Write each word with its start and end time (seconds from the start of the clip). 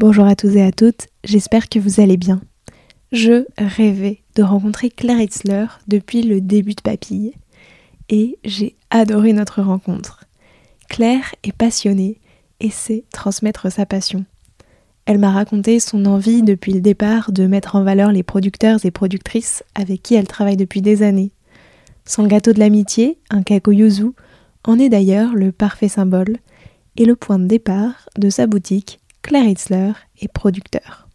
Bonjour 0.00 0.24
à 0.24 0.34
tous 0.34 0.56
et 0.56 0.62
à 0.62 0.72
toutes, 0.72 1.08
j'espère 1.24 1.68
que 1.68 1.78
vous 1.78 2.00
allez 2.00 2.16
bien. 2.16 2.40
Je 3.12 3.44
rêvais 3.58 4.22
de 4.34 4.42
rencontrer 4.42 4.88
Claire 4.88 5.20
Hitzler 5.20 5.66
depuis 5.88 6.22
le 6.22 6.40
début 6.40 6.72
de 6.72 6.80
Papille 6.80 7.34
et 8.08 8.38
j'ai 8.42 8.76
adoré 8.88 9.34
notre 9.34 9.60
rencontre. 9.60 10.24
Claire 10.88 11.34
est 11.44 11.52
passionnée 11.52 12.18
et 12.60 12.70
sait 12.70 13.04
transmettre 13.12 13.70
sa 13.70 13.84
passion. 13.84 14.24
Elle 15.04 15.18
m'a 15.18 15.32
raconté 15.32 15.80
son 15.80 16.06
envie 16.06 16.42
depuis 16.42 16.72
le 16.72 16.80
départ 16.80 17.30
de 17.30 17.46
mettre 17.46 17.76
en 17.76 17.84
valeur 17.84 18.10
les 18.10 18.22
producteurs 18.22 18.82
et 18.86 18.90
productrices 18.90 19.62
avec 19.74 20.02
qui 20.02 20.14
elle 20.14 20.26
travaille 20.26 20.56
depuis 20.56 20.80
des 20.80 21.02
années. 21.02 21.32
Son 22.06 22.26
gâteau 22.26 22.54
de 22.54 22.58
l'amitié, 22.58 23.18
un 23.28 23.42
kako 23.42 23.72
yuzu, 23.72 24.12
en 24.64 24.78
est 24.78 24.88
d'ailleurs 24.88 25.34
le 25.34 25.52
parfait 25.52 25.88
symbole 25.88 26.38
et 26.96 27.04
le 27.04 27.16
point 27.16 27.38
de 27.38 27.44
départ 27.46 28.08
de 28.16 28.30
sa 28.30 28.46
boutique 28.46 28.98
Claire 29.22 29.46
Hitzler 29.46 29.92
est 30.20 30.32
producteur. 30.32 31.08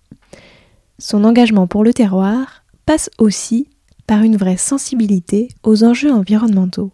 Son 1.00 1.24
engagement 1.24 1.68
pour 1.68 1.84
le 1.84 1.94
terroir 1.94 2.64
passe 2.86 3.10
aussi 3.18 3.68
par 4.08 4.22
une 4.22 4.38
vraie 4.38 4.58
sensibilité 4.58 5.50
aux 5.64 5.84
enjeux 5.84 6.12
environnementaux. 6.12 6.92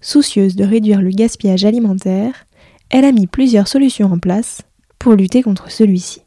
Soucieuse 0.00 0.56
de 0.56 0.64
réduire 0.64 1.02
le 1.02 1.10
gaspillage 1.10 1.64
alimentaire, 1.64 2.46
elle 2.88 3.04
a 3.04 3.12
mis 3.12 3.26
plusieurs 3.26 3.68
solutions 3.68 4.10
en 4.10 4.18
place 4.18 4.62
pour 4.98 5.12
lutter 5.12 5.42
contre 5.42 5.70
celui-ci. 5.70 6.22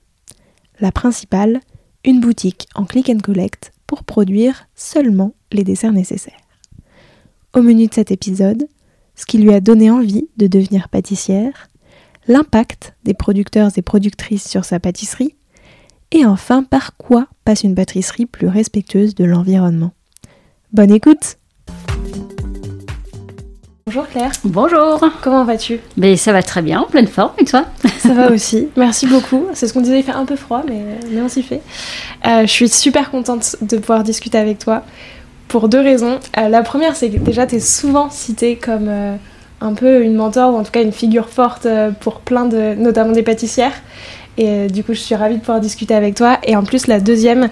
La 0.79 0.91
principale, 0.91 1.59
une 2.05 2.19
boutique 2.19 2.67
en 2.75 2.85
click 2.85 3.09
and 3.09 3.19
collect 3.19 3.73
pour 3.87 4.03
produire 4.03 4.67
seulement 4.75 5.33
les 5.51 5.63
desserts 5.63 5.93
nécessaires. 5.93 6.33
Au 7.53 7.61
menu 7.61 7.87
de 7.87 7.93
cet 7.93 8.11
épisode, 8.11 8.67
ce 9.15 9.25
qui 9.25 9.37
lui 9.37 9.53
a 9.53 9.59
donné 9.59 9.91
envie 9.91 10.27
de 10.37 10.47
devenir 10.47 10.89
pâtissière, 10.89 11.69
l'impact 12.27 12.93
des 13.03 13.13
producteurs 13.13 13.71
et 13.75 13.81
productrices 13.81 14.47
sur 14.47 14.65
sa 14.65 14.79
pâtisserie, 14.79 15.35
et 16.11 16.25
enfin 16.25 16.63
par 16.63 16.95
quoi 16.97 17.27
passe 17.43 17.63
une 17.63 17.75
pâtisserie 17.75 18.25
plus 18.25 18.47
respectueuse 18.47 19.15
de 19.15 19.25
l'environnement. 19.25 19.91
Bonne 20.71 20.91
écoute 20.91 21.37
Bonjour 23.85 24.07
Claire. 24.07 24.31
Bonjour. 24.45 25.05
Comment 25.21 25.43
vas-tu? 25.43 25.79
Mais 25.97 26.15
ça 26.15 26.31
va 26.31 26.41
très 26.41 26.61
bien, 26.61 26.81
en 26.81 26.85
pleine 26.85 27.05
forme, 27.07 27.33
et 27.37 27.45
toi? 27.45 27.65
Ça 27.99 28.13
va 28.13 28.31
aussi, 28.31 28.69
merci 28.75 29.05
beaucoup. 29.05 29.45
C'est 29.53 29.67
ce 29.67 29.73
qu'on 29.73 29.81
disait, 29.81 29.99
il 29.99 30.03
fait 30.03 30.13
un 30.13 30.25
peu 30.25 30.35
froid, 30.35 30.63
mais, 30.67 30.83
mais 31.11 31.21
on 31.21 31.29
s'y 31.29 31.43
fait. 31.43 31.61
Euh, 32.25 32.41
je 32.41 32.51
suis 32.51 32.69
super 32.69 33.11
contente 33.11 33.57
de 33.61 33.77
pouvoir 33.77 34.03
discuter 34.03 34.37
avec 34.37 34.57
toi 34.57 34.83
pour 35.47 35.69
deux 35.69 35.81
raisons. 35.81 36.19
Euh, 36.37 36.47
la 36.47 36.63
première, 36.63 36.95
c'est 36.95 37.09
que 37.09 37.17
déjà, 37.17 37.45
tu 37.45 37.55
es 37.55 37.59
souvent 37.59 38.09
citée 38.09 38.55
comme... 38.55 38.87
Euh, 38.87 39.15
un 39.63 39.73
peu 39.73 40.03
une 40.03 40.15
mentor 40.15 40.53
ou 40.53 40.57
en 40.57 40.63
tout 40.63 40.71
cas 40.71 40.81
une 40.81 40.91
figure 40.91 41.29
forte 41.29 41.65
euh, 41.65 41.91
pour 41.91 42.19
plein 42.19 42.45
de, 42.45 42.75
notamment 42.75 43.13
des 43.13 43.23
pâtissières. 43.23 43.73
Et 44.37 44.47
euh, 44.47 44.67
du 44.67 44.83
coup, 44.83 44.93
je 44.93 44.99
suis 44.99 45.15
ravie 45.15 45.35
de 45.35 45.39
pouvoir 45.39 45.61
discuter 45.61 45.95
avec 45.95 46.15
toi. 46.15 46.37
Et 46.43 46.55
en 46.55 46.63
plus, 46.63 46.87
la 46.87 46.99
deuxième, 46.99 47.49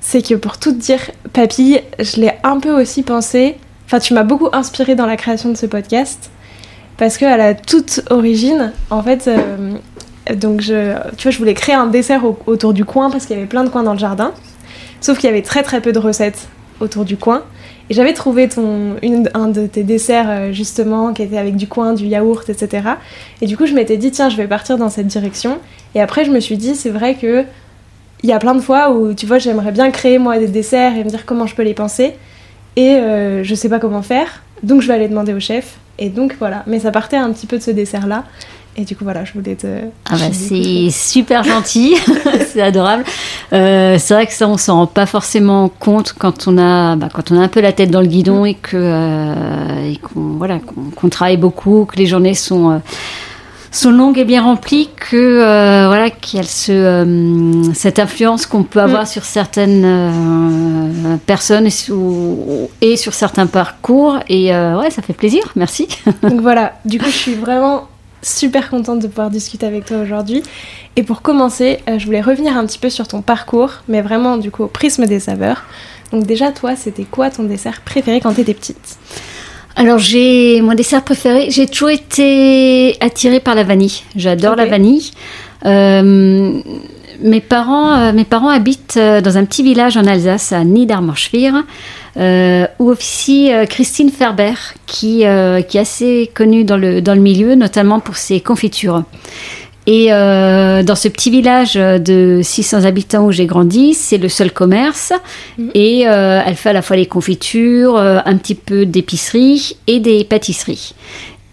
c'est 0.00 0.26
que 0.26 0.34
pour 0.34 0.58
tout 0.58 0.72
dire, 0.72 1.00
Papy, 1.32 1.78
je 2.00 2.20
l'ai 2.20 2.32
un 2.42 2.58
peu 2.58 2.70
aussi 2.70 3.02
pensé. 3.02 3.56
Enfin, 3.86 4.00
tu 4.00 4.12
m'as 4.12 4.24
beaucoup 4.24 4.48
inspiré 4.52 4.94
dans 4.94 5.06
la 5.06 5.16
création 5.16 5.50
de 5.50 5.56
ce 5.56 5.66
podcast 5.66 6.30
parce 6.96 7.16
que 7.16 7.24
à 7.24 7.36
la 7.36 7.54
toute 7.54 8.02
origine, 8.10 8.72
en 8.90 9.02
fait, 9.02 9.28
euh, 9.28 9.72
donc 10.34 10.60
je, 10.60 10.94
tu 11.16 11.22
vois, 11.24 11.30
je 11.30 11.38
voulais 11.38 11.54
créer 11.54 11.74
un 11.74 11.86
dessert 11.86 12.22
autour 12.46 12.72
du 12.72 12.84
coin 12.84 13.10
parce 13.10 13.26
qu'il 13.26 13.36
y 13.36 13.38
avait 13.38 13.48
plein 13.48 13.64
de 13.64 13.68
coins 13.68 13.82
dans 13.82 13.92
le 13.92 13.98
jardin. 13.98 14.32
Sauf 15.00 15.18
qu'il 15.18 15.28
y 15.28 15.32
avait 15.32 15.42
très 15.42 15.62
très 15.62 15.80
peu 15.80 15.92
de 15.92 15.98
recettes 15.98 16.48
autour 16.80 17.04
du 17.04 17.16
coin. 17.16 17.42
Et 17.90 17.94
j'avais 17.94 18.12
trouvé 18.12 18.48
ton, 18.48 18.96
un 19.34 19.48
de 19.48 19.66
tes 19.66 19.82
desserts 19.82 20.30
euh, 20.30 20.52
justement 20.52 21.12
qui 21.12 21.22
était 21.22 21.38
avec 21.38 21.56
du 21.56 21.66
coin, 21.66 21.92
du 21.92 22.06
yaourt, 22.06 22.48
etc. 22.48 22.88
Et 23.40 23.46
du 23.46 23.56
coup, 23.56 23.66
je 23.66 23.74
m'étais 23.74 23.96
dit, 23.96 24.10
tiens, 24.10 24.28
je 24.28 24.36
vais 24.36 24.46
partir 24.46 24.78
dans 24.78 24.88
cette 24.88 25.06
direction. 25.06 25.58
Et 25.94 26.00
après, 26.00 26.24
je 26.24 26.30
me 26.30 26.40
suis 26.40 26.56
dit, 26.56 26.74
c'est 26.74 26.90
vrai 26.90 27.14
que 27.14 27.44
il 28.22 28.30
y 28.30 28.32
a 28.32 28.38
plein 28.38 28.54
de 28.54 28.60
fois 28.60 28.92
où, 28.92 29.14
tu 29.14 29.26
vois, 29.26 29.38
j'aimerais 29.38 29.72
bien 29.72 29.90
créer 29.90 30.18
moi 30.18 30.38
des 30.38 30.46
desserts 30.46 30.96
et 30.96 31.02
me 31.02 31.08
dire 31.10 31.26
comment 31.26 31.46
je 31.46 31.56
peux 31.56 31.64
les 31.64 31.74
penser. 31.74 32.14
Et 32.76 32.94
euh, 32.94 33.42
je 33.42 33.54
sais 33.54 33.68
pas 33.68 33.80
comment 33.80 34.02
faire. 34.02 34.42
Donc, 34.62 34.80
je 34.80 34.86
vais 34.86 34.94
aller 34.94 35.08
demander 35.08 35.34
au 35.34 35.40
chef. 35.40 35.78
Et 35.98 36.08
donc, 36.08 36.36
voilà. 36.38 36.62
Mais 36.66 36.78
ça 36.78 36.92
partait 36.92 37.16
un 37.16 37.32
petit 37.32 37.46
peu 37.46 37.58
de 37.58 37.62
ce 37.62 37.72
dessert-là. 37.72 38.24
Et 38.76 38.84
du 38.84 38.96
coup, 38.96 39.04
voilà, 39.04 39.24
je 39.24 39.32
voulais 39.34 39.54
te. 39.54 39.66
Ah 40.08 40.16
bah, 40.16 40.32
c'est 40.32 40.88
super 40.90 41.44
gentil, 41.44 41.94
c'est 42.46 42.62
adorable. 42.62 43.04
Euh, 43.52 43.96
c'est 43.98 44.14
vrai 44.14 44.26
que 44.26 44.32
ça, 44.32 44.48
on 44.48 44.56
s'en 44.56 44.76
rend 44.76 44.86
pas 44.86 45.06
forcément 45.06 45.68
compte 45.68 46.14
quand 46.18 46.48
on 46.48 46.56
a, 46.56 46.96
bah, 46.96 47.08
quand 47.12 47.30
on 47.30 47.38
a 47.38 47.42
un 47.42 47.48
peu 47.48 47.60
la 47.60 47.72
tête 47.72 47.90
dans 47.90 48.00
le 48.00 48.06
guidon 48.06 48.44
et 48.44 48.54
que 48.54 48.76
euh, 48.76 49.92
qu'on 50.02 50.36
voilà, 50.38 50.58
qu'on 50.96 51.08
travaille 51.08 51.36
beaucoup, 51.36 51.84
que 51.84 51.96
les 51.96 52.06
journées 52.06 52.34
sont 52.34 52.70
euh, 52.70 52.78
sont 53.72 53.90
longues 53.90 54.18
et 54.18 54.24
bien 54.24 54.42
remplies, 54.42 54.90
que 54.94 55.16
euh, 55.16 55.86
voilà, 55.86 56.10
qu'il 56.10 56.38
y 56.38 56.42
a 56.42 56.46
ce, 56.46 56.72
euh, 56.72 57.72
cette 57.72 57.98
influence 57.98 58.46
qu'on 58.46 58.62
peut 58.62 58.80
avoir 58.80 59.04
mm. 59.04 59.06
sur 59.06 59.24
certaines 59.24 59.84
euh, 59.84 61.16
personnes 61.26 61.66
et, 61.66 62.86
et, 62.92 62.96
sur 62.96 63.14
certains 63.14 63.46
parcours. 63.46 64.18
Et 64.28 64.50
ouais, 64.50 64.90
ça 64.90 65.02
fait 65.02 65.14
plaisir. 65.14 65.42
Merci. 65.56 65.88
Donc 66.22 66.40
voilà. 66.40 66.74
Du 66.84 66.98
coup, 66.98 67.06
je 67.06 67.16
suis 67.16 67.34
vraiment 67.34 67.88
super 68.22 68.70
contente 68.70 69.00
de 69.00 69.08
pouvoir 69.08 69.30
discuter 69.30 69.66
avec 69.66 69.84
toi 69.84 69.98
aujourd'hui. 69.98 70.42
Et 70.96 71.02
pour 71.02 71.22
commencer, 71.22 71.80
euh, 71.88 71.98
je 71.98 72.06
voulais 72.06 72.20
revenir 72.20 72.56
un 72.56 72.64
petit 72.66 72.78
peu 72.78 72.90
sur 72.90 73.08
ton 73.08 73.20
parcours, 73.22 73.82
mais 73.88 74.00
vraiment 74.00 74.36
du 74.36 74.50
coup 74.50 74.62
au 74.62 74.68
prisme 74.68 75.06
des 75.06 75.20
saveurs. 75.20 75.64
Donc 76.12 76.26
déjà, 76.26 76.52
toi, 76.52 76.76
c'était 76.76 77.04
quoi 77.04 77.30
ton 77.30 77.44
dessert 77.44 77.80
préféré 77.80 78.20
quand 78.20 78.34
tu 78.34 78.42
étais 78.42 78.54
petite? 78.54 78.98
Alors 79.74 79.98
j'ai 79.98 80.60
mon 80.60 80.74
dessert 80.74 81.02
préféré, 81.02 81.50
j'ai 81.50 81.66
toujours 81.66 81.90
été 81.90 82.96
attirée 83.00 83.40
par 83.40 83.54
la 83.54 83.64
vanille. 83.64 84.02
J'adore 84.16 84.54
la 84.54 84.66
vanille. 84.66 85.10
Euh, 85.64 86.60
mes 87.22 87.40
parents, 87.40 87.98
euh, 87.98 88.12
mes 88.12 88.24
parents 88.24 88.48
habitent 88.48 88.98
dans 88.98 89.38
un 89.38 89.44
petit 89.44 89.62
village 89.62 89.96
en 89.96 90.06
Alsace, 90.06 90.52
à 90.52 90.64
Niedermorschwihr 90.64 91.64
euh, 92.16 92.66
où 92.78 92.90
officie 92.90 93.52
euh, 93.52 93.64
Christine 93.66 94.10
Ferber, 94.10 94.54
qui, 94.86 95.24
euh, 95.24 95.62
qui 95.62 95.78
est 95.78 95.80
assez 95.80 96.30
connue 96.34 96.64
dans 96.64 96.76
le, 96.76 97.00
dans 97.00 97.14
le 97.14 97.20
milieu, 97.20 97.54
notamment 97.54 98.00
pour 98.00 98.16
ses 98.16 98.40
confitures. 98.40 99.04
Et 99.86 100.12
euh, 100.12 100.84
dans 100.84 100.94
ce 100.94 101.08
petit 101.08 101.30
village 101.30 101.74
de 101.74 102.40
600 102.40 102.84
habitants 102.84 103.26
où 103.26 103.32
j'ai 103.32 103.46
grandi, 103.46 103.94
c'est 103.94 104.18
le 104.18 104.28
seul 104.28 104.52
commerce. 104.52 105.12
Mmh. 105.58 105.68
Et 105.74 106.06
euh, 106.06 106.40
elle 106.46 106.54
fait 106.54 106.70
à 106.70 106.72
la 106.72 106.82
fois 106.82 106.96
les 106.96 107.06
confitures, 107.06 107.96
euh, 107.96 108.20
un 108.24 108.36
petit 108.36 108.54
peu 108.54 108.86
d'épicerie 108.86 109.76
et 109.88 109.98
des 109.98 110.22
pâtisseries. 110.22 110.94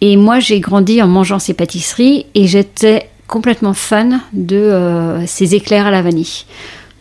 Et 0.01 0.15
moi, 0.15 0.39
j'ai 0.39 0.59
grandi 0.59 1.01
en 1.01 1.07
mangeant 1.07 1.39
ces 1.39 1.55
pâtisseries 1.55 2.27
et 2.35 2.45
j'étais 2.45 3.09
complètement 3.29 3.73
fan 3.73 4.19
de 4.33 5.23
ces 5.25 5.55
éclairs 5.55 5.85
à 5.85 5.91
la 5.91 6.01
vanille. 6.01 6.45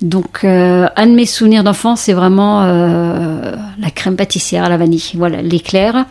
Donc, 0.01 0.45
euh, 0.45 0.87
un 0.97 1.07
de 1.07 1.13
mes 1.13 1.27
souvenirs 1.27 1.65
d'enfance, 1.65 2.03
c'est 2.03 2.13
vraiment 2.13 2.63
euh, 2.63 3.57
la 3.79 3.91
crème 3.91 4.17
pâtissière 4.17 4.65
à 4.65 4.69
la 4.69 4.77
vanille. 4.77 5.11
Voilà, 5.15 5.43
l'éclair. 5.43 6.07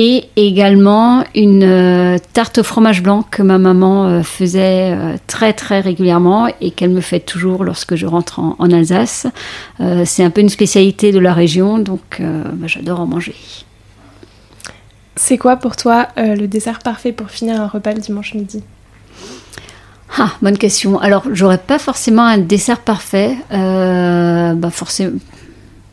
Et 0.00 0.26
également 0.36 1.24
une 1.34 1.64
euh, 1.64 2.18
tarte 2.32 2.58
au 2.58 2.62
fromage 2.62 3.02
blanc 3.02 3.24
que 3.28 3.42
ma 3.42 3.58
maman 3.58 4.06
euh, 4.06 4.22
faisait 4.22 4.92
euh, 4.92 5.16
très 5.26 5.52
très 5.52 5.80
régulièrement 5.80 6.46
et 6.60 6.70
qu'elle 6.70 6.90
me 6.90 7.00
fait 7.00 7.18
toujours 7.18 7.64
lorsque 7.64 7.96
je 7.96 8.06
rentre 8.06 8.38
en, 8.38 8.70
Alsace. 8.70 9.26
Euh, 9.80 10.04
c'est 10.06 10.22
un 10.22 10.30
peu 10.30 10.40
une 10.40 10.50
spécialité 10.50 11.10
de 11.10 11.18
la 11.18 11.32
région, 11.32 11.80
donc 11.80 12.20
bah, 12.20 12.68
j'adore 12.68 13.00
en 13.00 13.06
manger. 13.06 13.34
C'est 15.16 15.36
quoi 15.36 15.56
pour 15.56 15.74
toi 15.74 16.06
le 16.16 16.46
dessert 16.46 16.78
parfait 16.78 17.10
pour 17.10 17.30
finir 17.30 17.60
un 17.60 17.66
repas 17.66 17.92
le 17.92 18.00
dimanche 18.00 18.34
midi? 18.34 18.62
Ah, 20.16 20.32
bonne 20.40 20.58
question. 20.58 20.98
Alors, 20.98 21.24
j'aurais 21.32 21.58
pas 21.58 21.78
forcément 21.78 22.24
un 22.24 22.38
dessert 22.38 22.80
parfait. 22.80 23.36
Euh, 23.52 24.54
bah 24.54 24.70
forcément, 24.70 25.18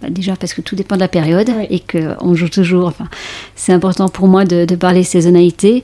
Bah, 0.01 0.09
déjà 0.09 0.35
parce 0.35 0.53
que 0.53 0.61
tout 0.61 0.75
dépend 0.75 0.95
de 0.95 1.01
la 1.01 1.07
période 1.07 1.49
et 1.69 1.79
qu'on 1.79 2.33
joue 2.33 2.49
toujours. 2.49 2.87
Enfin, 2.87 3.07
c'est 3.55 3.73
important 3.73 4.07
pour 4.07 4.27
moi 4.27 4.45
de, 4.45 4.73
parler 4.75 5.03
saisonnalité. 5.03 5.83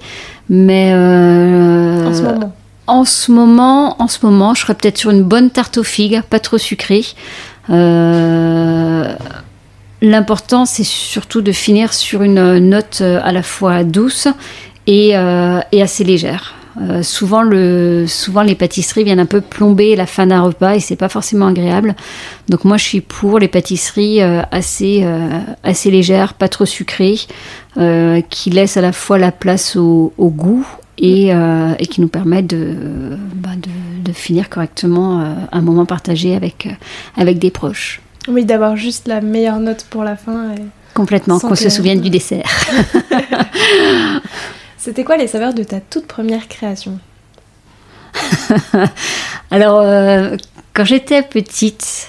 Mais 0.50 0.92
euh, 0.94 2.08
en 2.08 2.14
ce 2.14 2.22
moment. 2.22 2.56
En 2.88 3.06
ce 3.06 3.32
moment, 3.32 4.02
en 4.02 4.08
ce 4.08 4.26
moment, 4.26 4.54
je 4.54 4.62
serais 4.62 4.76
peut-être 4.76 4.98
sur 4.98 5.12
une 5.12 5.24
bonne 5.24 5.50
tarte 5.50 5.78
aux 5.78 5.84
figues, 5.84 6.22
pas 6.30 6.40
trop 6.40 6.58
sucrée. 6.58 7.06
Euh, 7.70 9.14
l'important, 10.02 10.66
c'est 10.66 10.84
surtout 10.84 11.42
de 11.42 11.52
finir 11.52 11.94
sur 11.94 12.22
une 12.22 12.58
note 12.58 13.02
à 13.02 13.32
la 13.32 13.44
fois 13.44 13.84
douce 13.84 14.28
et, 14.88 15.10
et 15.10 15.82
assez 15.82 16.04
légère. 16.04 16.56
Euh, 16.80 17.04
souvent, 17.04 17.42
le, 17.42 18.06
souvent, 18.08 18.44
les 18.44 18.56
pâtisseries 18.56 19.04
viennent 19.04 19.20
un 19.20 19.26
peu 19.26 19.42
plomber 19.42 19.96
la 19.96 20.06
fin 20.06 20.28
d'un 20.28 20.42
repas 20.42 20.76
et 20.76 20.80
c'est 20.80 20.96
pas 20.96 21.10
forcément 21.10 21.48
agréable. 21.48 21.96
Donc 22.50 22.64
moi, 22.64 22.78
je 22.78 22.84
suis 22.84 23.02
pour 23.02 23.40
les 23.40 23.48
pâtisseries 23.48 24.22
euh, 24.22 24.42
assez, 24.52 25.02
euh, 25.04 25.40
assez 25.64 25.92
légères, 25.92 26.34
pas 26.34 26.48
trop 26.48 26.66
sucrées, 26.66 27.20
qui 28.30 28.50
laissent 28.50 28.76
à 28.76 28.82
la 28.82 28.92
fois 28.92 29.18
la 29.18 29.32
place 29.32 29.78
au, 29.78 30.12
goût 30.20 30.68
et, 30.98 31.30
et, 31.30 31.88
qui 31.88 32.02
nous 32.02 32.10
permettent 32.10 32.48
de, 32.48 32.76
bah, 33.36 33.52
de, 33.56 34.10
de, 34.10 34.14
finir 34.14 34.50
correctement 34.50 35.24
un 35.50 35.62
moment 35.62 35.86
partagé 35.86 36.36
avec, 36.36 36.68
avec 37.16 37.40
des 37.40 37.50
proches. 37.50 38.02
Oui, 38.28 38.44
d'avoir 38.44 38.76
juste 38.76 39.08
la 39.08 39.22
meilleure 39.22 39.60
note 39.60 39.86
pour 39.90 40.04
la 40.04 40.18
fin. 40.18 40.54
Complètement, 40.94 41.40
qu'on 41.40 41.56
se 41.56 41.70
souvienne 41.70 42.02
du 42.02 42.10
dessert. 42.10 42.44
C'était 44.84 45.04
quoi 45.04 45.16
les 45.16 45.28
saveurs 45.28 45.54
de 45.54 45.62
ta 45.62 45.80
toute 45.80 46.08
première 46.08 46.48
création 46.48 46.98
Alors, 49.52 49.80
euh, 49.80 50.36
quand 50.74 50.86
j'étais 50.86 51.22
petite, 51.22 52.08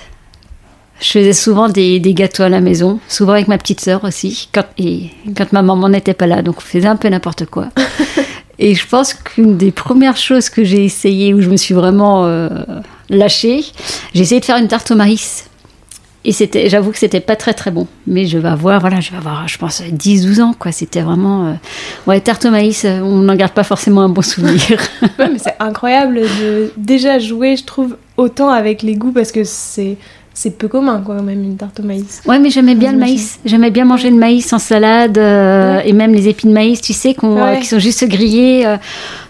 je 0.98 1.10
faisais 1.10 1.34
souvent 1.34 1.68
des, 1.68 2.00
gâteaux 2.00 2.44
à 2.44 2.48
la 2.48 2.62
maison, 2.62 2.98
souvent 3.08 3.34
avec 3.34 3.46
ma 3.46 3.58
petite 3.58 3.82
sœur 3.82 4.04
aussi, 4.04 4.48
quand, 4.54 4.64
et 4.78 5.10
quand 5.36 5.52
ma 5.52 5.60
maman 5.60 5.90
n'était 5.90 6.14
pas 6.14 6.26
là, 6.26 6.40
donc 6.40 6.56
on 6.56 6.60
faisait 6.62 6.88
un 6.88 6.96
peu 6.96 7.08
n'importe 7.08 7.44
quoi. 7.44 7.68
et 8.58 8.74
je 8.74 8.88
pense 8.88 9.12
qu'une 9.12 9.58
des 9.58 9.70
premières 9.70 10.16
choses 10.16 10.48
que 10.48 10.64
j'ai 10.64 10.82
essayé, 10.82 11.34
où 11.34 11.42
je 11.42 11.50
me 11.50 11.58
suis 11.58 11.74
vraiment 11.74 12.24
euh, 12.24 12.48
lâchée, 13.10 13.66
j'ai 14.14 14.22
essayé 14.22 14.40
de 14.40 14.46
faire 14.46 14.56
une 14.56 14.68
tarte 14.68 14.90
au 14.92 14.94
maïs. 14.94 15.44
Et 16.24 16.32
c'était, 16.32 16.68
j'avoue 16.68 16.92
que 16.92 16.98
c'était 16.98 17.20
pas 17.20 17.34
très 17.34 17.52
très 17.52 17.72
bon. 17.72 17.88
Mais 18.06 18.26
je 18.26 18.38
vais 18.38 18.48
avoir, 18.48 18.80
voilà, 18.80 19.00
je 19.00 19.10
vais 19.10 19.16
avoir, 19.16 19.48
je 19.48 19.58
pense, 19.58 19.82
10-12 19.82 20.40
ans, 20.40 20.54
quoi. 20.56 20.70
C'était 20.70 21.02
vraiment. 21.02 21.48
Euh, 21.48 21.52
ouais, 22.06 22.20
tarte 22.20 22.44
au 22.44 22.50
maïs, 22.50 22.84
euh, 22.84 23.00
on 23.00 23.18
n'en 23.18 23.34
garde 23.34 23.52
pas 23.52 23.64
forcément 23.64 24.02
un 24.02 24.08
bon 24.08 24.22
souvenir. 24.22 24.78
ouais, 25.18 25.28
mais 25.32 25.38
c'est 25.38 25.56
incroyable 25.58 26.20
de 26.20 26.72
déjà 26.76 27.18
jouer, 27.18 27.56
je 27.56 27.64
trouve, 27.64 27.96
autant 28.16 28.50
avec 28.50 28.82
les 28.82 28.94
goûts 28.94 29.12
parce 29.12 29.32
que 29.32 29.44
c'est. 29.44 29.96
C'est 30.34 30.56
peu 30.56 30.66
commun, 30.66 31.02
quoi, 31.04 31.20
même 31.20 31.44
une 31.44 31.58
tarte 31.58 31.80
au 31.80 31.82
maïs. 31.82 32.22
Ouais, 32.24 32.38
mais 32.38 32.48
j'aimais 32.48 32.74
bien 32.74 32.92
le 32.92 32.98
maïs. 32.98 33.38
J'aimais 33.44 33.70
bien 33.70 33.84
manger 33.84 34.08
le 34.08 34.16
maïs 34.16 34.50
en 34.54 34.58
salade 34.58 35.18
euh, 35.18 35.80
et 35.84 35.92
même 35.92 36.14
les 36.14 36.26
épines 36.26 36.48
de 36.48 36.54
maïs, 36.54 36.80
tu 36.80 36.94
sais, 36.94 37.12
qui 37.12 37.66
sont 37.66 37.78
juste 37.78 38.08
grillées. 38.08 38.64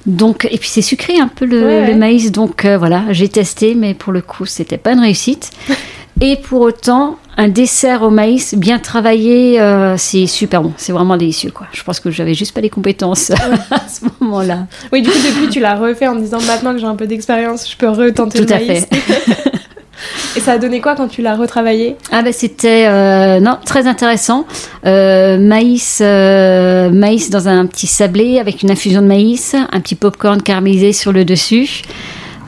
donc, 0.06 0.46
et 0.48 0.58
puis 0.58 0.68
c'est 0.68 0.80
sucré 0.80 1.18
un 1.18 1.26
peu 1.26 1.44
le, 1.44 1.86
le 1.86 1.96
maïs. 1.96 2.30
Donc 2.30 2.64
voilà, 2.64 3.02
j'ai 3.10 3.28
testé, 3.28 3.74
mais 3.74 3.94
pour 3.94 4.12
le 4.12 4.20
coup, 4.20 4.46
c'était 4.46 4.78
pas 4.78 4.92
une 4.92 5.00
réussite. 5.00 5.50
Et 6.20 6.36
pour 6.36 6.60
autant, 6.60 7.18
un 7.36 7.48
dessert 7.48 8.02
au 8.02 8.10
maïs 8.10 8.54
bien 8.54 8.78
travaillé, 8.78 9.60
euh, 9.60 9.96
c'est 9.96 10.26
super 10.26 10.62
bon. 10.62 10.72
C'est 10.76 10.92
vraiment 10.92 11.16
délicieux, 11.16 11.50
quoi. 11.50 11.66
Je 11.72 11.82
pense 11.82 11.98
que 12.00 12.10
j'avais 12.10 12.34
juste 12.34 12.54
pas 12.54 12.60
les 12.60 12.70
compétences 12.70 13.30
à 13.70 13.88
ce 13.88 14.04
moment-là. 14.20 14.66
Oui, 14.92 15.02
du 15.02 15.10
coup, 15.10 15.18
depuis, 15.18 15.48
tu 15.48 15.60
l'as 15.60 15.76
refait 15.76 16.06
en 16.06 16.16
disant 16.16 16.40
maintenant 16.42 16.72
que 16.72 16.78
j'ai 16.78 16.86
un 16.86 16.96
peu 16.96 17.06
d'expérience, 17.06 17.70
je 17.70 17.76
peux 17.76 17.88
retenter 17.88 18.38
Tout 18.38 18.44
le 18.44 18.50
maïs. 18.50 18.86
Tout 18.88 18.96
à 18.96 18.98
fait. 18.98 19.52
Et 20.36 20.40
ça 20.40 20.52
a 20.52 20.58
donné 20.58 20.80
quoi 20.80 20.94
quand 20.94 21.08
tu 21.08 21.22
l'as 21.22 21.36
retravaillé? 21.36 21.96
Ah 22.10 22.22
ben 22.22 22.32
c'était 22.32 22.86
euh, 22.88 23.38
non 23.38 23.58
très 23.64 23.86
intéressant. 23.86 24.46
Euh, 24.84 25.38
maïs, 25.38 26.00
maïs 26.00 27.30
dans 27.30 27.48
un 27.48 27.66
petit 27.66 27.86
sablé 27.86 28.38
avec 28.38 28.62
une 28.62 28.70
infusion 28.70 29.02
de 29.02 29.06
maïs, 29.06 29.54
un 29.54 29.80
petit 29.80 29.94
popcorn 29.94 30.42
caramélisé 30.42 30.92
sur 30.92 31.12
le 31.12 31.24
dessus. 31.24 31.82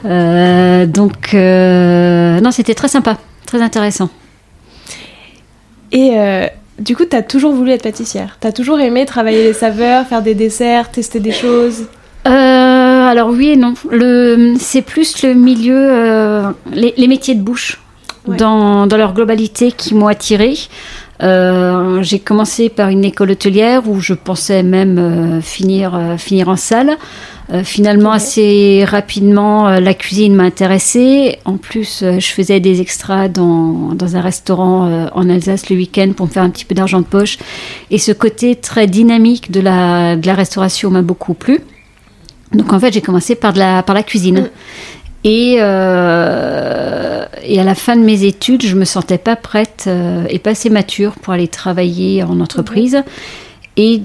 Donc 0.04 1.32
non 1.34 2.50
c'était 2.50 2.74
très 2.74 2.88
sympa. 2.88 3.18
Très 3.46 3.62
intéressant. 3.62 4.10
Et 5.92 6.12
euh, 6.14 6.46
du 6.78 6.96
coup, 6.96 7.04
tu 7.04 7.16
as 7.16 7.22
toujours 7.22 7.52
voulu 7.52 7.70
être 7.70 7.84
pâtissière 7.84 8.36
Tu 8.40 8.46
as 8.46 8.52
toujours 8.52 8.80
aimé 8.80 9.06
travailler 9.06 9.44
les 9.44 9.52
saveurs, 9.52 10.06
faire 10.06 10.22
des 10.22 10.34
desserts, 10.34 10.90
tester 10.90 11.20
des 11.20 11.32
choses? 11.32 11.86
Euh, 12.26 12.30
alors 12.30 13.28
oui 13.28 13.50
et 13.50 13.56
non. 13.56 13.74
C'est 14.58 14.82
plus 14.82 15.22
le 15.22 15.34
milieu, 15.34 15.76
euh, 15.78 16.50
les, 16.72 17.06
métiers 17.06 17.34
de 17.34 17.42
bouche 17.42 17.80
dans, 18.26 18.86
dans, 18.86 18.96
leur 18.96 19.12
globalité 19.12 19.70
qui 19.72 19.94
m'ont 19.94 20.08
attirée. 20.08 20.56
j'ai 21.20 22.18
commencé 22.18 22.70
par 22.70 22.88
une 22.88 23.04
école 23.04 23.30
hôtelière 23.30 23.88
où 23.88 24.00
je 24.00 24.14
pensais 24.14 24.62
même 24.62 25.40
finir, 25.42 26.16
finir 26.18 26.48
en 26.48 26.56
salle. 26.56 26.96
Euh, 27.52 27.62
finalement, 27.62 28.10
assez 28.10 28.84
rapidement, 28.86 29.68
euh, 29.68 29.78
la 29.78 29.92
cuisine 29.92 30.34
m'a 30.34 30.44
intéressée. 30.44 31.38
En 31.44 31.58
plus, 31.58 32.02
euh, 32.02 32.18
je 32.18 32.28
faisais 32.28 32.58
des 32.58 32.80
extras 32.80 33.28
dans, 33.28 33.94
dans 33.94 34.16
un 34.16 34.22
restaurant 34.22 35.08
en 35.12 35.28
Alsace 35.28 35.68
le 35.68 35.76
week-end 35.76 36.12
pour 36.16 36.26
me 36.26 36.30
faire 36.30 36.42
un 36.42 36.50
petit 36.50 36.64
peu 36.64 36.74
d'argent 36.74 37.00
de 37.00 37.04
poche. 37.04 37.36
Et 37.90 37.98
ce 37.98 38.12
côté 38.12 38.56
très 38.56 38.86
dynamique 38.86 39.50
de 39.50 39.60
la, 39.60 40.16
de 40.16 40.26
la 40.26 40.34
restauration 40.34 40.90
m'a 40.90 41.02
beaucoup 41.02 41.34
plu. 41.34 41.60
Donc 42.52 42.72
en 42.72 42.80
fait, 42.80 42.92
j'ai 42.92 43.02
commencé 43.02 43.34
par, 43.34 43.52
de 43.52 43.58
la, 43.58 43.82
par 43.82 43.94
la 43.94 44.02
cuisine. 44.02 44.40
Mm. 44.40 44.48
Et, 45.26 45.54
et 45.54 45.60
à 45.60 47.64
la 47.64 47.74
fin 47.74 47.96
de 47.96 48.02
mes 48.02 48.24
études, 48.24 48.62
je 48.62 48.76
me 48.76 48.84
sentais 48.84 49.16
pas 49.16 49.36
prête 49.36 49.88
et 50.28 50.38
pas 50.38 50.50
assez 50.50 50.68
mature 50.68 51.14
pour 51.14 51.32
aller 51.32 51.48
travailler 51.48 52.22
en 52.22 52.40
entreprise. 52.40 53.02
Et 53.78 54.02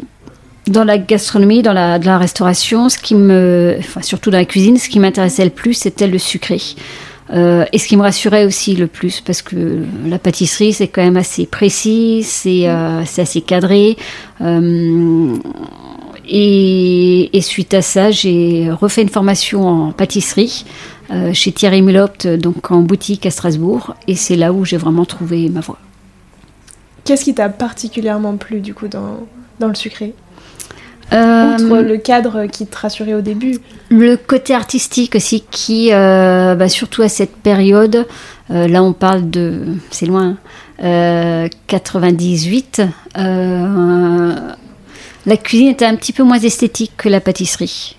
dans 0.69 0.83
la 0.83 0.97
gastronomie, 0.97 1.61
dans 1.61 1.73
la, 1.73 2.17
restauration, 2.17 2.89
ce 2.89 2.97
qui 2.97 3.15
me, 3.15 3.75
enfin, 3.79 4.01
surtout 4.01 4.31
dans 4.31 4.37
la 4.37 4.45
cuisine, 4.45 4.77
ce 4.77 4.89
qui 4.89 4.99
m'intéressait 4.99 5.43
le 5.43 5.49
plus, 5.49 5.73
c'était 5.73 6.07
le 6.07 6.17
sucré. 6.17 6.59
Euh, 7.31 7.65
et 7.71 7.77
ce 7.77 7.87
qui 7.87 7.95
me 7.95 8.01
rassurait 8.01 8.45
aussi 8.45 8.75
le 8.75 8.87
plus, 8.87 9.21
parce 9.21 9.41
que 9.41 9.83
la 10.05 10.17
pâtisserie, 10.17 10.73
c'est 10.73 10.87
quand 10.87 11.03
même 11.03 11.17
assez 11.17 11.45
précis, 11.45 12.21
c'est 12.23 12.67
euh, 12.67 13.01
assez 13.01 13.41
cadré. 13.41 13.97
Euh, 14.41 15.35
et, 16.27 17.39
suite 17.41 17.73
à 17.73 17.81
ça, 17.81 18.11
j'ai 18.11 18.69
refait 18.71 19.01
une 19.01 19.09
formation 19.09 19.67
en 19.67 19.91
pâtisserie 19.91 20.65
chez 21.33 21.51
Thierry 21.51 21.81
Mulopt, 21.81 22.27
donc 22.27 22.69
en 22.69 22.81
boutique 22.81 23.25
à 23.25 23.31
Strasbourg. 23.31 23.95
Et 24.07 24.15
c'est 24.15 24.35
là 24.35 24.53
où 24.53 24.63
j'ai 24.63 24.77
vraiment 24.77 25.05
trouvé 25.05 25.49
ma 25.49 25.59
voie. 25.59 25.79
Qu'est-ce 27.03 27.23
qui 27.25 27.33
t'a 27.33 27.49
particulièrement 27.49 28.37
plu, 28.37 28.59
du 28.59 28.75
coup, 28.75 28.87
dans 28.87 29.67
le 29.67 29.73
sucré? 29.73 30.13
Outre 31.11 31.73
euh, 31.73 31.81
le 31.81 31.97
cadre 31.97 32.45
qui 32.45 32.67
te 32.67 32.77
rassurait 32.77 33.15
au 33.15 33.21
début. 33.21 33.57
Le 33.89 34.15
côté 34.15 34.53
artistique 34.53 35.15
aussi, 35.15 35.43
qui, 35.49 35.89
euh, 35.91 36.53
bah, 36.53 36.69
surtout 36.69 37.01
à 37.01 37.09
cette 37.09 37.35
période, 37.35 38.05
euh, 38.51 38.67
là 38.67 38.83
on 38.83 38.93
parle 38.93 39.27
de, 39.29 39.63
c'est 39.89 40.05
loin, 40.05 40.37
98, 40.77 42.83
la 43.15 44.57
cuisine 45.37 45.69
était 45.69 45.85
un 45.85 45.95
petit 45.95 46.13
peu 46.13 46.23
moins 46.23 46.39
esthétique 46.39 46.91
que 46.95 47.09
la 47.09 47.19
pâtisserie. 47.19 47.95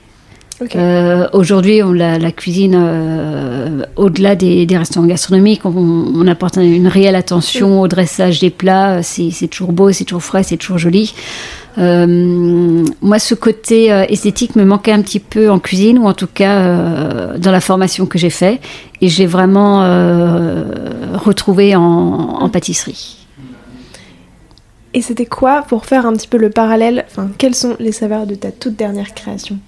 Aujourd'hui, 1.33 1.83
on 1.83 1.93
la, 1.93 2.19
la 2.19 2.33
cuisine, 2.33 3.87
au-delà 3.97 4.37
des, 4.37 4.67
restaurants 4.71 5.07
gastronomiques, 5.07 5.65
on, 5.65 6.27
apporte 6.27 6.57
une 6.57 6.87
réelle 6.87 7.17
attention 7.17 7.81
au 7.81 7.89
dressage 7.89 8.41
des 8.41 8.51
plats. 8.51 9.03
C'est 9.03 9.49
toujours 9.49 9.73
beau, 9.73 9.93
c'est 9.93 10.05
toujours 10.05 10.23
frais, 10.23 10.43
c'est 10.43 10.57
toujours 10.57 10.79
joli. 10.79 11.13
Euh, 11.79 12.85
moi, 13.01 13.19
ce 13.19 13.35
côté 13.35 13.93
euh, 13.93 14.05
esthétique 14.09 14.57
me 14.57 14.65
manquait 14.65 14.93
un 14.93 15.03
petit 15.03 15.21
peu 15.21 15.51
en 15.51 15.59
cuisine, 15.59 15.99
ou 15.99 16.07
en 16.07 16.15
tout 16.15 16.27
cas 16.27 16.59
euh, 16.59 17.39
dans 17.39 17.53
la 17.53 17.61
formation 17.61 18.07
que 18.07 18.19
j'ai 18.19 18.31
fait, 18.31 18.61
et 19.01 19.09
j'ai 19.09 19.27
vraiment 19.27 19.81
retrouvé 21.15 21.77
en, 21.77 22.49
pâtisserie. 22.51 23.17
Et 24.93 25.03
c'était 25.03 25.27
quoi, 25.27 25.63
pour 25.63 25.87
faire 25.87 26.05
un 26.05 26.13
petit 26.13 26.27
peu 26.27 26.37
le 26.37 26.51
parallèle, 26.51 27.05
enfin, 27.09 27.31
quelles 27.39 27.55
sont 27.55 27.77
les 27.79 27.93
saveurs 27.93 28.27
de 28.27 28.35
ta 28.35 28.51
toute 28.51 28.75
dernière 28.75 29.15
création? 29.15 29.59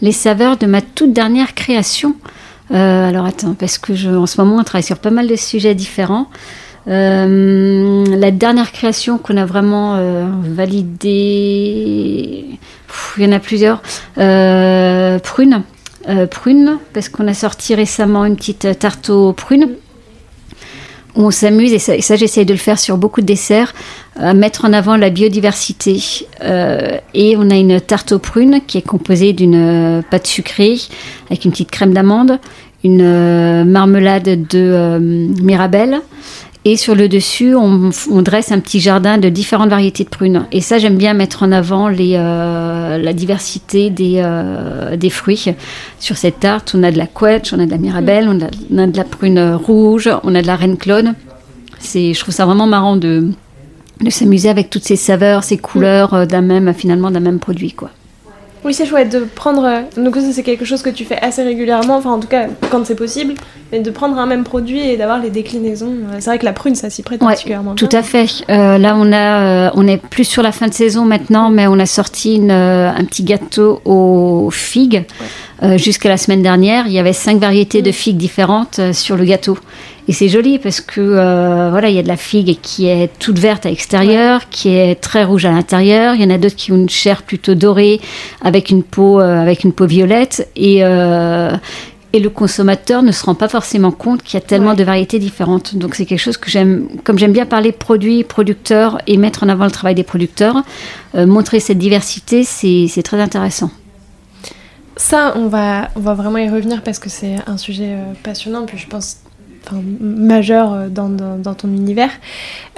Les 0.00 0.10
saveurs 0.10 0.56
de 0.56 0.66
ma 0.66 0.82
toute 0.82 1.12
dernière 1.12 1.54
création? 1.54 2.16
Alors 2.70 3.26
attends, 3.26 3.54
parce 3.54 3.78
que 3.78 3.94
je, 3.94 4.10
en 4.10 4.26
ce 4.26 4.40
moment 4.40 4.56
on 4.56 4.64
travaille 4.64 4.82
sur 4.82 4.98
pas 4.98 5.10
mal 5.10 5.28
de 5.28 5.36
sujets 5.36 5.74
différents. 5.74 6.28
Euh, 6.86 8.04
la 8.16 8.30
dernière 8.30 8.70
création 8.72 9.16
qu'on 9.18 9.36
a 9.36 9.46
vraiment 9.46 9.96
euh, 9.96 10.26
validée, 10.42 11.08
il 13.16 13.22
y 13.22 13.26
en 13.26 13.32
a 13.32 13.38
plusieurs. 13.38 13.82
Euh, 14.18 15.18
prune, 15.18 15.62
prune, 16.30 16.78
parce 16.92 17.08
qu'on 17.08 17.26
a 17.26 17.34
sorti 17.34 17.74
récemment 17.74 18.26
une 18.26 18.36
petite 18.36 18.78
tarte 18.78 19.08
aux 19.10 19.32
prunes. 19.32 19.70
On 21.16 21.30
s'amuse, 21.30 21.72
et 21.72 21.78
ça, 21.78 22.00
ça 22.00 22.16
j'essaye 22.16 22.44
de 22.44 22.52
le 22.52 22.58
faire 22.58 22.78
sur 22.78 22.98
beaucoup 22.98 23.20
de 23.20 23.26
desserts, 23.26 23.72
à 24.16 24.34
mettre 24.34 24.64
en 24.64 24.72
avant 24.72 24.96
la 24.96 25.10
biodiversité. 25.10 26.02
et 26.42 27.36
on 27.38 27.50
a 27.50 27.54
une 27.54 27.80
tarte 27.80 28.10
aux 28.12 28.18
prunes 28.18 28.60
qui 28.66 28.78
est 28.78 28.86
composée 28.86 29.32
d'une 29.32 30.02
pâte 30.10 30.26
sucrée 30.26 30.76
avec 31.30 31.44
une 31.44 31.52
petite 31.52 31.70
crème 31.70 31.94
d'amande, 31.94 32.40
une 32.82 33.64
marmelade 33.64 34.46
de 34.48 34.98
mirabelle 35.40 36.00
Et 36.66 36.78
sur 36.78 36.94
le 36.94 37.08
dessus, 37.08 37.54
on, 37.54 37.90
dresse 38.22 38.50
un 38.50 38.58
petit 38.58 38.80
jardin 38.80 39.18
de 39.18 39.28
différentes 39.28 39.68
variétés 39.68 40.04
de 40.04 40.08
prunes. 40.08 40.46
Et 40.50 40.62
ça, 40.62 40.78
j'aime 40.78 40.96
bien 40.96 41.12
mettre 41.12 41.42
en 41.42 41.52
avant 41.52 41.90
euh, 41.90 42.98
la 42.98 43.12
diversité 43.12 43.90
des, 43.90 44.22
euh, 44.24 44.96
des 44.96 45.10
fruits. 45.10 45.46
Sur 46.00 46.16
cette 46.16 46.40
tarte, 46.40 46.74
on 46.74 46.82
a 46.82 46.90
de 46.90 46.96
la 46.96 47.06
quetch, 47.06 47.52
on 47.52 47.58
a 47.58 47.66
de 47.66 47.70
la 47.70 47.76
mirabelle, 47.76 48.28
on 48.28 48.40
a, 48.40 48.48
on 48.72 48.78
a 48.78 48.86
de 48.86 48.96
la 48.96 49.04
prune 49.04 49.54
rouge, 49.54 50.08
on 50.22 50.34
a 50.34 50.40
de 50.40 50.46
la 50.46 50.56
reine 50.56 50.78
Claude. 50.78 51.12
Je 51.82 52.18
trouve 52.18 52.32
ça 52.32 52.46
vraiment 52.46 52.66
marrant 52.66 52.96
de, 52.96 53.28
de 54.00 54.10
s'amuser 54.10 54.48
avec 54.48 54.70
toutes 54.70 54.84
ces 54.84 54.96
saveurs, 54.96 55.44
ces 55.44 55.58
couleurs 55.58 56.14
euh, 56.14 56.26
d'un 56.26 56.40
même, 56.40 56.72
finalement, 56.72 57.10
d'un 57.10 57.20
même 57.20 57.40
produit, 57.40 57.72
quoi. 57.72 57.90
Oui, 58.64 58.72
c'est 58.72 58.86
chouette 58.86 59.12
de 59.12 59.20
prendre. 59.20 59.82
Donc, 59.96 60.16
ça, 60.16 60.32
c'est 60.32 60.42
quelque 60.42 60.64
chose 60.64 60.82
que 60.82 60.90
tu 60.90 61.04
fais 61.04 61.18
assez 61.20 61.42
régulièrement, 61.42 61.96
enfin, 61.96 62.10
en 62.12 62.18
tout 62.18 62.28
cas, 62.28 62.46
quand 62.70 62.86
c'est 62.86 62.94
possible, 62.94 63.34
mais 63.70 63.80
de 63.80 63.90
prendre 63.90 64.18
un 64.18 64.26
même 64.26 64.44
produit 64.44 64.80
et 64.80 64.96
d'avoir 64.96 65.18
les 65.18 65.30
déclinaisons. 65.30 65.92
Euh, 65.92 66.16
c'est 66.20 66.30
vrai 66.30 66.38
que 66.38 66.44
la 66.44 66.52
prune, 66.52 66.74
ça 66.74 66.88
s'y 66.90 67.02
prête 67.02 67.20
particulièrement. 67.20 67.74
Tout 67.74 67.88
à 67.92 68.02
fait. 68.02 68.26
Euh, 68.48 68.78
là, 68.78 68.94
on, 68.98 69.12
a, 69.12 69.72
on 69.74 69.86
est 69.86 69.98
plus 69.98 70.24
sur 70.24 70.42
la 70.42 70.52
fin 70.52 70.68
de 70.68 70.74
saison 70.74 71.04
maintenant, 71.04 71.50
mais 71.50 71.66
on 71.66 71.78
a 71.78 71.86
sorti 71.86 72.36
une, 72.36 72.50
un 72.50 73.04
petit 73.04 73.24
gâteau 73.24 73.80
aux 73.84 74.50
figues. 74.50 75.04
Jusqu'à 75.76 76.08
la 76.08 76.16
semaine 76.16 76.42
dernière, 76.42 76.86
il 76.86 76.92
y 76.92 76.98
avait 76.98 77.12
cinq 77.12 77.38
variétés 77.38 77.80
de 77.80 77.90
figues 77.90 78.16
différentes 78.16 78.80
sur 78.92 79.16
le 79.16 79.24
gâteau. 79.24 79.58
Et 80.06 80.12
c'est 80.12 80.28
joli 80.28 80.58
parce 80.58 80.80
que 80.80 81.00
euh, 81.00 81.70
voilà, 81.70 81.88
il 81.88 81.96
y 81.96 81.98
a 81.98 82.02
de 82.02 82.08
la 82.08 82.18
figue 82.18 82.58
qui 82.60 82.86
est 82.86 83.10
toute 83.18 83.38
verte 83.38 83.64
à 83.64 83.70
l'extérieur, 83.70 84.50
qui 84.50 84.68
est 84.68 84.96
très 84.96 85.24
rouge 85.24 85.46
à 85.46 85.50
l'intérieur. 85.50 86.14
Il 86.14 86.20
y 86.20 86.24
en 86.24 86.30
a 86.30 86.36
d'autres 86.36 86.56
qui 86.56 86.72
ont 86.72 86.76
une 86.76 86.90
chair 86.90 87.22
plutôt 87.22 87.54
dorée 87.54 88.00
avec 88.42 88.68
une 88.68 88.82
peau 88.82 89.20
euh, 89.20 89.40
avec 89.40 89.64
une 89.64 89.72
peau 89.72 89.86
violette 89.86 90.48
et 90.56 90.84
euh, 90.84 91.52
et 92.12 92.20
le 92.20 92.30
consommateur 92.30 93.02
ne 93.02 93.10
se 93.10 93.24
rend 93.24 93.34
pas 93.34 93.48
forcément 93.48 93.90
compte 93.90 94.22
qu'il 94.22 94.38
y 94.38 94.42
a 94.42 94.46
tellement 94.46 94.74
de 94.74 94.84
variétés 94.84 95.18
différentes. 95.18 95.74
Donc 95.74 95.96
c'est 95.96 96.06
quelque 96.06 96.20
chose 96.20 96.36
que 96.36 96.48
j'aime, 96.48 96.86
comme 97.02 97.18
j'aime 97.18 97.32
bien 97.32 97.44
parler 97.44 97.72
produits, 97.72 98.22
producteurs 98.22 98.98
et 99.08 99.16
mettre 99.16 99.42
en 99.42 99.48
avant 99.48 99.64
le 99.64 99.72
travail 99.72 99.96
des 99.96 100.04
producteurs, 100.04 100.62
montrer 101.14 101.58
cette 101.58 101.78
diversité, 101.78 102.44
c'est 102.44 103.02
très 103.02 103.20
intéressant. 103.20 103.72
Ça, 104.96 105.32
on 105.36 105.48
va, 105.48 105.90
on 105.96 106.00
va 106.00 106.14
vraiment 106.14 106.38
y 106.38 106.48
revenir 106.48 106.82
parce 106.82 106.98
que 106.98 107.08
c'est 107.08 107.36
un 107.46 107.56
sujet 107.56 107.96
passionnant. 108.22 108.64
Puis 108.64 108.78
je 108.78 108.86
pense 108.86 109.18
majeur 109.72 110.72
euh, 110.72 110.88
dans, 110.88 111.08
dans, 111.08 111.54
ton 111.54 111.68
univers. 111.68 112.10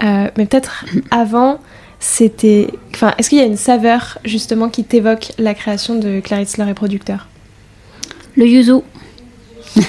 Euh, 0.02 0.28
mais 0.36 0.46
peut-être 0.46 0.84
avant, 1.10 1.58
c'était. 2.00 2.68
Enfin, 2.94 3.14
est-ce 3.18 3.28
qu'il 3.28 3.38
y 3.38 3.42
a 3.42 3.46
une 3.46 3.56
saveur 3.56 4.18
justement 4.24 4.68
qui 4.68 4.84
t'évoque 4.84 5.32
la 5.38 5.54
création 5.54 5.96
de 5.96 6.20
Clarice 6.20 6.58
et 6.58 6.74
producteur 6.74 7.28
Le 8.36 8.46
yuzu. 8.46 8.80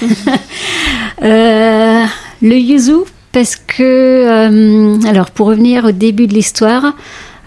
Euh, 1.20 2.04
le 2.42 2.54
yuzu, 2.56 2.98
parce 3.32 3.56
que. 3.56 5.04
alors, 5.08 5.32
pour 5.32 5.48
revenir 5.48 5.86
au 5.86 5.90
début 5.90 6.28
de 6.28 6.34
l'histoire, 6.34 6.94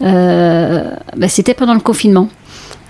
bah, 0.02 1.30
c'était 1.30 1.54
pendant 1.54 1.74
le 1.74 1.80
confinement. 1.80 2.28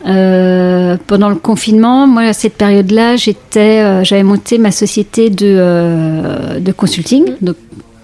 Euh, 0.05 0.97
pendant 1.07 1.29
le 1.29 1.35
confinement, 1.35 2.07
moi 2.07 2.23
à 2.23 2.33
cette 2.33 2.55
période-là, 2.55 3.15
j'étais, 3.17 3.81
euh, 3.81 4.03
j'avais 4.03 4.23
monté 4.23 4.57
ma 4.57 4.71
société 4.71 5.29
de, 5.29 5.45
euh, 5.45 6.59
de 6.59 6.71
consulting, 6.71 7.31
mm. 7.31 7.45
de, 7.45 7.55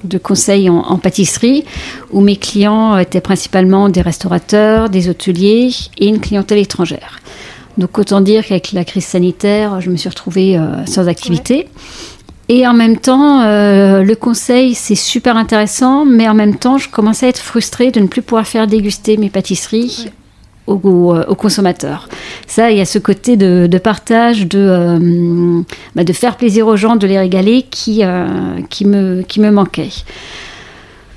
de 0.03 0.17
conseil 0.17 0.69
en, 0.69 0.97
pâtisserie, 0.97 1.65
où 2.11 2.21
mes 2.21 2.35
clients 2.35 2.97
étaient 2.97 3.21
principalement 3.21 3.89
des 3.89 4.01
restaurateurs, 4.01 4.89
des 4.89 5.09
hôteliers 5.09 5.71
et 5.97 6.07
une 6.07 6.19
clientèle 6.19 6.59
étrangère. 6.59 7.19
Donc 7.77 7.97
autant 7.97 8.21
dire 8.21 8.45
qu'avec 8.45 8.71
la 8.73 8.85
crise 8.85 9.05
sanitaire, 9.05 9.81
je 9.81 9.89
me 9.89 9.97
suis 9.97 10.09
retrouvée 10.09 10.59
sans 10.85 11.07
activité. 11.07 11.67
Et 12.49 12.65
en 12.65 12.73
même 12.73 12.97
temps, 12.97 13.43
le 13.43 14.13
conseil, 14.15 14.73
c'est 14.73 14.95
super 14.95 15.35
intéressant, 15.35 16.05
mais 16.05 16.27
en 16.29 16.33
même 16.33 16.55
temps, 16.55 16.77
je 16.77 16.89
commençais 16.89 17.25
à 17.25 17.29
être 17.29 17.39
frustrée 17.39 17.91
de 17.91 17.99
ne 17.99 18.07
plus 18.07 18.21
pouvoir 18.21 18.47
faire 18.47 18.65
déguster 18.65 19.17
mes 19.17 19.29
pâtisseries 19.29 20.09
aux, 20.67 21.35
consommateurs. 21.35 22.07
Ça, 22.45 22.71
il 22.71 22.77
y 22.77 22.81
a 22.81 22.85
ce 22.85 22.99
côté 22.99 23.37
de, 23.37 23.77
partage, 23.77 24.47
de, 24.47 24.59
euh, 24.59 25.61
bah, 25.95 26.03
de 26.03 26.13
faire 26.13 26.37
plaisir 26.37 26.67
aux 26.67 26.75
gens, 26.75 26.95
de 26.95 27.07
les 27.07 27.17
régaler 27.17 27.65
qui, 27.69 28.03
euh, 28.03 28.27
qui, 28.69 28.85
me, 28.85 29.21
qui 29.21 29.39
me 29.39 29.51
manquait. 29.51 29.89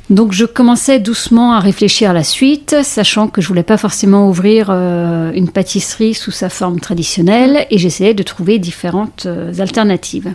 Donc 0.08 0.32
je 0.32 0.44
commençais 0.44 0.98
doucement 0.98 1.52
à 1.52 1.60
réfléchir 1.60 2.10
à 2.10 2.12
la 2.12 2.24
suite, 2.24 2.76
sachant 2.82 3.28
que 3.28 3.40
je 3.40 3.46
voulais 3.46 3.62
pas 3.62 3.76
forcément 3.76 4.28
ouvrir 4.28 4.70
une 4.70 5.48
pâtisserie 5.48 6.14
sous 6.14 6.32
sa 6.32 6.48
forme 6.48 6.80
traditionnelle 6.80 7.64
et 7.70 7.78
j'essayais 7.78 8.12
de 8.12 8.24
trouver 8.24 8.58
différentes 8.58 9.28
alternatives. 9.60 10.32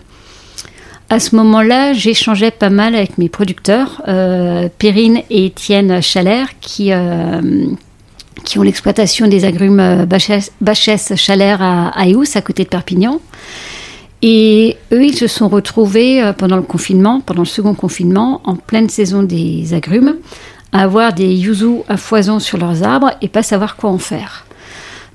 À 1.10 1.20
ce 1.20 1.36
moment-là, 1.36 1.92
j'échangeais 1.92 2.52
pas 2.52 2.70
mal 2.70 2.96
avec 2.96 3.18
mes 3.18 3.28
producteurs, 3.28 4.02
Perrine 4.78 5.24
et 5.30 5.48
Étienne 5.48 6.02
Chalère, 6.02 6.58
qui, 6.62 6.94
qui 8.44 8.60
ont 8.60 8.64
l'exploitation 8.64 9.28
des 9.28 9.46
agrumes 9.46 9.80
euh, 9.80 10.06
Bachès-Chalère 10.06 11.62
à, 11.62 11.90
à 11.90 12.06
à 12.06 12.42
côté 12.42 12.64
de 12.64 12.70
Perpignan. 12.70 13.20
Et 14.22 14.78
eux, 14.92 15.06
ils 15.06 15.16
se 15.16 15.28
sont 15.28 15.48
retrouvés 15.48 16.24
euh, 16.24 16.34
pendant 16.34 16.56
le 16.56 16.64
confinement, 16.64 17.22
pendant 17.22 17.44
le 17.44 17.48
second 17.48 17.74
confinement, 17.74 18.42
en 18.46 18.56
pleine 18.56 18.90
saison 18.90 19.24
des 19.24 19.74
agrumes, 19.74 20.16
à 20.72 20.84
avoir 20.84 21.14
des 21.14 21.34
yuzu 21.34 21.82
à 21.88 21.98
foison 21.98 22.40
sur 22.40 22.58
leurs 22.58 22.84
arbres 22.84 23.12
et 23.22 23.28
pas 23.30 23.44
savoir 23.44 23.76
quoi 23.76 23.90
en 23.90 23.98
faire. 23.98 24.45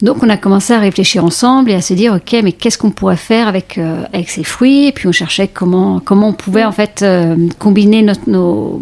Donc 0.02 0.22
on 0.22 0.28
a 0.30 0.38
commencé 0.38 0.72
à 0.72 0.78
réfléchir 0.78 1.24
ensemble 1.24 1.70
et 1.70 1.74
à 1.74 1.82
se 1.82 1.92
dire 1.92 2.14
ok 2.14 2.40
mais 2.42 2.52
qu'est-ce 2.52 2.78
qu'on 2.78 2.90
pourrait 2.90 3.16
faire 3.16 3.48
avec 3.48 3.76
euh, 3.76 4.02
avec 4.12 4.30
ces 4.30 4.44
fruits? 4.44 4.86
Et 4.86 4.92
puis 4.92 5.06
on 5.08 5.12
cherchait 5.12 5.48
comment 5.48 6.00
comment 6.00 6.28
on 6.28 6.32
pouvait 6.32 6.64
en 6.64 6.72
fait 6.72 7.02
euh, 7.02 7.36
combiner 7.58 8.02
nos, 8.26 8.80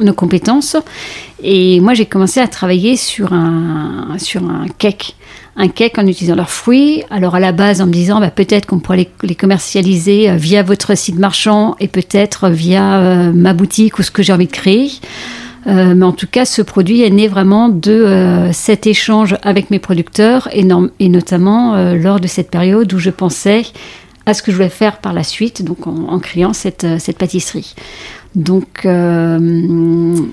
nos 0.00 0.12
compétences 0.14 0.76
et 1.42 1.80
moi 1.80 1.94
j'ai 1.94 2.06
commencé 2.06 2.38
à 2.38 2.46
travailler 2.46 2.96
sur 2.96 3.32
un 3.32 4.16
sur 4.18 4.44
un 4.44 4.66
cake 4.78 5.16
un 5.56 5.68
cake 5.68 5.98
en 5.98 6.06
utilisant 6.06 6.36
leurs 6.36 6.50
fruits. 6.50 7.02
Alors 7.10 7.34
à 7.34 7.40
la 7.40 7.52
base 7.52 7.80
en 7.80 7.86
me 7.86 7.92
disant 7.92 8.20
bah, 8.20 8.30
peut-être 8.30 8.66
qu'on 8.66 8.78
pourrait 8.78 8.98
les, 8.98 9.10
les, 9.24 9.34
commercialiser 9.34 10.30
euh, 10.30 10.36
via 10.36 10.62
votre 10.62 10.96
site 10.96 11.18
marchand 11.18 11.74
et 11.80 11.88
peut-être 11.88 12.48
via 12.48 13.32
ma 13.32 13.54
boutique 13.54 13.98
ou 13.98 14.02
ce 14.02 14.12
que 14.12 14.22
j'ai 14.22 14.32
envie 14.32 14.46
de 14.46 14.52
créer. 14.52 14.90
Euh, 15.66 15.94
mais 15.94 16.04
en 16.04 16.12
tout 16.12 16.26
cas, 16.26 16.44
ce 16.44 16.62
produit 16.62 17.02
est 17.02 17.10
né 17.10 17.28
vraiment 17.28 17.68
de 17.68 17.92
euh, 17.92 18.52
cet 18.52 18.86
échange 18.86 19.36
avec 19.42 19.70
mes 19.70 19.78
producteurs 19.78 20.48
et, 20.52 20.64
notamment 21.08 21.74
euh, 21.74 21.94
lors 21.94 22.20
de 22.20 22.26
cette 22.26 22.50
période 22.50 22.92
où 22.92 22.98
je 22.98 23.10
pensais 23.10 23.62
à 24.26 24.34
ce 24.34 24.42
que 24.42 24.50
je 24.50 24.56
voulais 24.56 24.68
faire 24.68 24.98
par 24.98 25.12
la 25.12 25.22
suite, 25.22 25.62
donc 25.62 25.86
en, 25.86 26.18
créant 26.18 26.54
cette, 26.54 26.86
pâtisserie. 27.18 27.74
Donc 28.34 28.84
le 28.84 30.32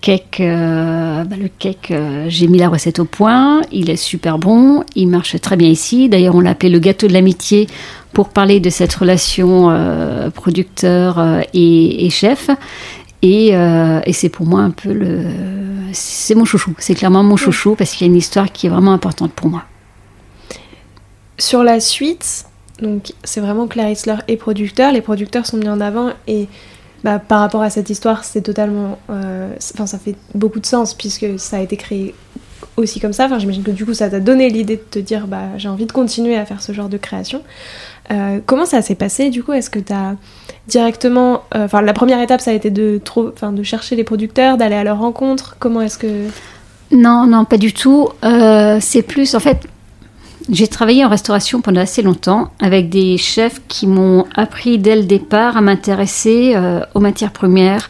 cake, 0.00 0.38
bah, 0.38 1.36
le 1.38 1.48
cake 1.58 1.92
j'ai 2.28 2.48
mis 2.48 2.56
la 2.56 2.70
recette 2.70 2.98
au 2.98 3.04
point, 3.04 3.60
il 3.70 3.90
est 3.90 3.96
super 3.96 4.38
bon, 4.38 4.82
il 4.94 5.08
marche 5.08 5.38
très 5.42 5.56
bien 5.56 5.68
ici. 5.68 6.08
D'ailleurs, 6.08 6.36
on 6.36 6.40
l'a 6.40 6.50
appelé 6.52 6.72
le 6.72 6.78
gâteau 6.78 7.06
de 7.06 7.12
l'amitié 7.12 7.66
pour 8.14 8.30
parler 8.30 8.60
de 8.60 8.70
cette 8.70 8.94
relation 8.94 10.30
producteur 10.34 11.42
et, 11.52 12.08
chef. 12.08 12.48
Euh, 13.24 14.00
et, 14.04 14.12
c'est 14.12 14.28
pour 14.28 14.46
moi 14.46 14.60
un 14.60 14.70
peu 14.70 14.92
le. 14.92 15.24
C'est 15.92 16.34
mon 16.34 16.44
chouchou. 16.44 16.74
C'est 16.78 16.94
clairement 16.94 17.22
mon 17.22 17.36
chouchou 17.36 17.74
parce 17.74 17.92
qu'il 17.92 18.06
y 18.06 18.10
a 18.10 18.12
une 18.12 18.18
histoire 18.18 18.52
qui 18.52 18.66
est 18.66 18.70
vraiment 18.70 18.92
importante 18.92 19.32
pour 19.32 19.48
moi. 19.48 19.64
Sur 21.38 21.62
la 21.62 21.80
suite, 21.80 22.46
donc 22.80 23.12
c'est 23.24 23.40
vraiment 23.40 23.66
Claire 23.66 23.90
Hitzler 23.90 24.16
et 24.28 24.36
producteur. 24.36 24.92
Les 24.92 25.00
producteurs 25.00 25.46
sont 25.46 25.56
mis 25.56 25.68
en 25.68 25.80
avant 25.80 26.10
et 26.26 26.48
bah, 27.04 27.18
par 27.18 27.40
rapport 27.40 27.62
à 27.62 27.70
cette 27.70 27.90
histoire, 27.90 28.24
c'est 28.24 28.42
totalement. 28.42 28.98
Euh, 29.10 29.54
enfin, 29.74 29.86
ça 29.86 29.98
fait 29.98 30.16
beaucoup 30.34 30.60
de 30.60 30.66
sens 30.66 30.94
puisque 30.94 31.38
ça 31.38 31.58
a 31.58 31.60
été 31.60 31.76
créé 31.76 32.14
aussi 32.76 33.00
comme 33.00 33.12
ça. 33.12 33.26
Enfin, 33.26 33.38
j'imagine 33.38 33.62
que 33.62 33.70
du 33.70 33.84
coup, 33.84 33.94
ça 33.94 34.10
t'a 34.10 34.20
donné 34.20 34.48
l'idée 34.50 34.76
de 34.76 34.82
te 34.82 34.98
dire 34.98 35.26
bah, 35.26 35.56
j'ai 35.56 35.68
envie 35.68 35.86
de 35.86 35.92
continuer 35.92 36.36
à 36.36 36.44
faire 36.44 36.60
ce 36.60 36.72
genre 36.72 36.88
de 36.88 36.96
création. 36.96 37.42
Euh, 38.10 38.40
comment 38.44 38.66
ça 38.66 38.82
s'est 38.82 38.94
passé 38.94 39.30
du 39.30 39.42
coup? 39.42 39.52
Est-ce 39.52 39.70
que 39.70 39.78
tu 39.78 39.92
as 39.92 40.16
directement. 40.68 41.42
Euh, 41.54 41.66
enfin, 41.66 41.82
la 41.82 41.92
première 41.92 42.20
étape, 42.20 42.40
ça 42.40 42.50
a 42.50 42.54
été 42.54 42.70
de, 42.70 43.00
trop, 43.02 43.30
de 43.30 43.62
chercher 43.62 43.96
les 43.96 44.04
producteurs, 44.04 44.56
d'aller 44.56 44.74
à 44.74 44.84
leur 44.84 44.98
rencontre? 44.98 45.56
Comment 45.58 45.80
est-ce 45.80 45.98
que. 45.98 46.28
Non, 46.92 47.26
non, 47.26 47.44
pas 47.44 47.58
du 47.58 47.72
tout. 47.72 48.08
Euh, 48.24 48.78
c'est 48.80 49.02
plus. 49.02 49.34
En 49.34 49.40
fait, 49.40 49.66
j'ai 50.48 50.68
travaillé 50.68 51.04
en 51.04 51.08
restauration 51.08 51.60
pendant 51.60 51.80
assez 51.80 52.02
longtemps 52.02 52.50
avec 52.60 52.88
des 52.88 53.18
chefs 53.18 53.60
qui 53.66 53.86
m'ont 53.86 54.24
appris 54.34 54.78
dès 54.78 54.96
le 54.96 55.02
départ 55.02 55.56
à 55.56 55.60
m'intéresser 55.60 56.54
aux 56.94 57.00
matières 57.00 57.32
premières, 57.32 57.88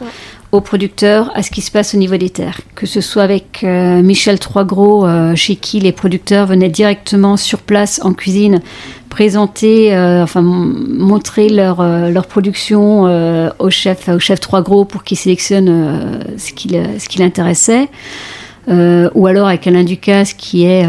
aux 0.51 0.61
producteurs, 0.61 1.31
à 1.35 1.43
ce 1.43 1.51
qui 1.51 1.61
se 1.61 1.71
passe 1.71 1.93
au 1.93 1.97
niveau 1.97 2.17
des 2.17 2.29
terres. 2.29 2.61
Que 2.75 2.85
ce 2.85 3.01
soit 3.01 3.23
avec 3.23 3.63
Michel 3.63 4.39
Troisgros, 4.39 5.05
chez 5.35 5.55
qui 5.55 5.79
les 5.79 5.91
producteurs 5.91 6.47
venaient 6.47 6.69
directement 6.69 7.35
sur 7.35 7.59
place 7.59 7.99
en 8.03 8.13
cuisine 8.13 8.61
présenter, 9.17 9.95
euh, 9.95 10.21
enfin 10.21 10.43
montrer 10.43 11.49
leur, 11.49 11.81
euh, 11.81 12.11
leur 12.11 12.27
production 12.27 13.07
euh, 13.07 13.49
au 13.57 13.71
chef, 13.71 14.09
au 14.09 14.19
chef 14.19 14.39
trois 14.39 14.61
gros 14.61 14.85
pour 14.85 15.03
qu'il 15.03 15.17
sélectionne 15.17 16.21
ce 16.37 16.53
qui 16.53 16.69
ce 16.99 17.09
qui 17.09 17.17
l'intéressait. 17.17 17.87
ou 18.67 19.25
alors 19.25 19.47
avec 19.47 19.65
Alain 19.65 19.83
Ducasse 19.83 20.33
qui 20.33 20.65
est 20.65 20.85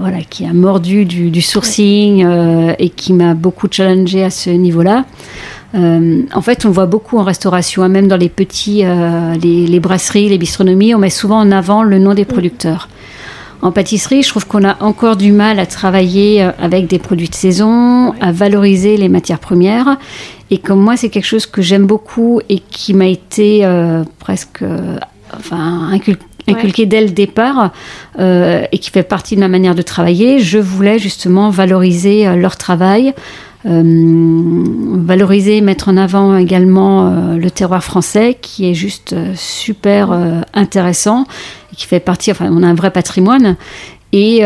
voilà 0.00 0.22
qui 0.28 0.44
a 0.44 0.52
mordu 0.52 1.04
du, 1.04 1.30
du 1.30 1.40
sourcing 1.40 2.26
et 2.80 2.88
qui 2.88 3.12
m'a 3.12 3.34
beaucoup 3.34 3.68
challengé 3.70 4.24
à 4.24 4.30
ce 4.30 4.50
niveau-là. 4.50 5.04
En 5.74 6.42
fait, 6.42 6.66
on 6.66 6.70
voit 6.70 6.86
beaucoup 6.86 7.18
en 7.18 7.24
restauration, 7.24 7.82
hein, 7.82 7.88
même 7.88 8.08
dans 8.08 8.16
les 8.16 8.28
petits, 8.28 8.84
les, 9.42 9.80
brasseries, 9.80 10.28
les 10.28 10.38
bistronomies, 10.38 10.94
on 10.94 10.98
met 10.98 11.10
souvent 11.10 11.38
en 11.38 11.50
avant 11.50 11.82
le 11.82 11.98
nom 11.98 12.14
des 12.14 12.24
producteurs. 12.24 12.88
En 13.62 13.70
pâtisserie, 13.70 14.22
je 14.22 14.28
trouve 14.28 14.46
qu'on 14.46 14.64
a 14.64 14.76
encore 14.82 15.16
du 15.16 15.32
mal 15.32 15.58
à 15.60 15.66
travailler 15.66 16.42
avec 16.42 16.88
des 16.88 16.98
produits 16.98 17.28
de 17.28 17.34
saison, 17.34 18.12
à 18.20 18.32
valoriser 18.32 18.96
les 18.96 19.08
matières 19.08 19.38
premières. 19.38 19.96
Et 20.50 20.58
comme 20.58 20.80
moi, 20.80 20.96
c'est 20.96 21.08
quelque 21.08 21.26
chose 21.26 21.46
que 21.46 21.62
j'aime 21.62 21.86
beaucoup 21.86 22.40
et 22.48 22.58
qui 22.58 22.92
m'a 22.92 23.06
été 23.06 23.66
presque 24.18 24.64
enfin, 25.34 25.90
inculqué 26.46 26.86
dès 26.86 27.00
le 27.00 27.10
départ 27.10 27.72
euh, 28.18 28.64
et 28.72 28.78
qui 28.78 28.90
fait 28.90 29.02
partie 29.02 29.34
de 29.34 29.40
ma 29.40 29.48
manière 29.48 29.74
de 29.74 29.82
travailler, 29.82 30.38
je 30.40 30.58
voulais 30.58 30.98
justement 30.98 31.50
valoriser 31.50 32.26
euh, 32.26 32.36
leur 32.36 32.56
travail, 32.56 33.08
euh, 33.08 33.12
valoriser, 33.64 35.60
mettre 35.60 35.88
en 35.88 35.96
avant 35.96 36.36
également 36.36 37.36
le 37.36 37.50
terroir 37.50 37.84
français 37.84 38.36
qui 38.40 38.68
est 38.68 38.74
juste 38.74 39.14
super 39.36 40.12
intéressant 40.52 41.26
et 41.72 41.76
qui 41.76 41.86
fait 41.86 42.00
partie, 42.00 42.30
enfin 42.32 42.48
on 42.50 42.62
a 42.62 42.66
un 42.66 42.74
vrai 42.74 42.90
patrimoine. 42.90 43.56
Et, 44.14 44.42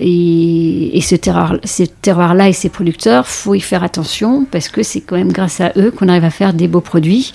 et, 0.00 0.96
et, 0.96 1.00
ce 1.00 1.14
terroir-là 1.14 1.58
terroir 2.00 2.40
et 2.46 2.52
ces 2.52 2.70
producteurs, 2.70 3.26
faut 3.26 3.54
y 3.54 3.60
faire 3.60 3.82
attention 3.82 4.46
parce 4.50 4.68
que 4.68 4.82
c'est 4.82 5.00
quand 5.00 5.16
même 5.16 5.32
grâce 5.32 5.60
à 5.60 5.72
eux 5.76 5.90
qu'on 5.90 6.08
arrive 6.08 6.24
à 6.24 6.30
faire 6.30 6.54
des 6.54 6.68
beaux 6.68 6.80
produits. 6.80 7.34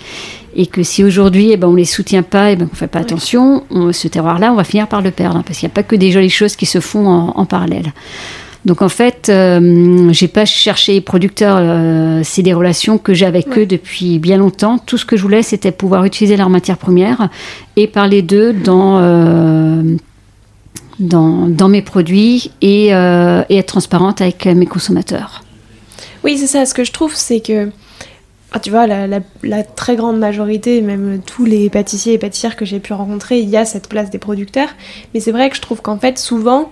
Et 0.56 0.66
que 0.66 0.82
si 0.82 1.04
aujourd'hui 1.04 1.52
eh 1.52 1.58
ben, 1.58 1.68
on 1.68 1.74
ne 1.74 1.78
les 1.78 1.86
soutient 1.86 2.24
pas, 2.24 2.50
et 2.50 2.54
eh 2.54 2.56
ben, 2.56 2.66
on 2.66 2.74
ne 2.74 2.78
fait 2.78 2.88
pas 2.88 3.00
attention, 3.00 3.64
ce 3.92 4.08
terroir-là, 4.08 4.52
on 4.52 4.56
va 4.56 4.64
finir 4.64 4.88
par 4.88 5.02
le 5.02 5.12
perdre, 5.12 5.38
hein, 5.38 5.44
parce 5.46 5.60
qu'il 5.60 5.68
n'y 5.68 5.74
a 5.74 5.76
pas 5.76 5.84
que 5.84 5.96
des 5.96 6.12
jolies 6.12 6.30
choses 6.30 6.56
qui 6.56 6.66
se 6.66 6.80
font 6.80 7.08
en, 7.08 7.46
parallèle. 7.46 7.94
Donc 8.66 8.82
en 8.82 8.90
fait, 8.90 9.30
euh, 9.30 10.10
j'ai 10.12 10.28
pas 10.28 10.46
cherché 10.46 11.00
producteurs, 11.02 11.58
euh, 11.60 12.22
c'est 12.24 12.42
des 12.42 12.54
relations 12.54 12.98
que 12.98 13.14
j'ai 13.14 13.26
avec 13.26 13.58
eux 13.58 13.66
depuis 13.66 14.20
bien 14.20 14.38
longtemps. 14.38 14.78
Tout 14.78 14.98
ce 14.98 15.06
que 15.06 15.16
je 15.16 15.22
voulais, 15.22 15.44
c'était 15.44 15.72
pouvoir 15.72 16.04
utiliser 16.04 16.36
leurs 16.36 16.50
matières 16.50 16.78
premières 16.78 17.30
et 17.78 17.88
parler 17.88 18.22
d'eux 18.22 18.52
dans, 18.52 19.00
euh, 19.00 19.82
dans, 21.00 21.48
dans, 21.48 21.70
mes 21.70 21.82
produits 21.82 22.52
et, 22.62 22.88
et 22.88 23.58
être 23.58 23.68
transparente 23.68 24.22
avec 24.22 24.46
mes 24.46 24.66
consommateurs. 24.66 25.44
Oui, 26.26 26.38
c'est 26.38 26.48
ça. 26.48 26.66
Ce 26.66 26.74
que 26.74 26.84
je 26.84 26.92
trouve, 26.92 27.16
c'est 27.16 27.40
que 27.40 27.70
ah, 28.52 28.60
tu 28.60 28.72
vois, 28.72 28.88
la, 28.88 29.64
très 29.64 29.96
grande 29.96 30.18
majorité, 30.18 30.82
même 30.82 31.22
tous 31.24 31.46
les 31.46 31.70
pâtissiers 31.70 32.14
et 32.14 32.18
pâtissières 32.18 32.56
que 32.56 32.66
j'ai 32.66 32.80
pu 32.80 32.94
rencontrer, 32.94 33.40
il 33.40 33.50
y 33.50 33.58
a 33.58 33.64
cette 33.64 33.88
place 33.88 34.10
des 34.10 34.18
producteurs. 34.18 34.70
Mais 35.14 35.20
c'est 35.20 35.32
vrai 35.32 35.50
que 35.50 35.56
je 35.56 35.62
trouve 35.62 35.82
qu'en 35.82 36.00
fait, 36.00 36.18
souvent, 36.18 36.72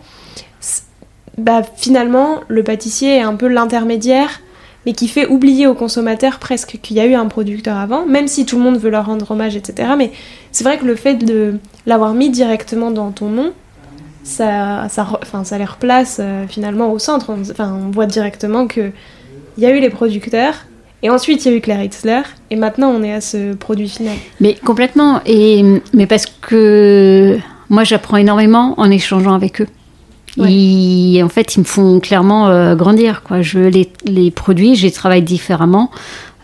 bah, 1.37 1.61
finalement, 1.75 2.41
le 2.47 2.63
pâtissier 2.63 3.17
est 3.17 3.21
un 3.21 3.35
peu 3.35 3.47
l'intermédiaire, 3.47 4.41
mais 4.85 4.93
qui 4.93 5.07
fait 5.07 5.27
oublier 5.27 5.67
aux 5.67 5.75
consommateurs 5.75 6.39
presque 6.39 6.79
qu'il 6.81 6.97
y 6.97 6.99
a 6.99 7.05
eu 7.05 7.13
un 7.13 7.27
producteur 7.27 7.77
avant, 7.77 8.05
même 8.05 8.27
si 8.27 8.45
tout 8.45 8.57
le 8.57 8.63
monde 8.63 8.77
veut 8.77 8.89
leur 8.89 9.05
rendre 9.05 9.29
hommage, 9.29 9.55
etc. 9.55 9.89
Mais 9.97 10.11
c'est 10.51 10.63
vrai 10.63 10.77
que 10.77 10.85
le 10.85 10.95
fait 10.95 11.15
de 11.15 11.55
l'avoir 11.85 12.13
mis 12.13 12.29
directement 12.29 12.89
dans 12.89 13.11
ton 13.11 13.29
nom, 13.29 13.53
ça, 14.23 14.87
ça, 14.89 15.07
enfin, 15.21 15.43
ça 15.43 15.57
les 15.57 15.65
replace 15.65 16.17
euh, 16.19 16.45
finalement 16.47 16.91
au 16.91 16.99
centre. 16.99 17.31
enfin, 17.51 17.77
on 17.85 17.91
voit 17.91 18.05
directement 18.05 18.67
qu'il 18.67 18.91
y 19.57 19.65
a 19.65 19.71
eu 19.71 19.79
les 19.79 19.89
producteurs, 19.89 20.65
et 21.03 21.09
ensuite, 21.09 21.45
il 21.45 21.51
y 21.51 21.53
a 21.53 21.57
eu 21.57 21.61
Claire 21.61 21.83
Hitzler, 21.83 22.23
et 22.49 22.55
maintenant, 22.55 22.89
on 22.89 23.03
est 23.03 23.13
à 23.13 23.21
ce 23.21 23.53
produit 23.53 23.87
final. 23.87 24.15
Mais 24.41 24.55
complètement, 24.55 25.21
et, 25.25 25.63
mais 25.93 26.07
parce 26.07 26.25
que 26.25 27.37
moi, 27.69 27.83
j'apprends 27.83 28.17
énormément 28.17 28.73
en 28.77 28.89
échangeant 28.89 29.33
avec 29.33 29.61
eux. 29.61 29.67
Et 30.45 31.21
en 31.23 31.29
fait, 31.29 31.55
ils 31.55 31.59
me 31.59 31.65
font 31.65 31.99
clairement 31.99 32.47
euh, 32.49 32.75
grandir. 32.75 33.23
Quoi. 33.23 33.41
Je 33.41 33.59
les, 33.59 33.89
les 34.05 34.31
produits, 34.31 34.75
je 34.75 34.83
les 34.83 34.91
travaille 34.91 35.23
différemment. 35.23 35.89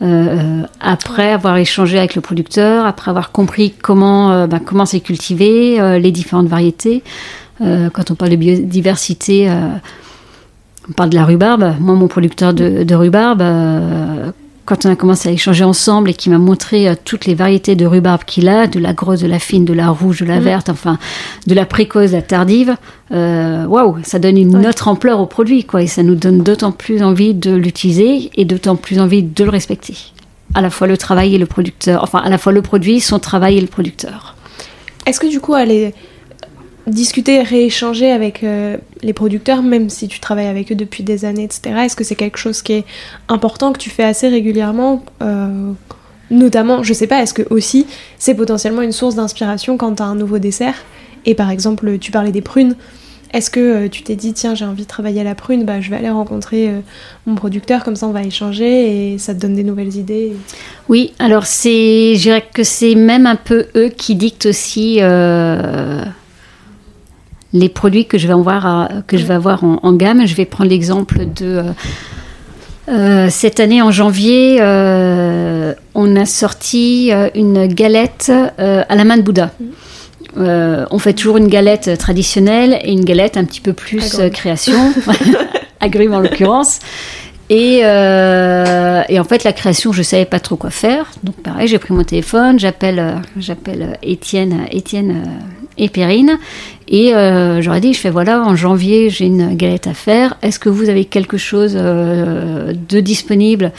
Euh, 0.01 0.63
après 0.79 1.32
avoir 1.32 1.58
échangé 1.58 1.97
avec 1.97 2.15
le 2.15 2.21
producteur, 2.21 2.86
après 2.86 3.10
avoir 3.10 3.32
compris 3.32 3.71
comment 3.71 4.32
euh, 4.32 4.47
ben, 4.47 4.60
comment 4.60 4.86
c'est 4.86 4.99
cultivé, 4.99 5.99
les 5.99 6.12
différentes 6.12 6.47
variétés. 6.47 7.03
quand 7.60 8.12
on 8.12 8.15
parle 8.15 8.32
de 8.32 8.36
biodiversité, 8.36 9.49
on 10.89 10.91
parle 10.93 11.10
de 11.10 11.15
la 11.15 11.25
rhubarbe. 11.25 11.75
Moi, 11.79 11.95
mon 11.95 12.08
producteur 12.08 12.53
de, 12.53 12.84
de 12.84 12.95
rhubarbe, 12.95 13.43
quand 14.65 14.86
on 14.86 14.91
a 14.91 14.95
commencé 14.95 15.30
à 15.30 15.32
échanger 15.32 15.63
ensemble 15.63 16.10
et 16.10 16.13
qui 16.13 16.30
m'a 16.30 16.38
montré 16.38 16.88
euh, 16.88 16.95
toutes 17.04 17.26
les 17.26 17.36
variétés 17.36 17.76
de 17.76 17.86
rhubarbe 17.86 18.23
qu'il 18.23 18.47
a, 18.47 18.67
de 18.67 18.80
la 18.80 18.93
grosse, 18.93 19.19
de 19.19 19.28
la 19.28 19.39
fine, 19.39 19.65
de 19.65 19.73
la 19.73 19.89
rouge, 19.89 20.21
de 20.21 20.26
la 20.26 20.39
mm. 20.39 20.43
verte, 20.43 20.69
enfin, 20.69 20.97
de 21.47 21.54
la 21.54 21.65
précoce, 21.65 22.12
de 22.12 22.15
la 22.15 22.21
tardive, 22.21 22.76
euh, 23.12 23.65
waouh, 23.65 23.97
ça 24.04 24.19
donne 24.19 24.38
une 24.38 24.65
autre 24.65 24.88
ampleur 24.88 25.19
au 25.19 25.26
produit, 25.26 25.65
quoi, 25.65 25.82
et 25.82 25.88
ça 25.88 26.04
nous 26.04 26.15
donne 26.15 26.43
d'autant 26.43 26.71
plus 26.71 27.04
envie 27.04 27.34
de 27.34 27.54
l'utiliser 27.54 28.32
et 28.36 28.45
d'autant 28.45 28.76
plus 28.76 28.99
envie 28.99 29.23
de 29.23 29.43
le 29.43 29.49
respecter. 29.49 29.95
À 30.54 30.62
la 30.62 30.69
fois 30.69 30.88
le 30.88 30.97
travail 30.97 31.36
et 31.36 31.38
le 31.38 31.45
producteur, 31.45 32.04
enfin, 32.04 32.19
à 32.19 32.30
la 32.30 32.38
fois 32.38 32.52
le 32.52 32.62
produit, 32.62 32.99
son 33.02 33.19
travail 33.19 33.58
et 33.58 33.62
le 33.62 33.67
producteur. 33.67 34.36
Est-ce 35.06 35.19
que 35.19 35.28
du 35.28 35.41
coup, 35.41 35.56
elle 35.56 35.71
est 35.71 35.93
discuter, 36.88 37.41
rééchanger 37.41 38.12
avec 38.12 38.43
euh, 38.43 38.78
les 39.02 39.13
producteurs, 39.13 39.63
même 39.63 39.89
si 39.89 40.08
tu 40.08 40.19
travailles 40.19 40.48
avec 40.48 40.72
eux 40.72 40.76
depuis 40.76 41.04
des 41.04 41.26
années, 41.26 41.43
etc. 41.43 41.76
Est-ce 41.86 41.96
que 41.96 42.04
c'est 42.04 42.15
quelque 42.15 42.38
chose 42.38 42.62
qui 42.62 42.74
est 42.74 42.86
important, 43.30 43.72
que 43.72 43.80
tu 43.80 43.89
fais 43.89 44.04
assez 44.04 44.28
régulièrement 44.28 45.04
euh, 45.22 45.72
Notamment, 46.32 46.84
je 46.84 46.93
sais 46.93 47.08
pas, 47.08 47.22
est-ce 47.22 47.34
que 47.34 47.43
aussi 47.50 47.86
c'est 48.17 48.34
potentiellement 48.34 48.82
une 48.82 48.91
source 48.91 49.15
d'inspiration 49.15 49.78
quand 49.78 49.96
tu 49.96 50.04
as 50.04 50.06
un 50.06 50.15
nouveau 50.15 50.39
dessert? 50.39 50.76
Et 51.26 51.36
par 51.36 51.52
exemple, 51.52 52.00
tu 52.00 52.12
parlais 52.12 52.32
des 52.32 52.41
prunes. 52.41 52.76
Est-ce 53.34 53.50
que 53.50 53.60
euh, 53.60 53.89
tu 53.89 54.04
t'es 54.04 54.15
dit, 54.15 54.34
tiens, 54.34 54.54
j'ai 54.54 54.65
envie 54.65 54.84
de 54.84 54.88
travailler 54.88 55.22
à 55.22 55.24
la 55.24 55.36
prune, 55.36 55.63
bah, 55.63 55.80
je 55.80 55.89
vais 55.89 55.96
aller 55.96 56.10
rencontrer 56.10 56.69
mon 57.26 57.36
producteur, 57.36 57.84
comme 57.84 57.96
ça 57.96 58.08
on 58.08 58.12
va 58.12 58.24
échanger 58.24 59.13
et 59.13 59.17
ça 59.17 59.34
te 59.34 59.39
donne 59.39 59.56
des 59.56 59.63
nouvelles 59.63 59.96
idées? 59.96 60.34
Oui, 60.89 61.13
alors 61.17 61.46
c'est, 61.46 62.15
je 62.15 62.22
dirais 62.22 62.46
que 62.54 62.63
c'est 62.63 62.96
même 62.96 63.26
un 63.26 63.38
peu 63.38 63.67
eux 63.76 63.89
qui 63.89 64.15
dictent 64.15 64.48
aussi 64.48 65.00
les 67.53 67.69
produits 67.69 68.05
que 68.05 68.17
je 68.17 68.27
vais 68.27 68.33
avoir, 68.33 68.89
que 69.07 69.17
je 69.17 69.25
vais 69.25 69.35
avoir 69.35 69.63
en, 69.63 69.93
gamme. 69.93 70.25
Je 70.25 70.35
vais 70.35 70.45
prendre 70.45 70.69
l'exemple 70.69 71.25
de 71.25 71.45
euh, 71.45 71.63
euh, 72.89 73.27
cette 73.29 73.59
année 73.59 73.81
en 73.81 73.91
janvier, 73.91 74.57
euh, 74.59 75.73
on 75.95 76.15
a 76.15 76.25
sorti 76.25 77.11
une 77.35 77.67
galette 77.67 78.31
à 78.57 78.95
la 78.95 79.03
main 79.05 79.17
de 79.17 79.21
Bouddha. 79.21 79.51
on 80.35 80.99
fait 80.99 81.13
toujours 81.13 81.37
une 81.37 81.47
galette 81.47 81.97
traditionnelle 81.97 82.79
et 82.83 82.91
une 82.91 83.05
galette 83.05 83.37
un 83.37 83.45
petit 83.45 83.61
peu 83.61 83.73
plus 83.73 84.19
création, 84.33 84.93
agrumes 85.79 86.13
en 86.13 86.19
l'occurrence. 86.19 86.79
Et, 87.49 87.79
et, 87.79 89.19
en 89.19 89.23
fait, 89.23 89.43
la 89.43 89.53
création, 89.53 89.91
je 89.91 90.01
savais 90.01 90.25
pas 90.25 90.39
trop 90.39 90.56
quoi 90.56 90.69
faire. 90.69 91.12
Donc, 91.23 91.36
pareil, 91.36 91.67
j'ai 91.67 91.77
pris 91.77 91.93
mon 91.93 92.03
téléphone, 92.03 92.60
j'appelle, 92.60 93.21
j'appelle 93.38 93.97
Étienne, 94.01 94.65
Étienne 94.71 95.23
et 95.77 95.89
Perrine. 95.89 96.38
Et 96.88 97.13
euh, 97.13 97.62
j'aurais 97.62 97.82
dit, 97.82 97.93
je 97.93 97.99
fais 97.99 98.10
voilà, 98.10 98.41
en 98.41 98.56
janvier, 98.56 99.10
j'ai 99.10 99.25
une 99.25 99.56
galette 99.56 99.88
à 99.88 99.93
faire. 99.93 100.38
Est-ce 100.41 100.60
que 100.60 100.69
vous 100.69 100.89
avez 100.89 101.06
quelque 101.06 101.38
chose 101.38 101.73
euh, 101.75 102.73
de 102.89 102.99
disponible 102.99 103.71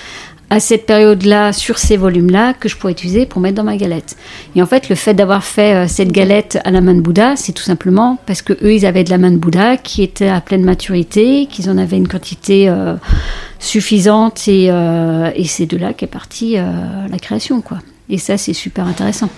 à 0.54 0.60
cette 0.60 0.86
période-là, 0.86 1.52
sur 1.52 1.78
ces 1.78 1.96
volumes-là, 1.96 2.54
que 2.54 2.68
je 2.68 2.76
pourrais 2.76 2.92
utiliser 2.92 3.26
pour 3.26 3.40
mettre 3.40 3.56
dans 3.56 3.64
ma 3.64 3.76
galette. 3.76 4.16
Et 4.54 4.62
en 4.62 4.66
fait, 4.66 4.88
le 4.88 4.94
fait 4.94 5.14
d'avoir 5.14 5.44
fait 5.44 5.74
euh, 5.74 5.88
cette 5.88 6.12
galette 6.12 6.58
à 6.64 6.70
la 6.70 6.80
main 6.80 6.94
de 6.94 7.00
Bouddha, 7.00 7.36
c'est 7.36 7.52
tout 7.52 7.62
simplement 7.62 8.18
parce 8.26 8.42
que 8.42 8.52
eux, 8.62 8.74
ils 8.74 8.86
avaient 8.86 9.04
de 9.04 9.10
la 9.10 9.18
main 9.18 9.30
de 9.30 9.36
Bouddha 9.36 9.76
qui 9.76 10.02
était 10.02 10.28
à 10.28 10.40
pleine 10.40 10.64
maturité, 10.64 11.46
qu'ils 11.46 11.70
en 11.70 11.78
avaient 11.78 11.96
une 11.96 12.08
quantité 12.08 12.72
suffisante, 13.58 14.48
et, 14.48 14.66
et 14.66 15.44
c'est 15.44 15.66
de 15.66 15.76
là 15.76 15.92
qu'est 15.92 16.06
partie 16.06 16.54
la 16.54 17.18
création, 17.20 17.60
quoi. 17.60 17.78
Et 18.08 18.18
ça, 18.18 18.36
c'est 18.36 18.52
super 18.52 18.86
intéressant 18.86 19.30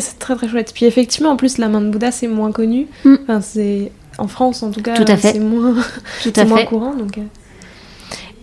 c'est 0.00 0.18
très 0.18 0.34
très 0.36 0.48
chouette. 0.48 0.72
Puis 0.74 0.86
effectivement, 0.86 1.30
en 1.30 1.36
plus, 1.36 1.58
la 1.58 1.68
main 1.68 1.80
de 1.80 1.90
Bouddha, 1.90 2.10
c'est 2.10 2.28
moins 2.28 2.52
connu. 2.52 2.86
Mm. 3.04 3.14
Enfin, 3.22 3.40
c'est 3.40 3.92
en 4.18 4.28
France, 4.28 4.62
en 4.62 4.70
tout 4.70 4.82
cas, 4.82 4.94
c'est 5.16 5.38
moins, 5.38 5.74
moins 6.46 6.64
courant. 6.64 6.94
Donc, 6.94 7.18
euh. 7.18 7.22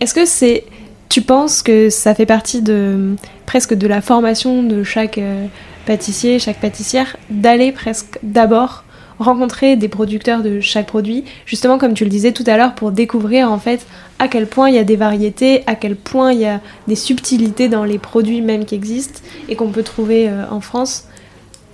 est-ce 0.00 0.14
que 0.14 0.26
c'est, 0.26 0.64
tu 1.12 1.20
penses 1.20 1.62
que 1.62 1.90
ça 1.90 2.14
fait 2.14 2.24
partie 2.24 2.62
de 2.62 3.16
presque 3.44 3.74
de 3.74 3.86
la 3.86 4.00
formation 4.00 4.62
de 4.62 4.82
chaque 4.82 5.18
euh, 5.18 5.44
pâtissier, 5.84 6.38
chaque 6.38 6.58
pâtissière, 6.58 7.18
d'aller 7.28 7.70
presque 7.70 8.18
d'abord 8.22 8.84
rencontrer 9.18 9.76
des 9.76 9.88
producteurs 9.88 10.42
de 10.42 10.60
chaque 10.60 10.86
produit, 10.86 11.24
justement 11.44 11.76
comme 11.76 11.92
tu 11.92 12.04
le 12.04 12.08
disais 12.08 12.32
tout 12.32 12.44
à 12.46 12.56
l'heure, 12.56 12.74
pour 12.74 12.92
découvrir 12.92 13.52
en 13.52 13.58
fait 13.58 13.86
à 14.18 14.26
quel 14.26 14.46
point 14.46 14.70
il 14.70 14.74
y 14.74 14.78
a 14.78 14.84
des 14.84 14.96
variétés, 14.96 15.64
à 15.66 15.74
quel 15.74 15.96
point 15.96 16.32
il 16.32 16.40
y 16.40 16.46
a 16.46 16.62
des 16.88 16.96
subtilités 16.96 17.68
dans 17.68 17.84
les 17.84 17.98
produits 17.98 18.40
même 18.40 18.64
qui 18.64 18.74
existent 18.74 19.20
et 19.50 19.54
qu'on 19.54 19.68
peut 19.68 19.82
trouver 19.82 20.30
euh, 20.30 20.46
en 20.50 20.62
France 20.62 21.08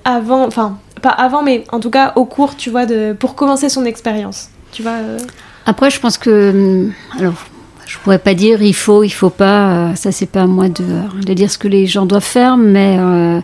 avant, 0.04 0.46
enfin, 0.46 0.78
pas 1.00 1.10
avant, 1.10 1.44
mais 1.44 1.62
en 1.70 1.78
tout 1.78 1.90
cas 1.90 2.12
au 2.16 2.24
cours, 2.24 2.56
tu 2.56 2.70
vois, 2.70 2.86
pour 3.16 3.36
commencer 3.36 3.68
son 3.68 3.84
expérience. 3.84 4.48
Tu 4.72 4.82
vois. 4.82 4.98
Euh. 4.98 5.18
Après, 5.64 5.90
je 5.90 6.00
pense 6.00 6.18
que. 6.18 6.50
Hum, 6.50 6.92
alors, 7.20 7.46
je 7.88 7.96
pourrais 7.98 8.18
pas 8.18 8.34
dire 8.34 8.62
il 8.62 8.74
faut, 8.74 9.02
il 9.02 9.10
faut 9.10 9.30
pas. 9.30 9.70
Euh, 9.70 9.94
ça, 9.94 10.12
c'est 10.12 10.26
pas 10.26 10.42
à 10.42 10.46
moi 10.46 10.68
de, 10.68 10.84
de, 11.26 11.32
dire 11.32 11.50
ce 11.50 11.58
que 11.58 11.68
les 11.68 11.86
gens 11.86 12.06
doivent 12.06 12.22
faire, 12.22 12.56
mais. 12.56 12.96
Euh, 13.00 13.40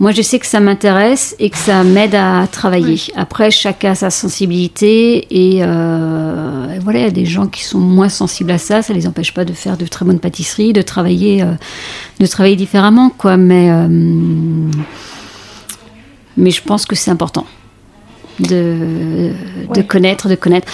moi, 0.00 0.12
je 0.12 0.22
sais 0.22 0.38
que 0.38 0.46
ça 0.46 0.60
m'intéresse 0.60 1.36
et 1.38 1.50
que 1.50 1.58
ça 1.58 1.84
m'aide 1.84 2.14
à 2.14 2.46
travailler. 2.50 2.98
Après, 3.16 3.50
chacun 3.50 3.90
a 3.90 3.94
sa 3.94 4.08
sensibilité 4.08 5.26
et, 5.30 5.58
euh, 5.62 6.78
voilà, 6.80 7.00
il 7.00 7.04
y 7.04 7.08
a 7.08 7.10
des 7.10 7.26
gens 7.26 7.46
qui 7.46 7.62
sont 7.62 7.78
moins 7.78 8.08
sensibles 8.08 8.50
à 8.50 8.56
ça. 8.56 8.80
Ça 8.80 8.94
les 8.94 9.06
empêche 9.06 9.34
pas 9.34 9.44
de 9.44 9.52
faire 9.52 9.76
de 9.76 9.84
très 9.84 10.06
bonnes 10.06 10.18
pâtisseries, 10.18 10.72
de 10.72 10.80
travailler, 10.80 11.42
euh, 11.42 11.52
de 12.18 12.26
travailler 12.26 12.56
différemment, 12.56 13.10
quoi. 13.10 13.36
Mais, 13.36 13.70
mais 16.38 16.50
je 16.50 16.62
pense 16.62 16.86
que 16.86 16.96
c'est 16.96 17.10
important 17.10 17.44
de, 18.38 19.32
de 19.74 19.82
connaître, 19.82 20.30
de 20.30 20.34
connaître. 20.34 20.72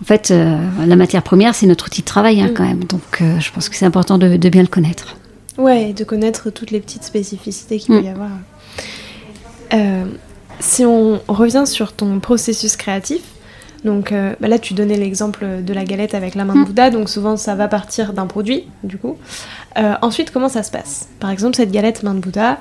En 0.00 0.04
fait, 0.04 0.30
la 0.30 0.96
matière 0.96 1.22
première, 1.22 1.54
c'est 1.54 1.66
notre 1.66 1.86
outil 1.86 2.02
de 2.02 2.06
travail 2.06 2.40
hein, 2.40 2.48
mm. 2.48 2.54
quand 2.54 2.64
même. 2.64 2.84
Donc, 2.84 3.22
je 3.38 3.50
pense 3.50 3.68
que 3.68 3.76
c'est 3.76 3.86
important 3.86 4.18
de 4.18 4.48
bien 4.48 4.62
le 4.62 4.68
connaître. 4.68 5.16
Ouais, 5.58 5.92
de 5.92 6.04
connaître 6.04 6.50
toutes 6.50 6.70
les 6.70 6.80
petites 6.80 7.04
spécificités 7.04 7.78
qu'il 7.78 7.94
peut 7.94 8.04
y 8.04 8.08
mm. 8.08 8.12
avoir. 8.12 8.30
Euh, 9.72 10.04
si 10.60 10.84
on 10.84 11.20
revient 11.28 11.64
sur 11.66 11.92
ton 11.92 12.20
processus 12.20 12.76
créatif, 12.76 13.22
donc 13.84 14.12
euh, 14.12 14.34
bah 14.40 14.48
là 14.48 14.58
tu 14.58 14.74
donnais 14.74 14.96
l'exemple 14.96 15.46
de 15.62 15.72
la 15.72 15.84
galette 15.84 16.14
avec 16.14 16.34
la 16.34 16.44
main 16.44 16.54
de 16.54 16.60
mm. 16.60 16.64
Bouddha, 16.64 16.90
donc 16.90 17.08
souvent 17.08 17.36
ça 17.36 17.54
va 17.54 17.68
partir 17.68 18.12
d'un 18.12 18.26
produit, 18.26 18.64
du 18.84 18.98
coup. 18.98 19.16
Euh, 19.78 19.94
ensuite, 20.02 20.30
comment 20.30 20.48
ça 20.48 20.62
se 20.62 20.70
passe? 20.70 21.08
Par 21.20 21.30
exemple, 21.30 21.56
cette 21.56 21.72
galette 21.72 22.02
main 22.02 22.14
de 22.14 22.20
Bouddha, 22.20 22.58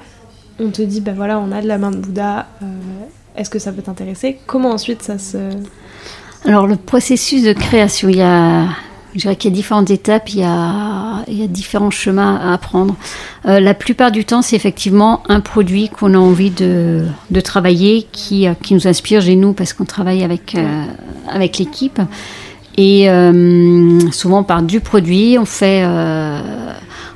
on 0.59 0.69
te 0.69 0.81
dit, 0.81 1.01
bah 1.01 1.13
voilà, 1.15 1.39
on 1.39 1.51
a 1.51 1.61
de 1.61 1.67
la 1.67 1.77
main 1.77 1.91
de 1.91 1.97
Bouddha, 1.97 2.47
est-ce 3.35 3.49
que 3.49 3.59
ça 3.59 3.73
peut 3.73 3.81
t'intéresser? 3.81 4.39
Comment 4.45 4.71
ensuite 4.71 5.01
ça 5.01 5.17
se... 5.17 5.37
Alors 6.45 6.67
le 6.67 6.75
processus 6.75 7.43
de 7.43 7.53
création, 7.53 8.07
il 8.09 8.17
y 8.17 8.21
a 8.21 8.67
je 9.15 9.21
dirais 9.21 9.35
qu'il 9.37 9.51
y 9.51 9.53
a 9.53 9.55
différentes 9.55 9.89
étapes, 9.89 10.29
il 10.29 10.41
y 10.41 10.43
a, 10.43 11.23
il 11.29 11.39
y 11.39 11.43
a 11.43 11.47
différents 11.47 11.89
chemins 11.89 12.35
à 12.35 12.53
apprendre. 12.53 12.95
Euh, 13.45 13.61
la 13.61 13.73
plupart 13.73 14.11
du 14.11 14.25
temps, 14.25 14.41
c'est 14.41 14.57
effectivement 14.57 15.23
un 15.29 15.39
produit 15.39 15.87
qu'on 15.87 16.13
a 16.13 16.17
envie 16.17 16.49
de, 16.49 17.05
de 17.31 17.39
travailler, 17.39 18.05
qui, 18.11 18.45
euh, 18.45 18.53
qui, 18.61 18.73
nous 18.73 18.87
inspire 18.87 19.21
chez 19.21 19.37
nous 19.37 19.53
parce 19.53 19.71
qu'on 19.71 19.85
travaille 19.85 20.21
avec, 20.23 20.55
euh, 20.55 20.83
avec 21.29 21.57
l'équipe. 21.57 22.01
Et 22.77 23.07
souvent, 24.11 24.39
on 24.39 24.43
part 24.43 24.61
du 24.61 24.81
produit, 24.81 25.37
on 25.39 25.45
fait. 25.45 25.85
on 25.85 26.41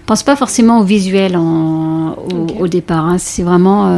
pense 0.06 0.24
pas 0.24 0.38
forcément 0.38 0.80
au 0.80 0.84
visuel 0.84 1.36
en, 1.36 2.16
au, 2.58 2.70
départ. 2.70 3.04
Hein. 3.04 3.18
C'est 3.18 3.44
vraiment 3.44 3.94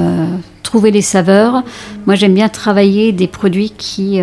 trouver 0.63 0.89
les 0.89 1.03
saveurs. 1.03 1.61
Moi, 2.07 2.15
j'aime 2.15 2.33
bien 2.33 2.49
travailler 2.49 3.11
des 3.11 3.27
produits 3.27 3.69
qui 3.77 4.19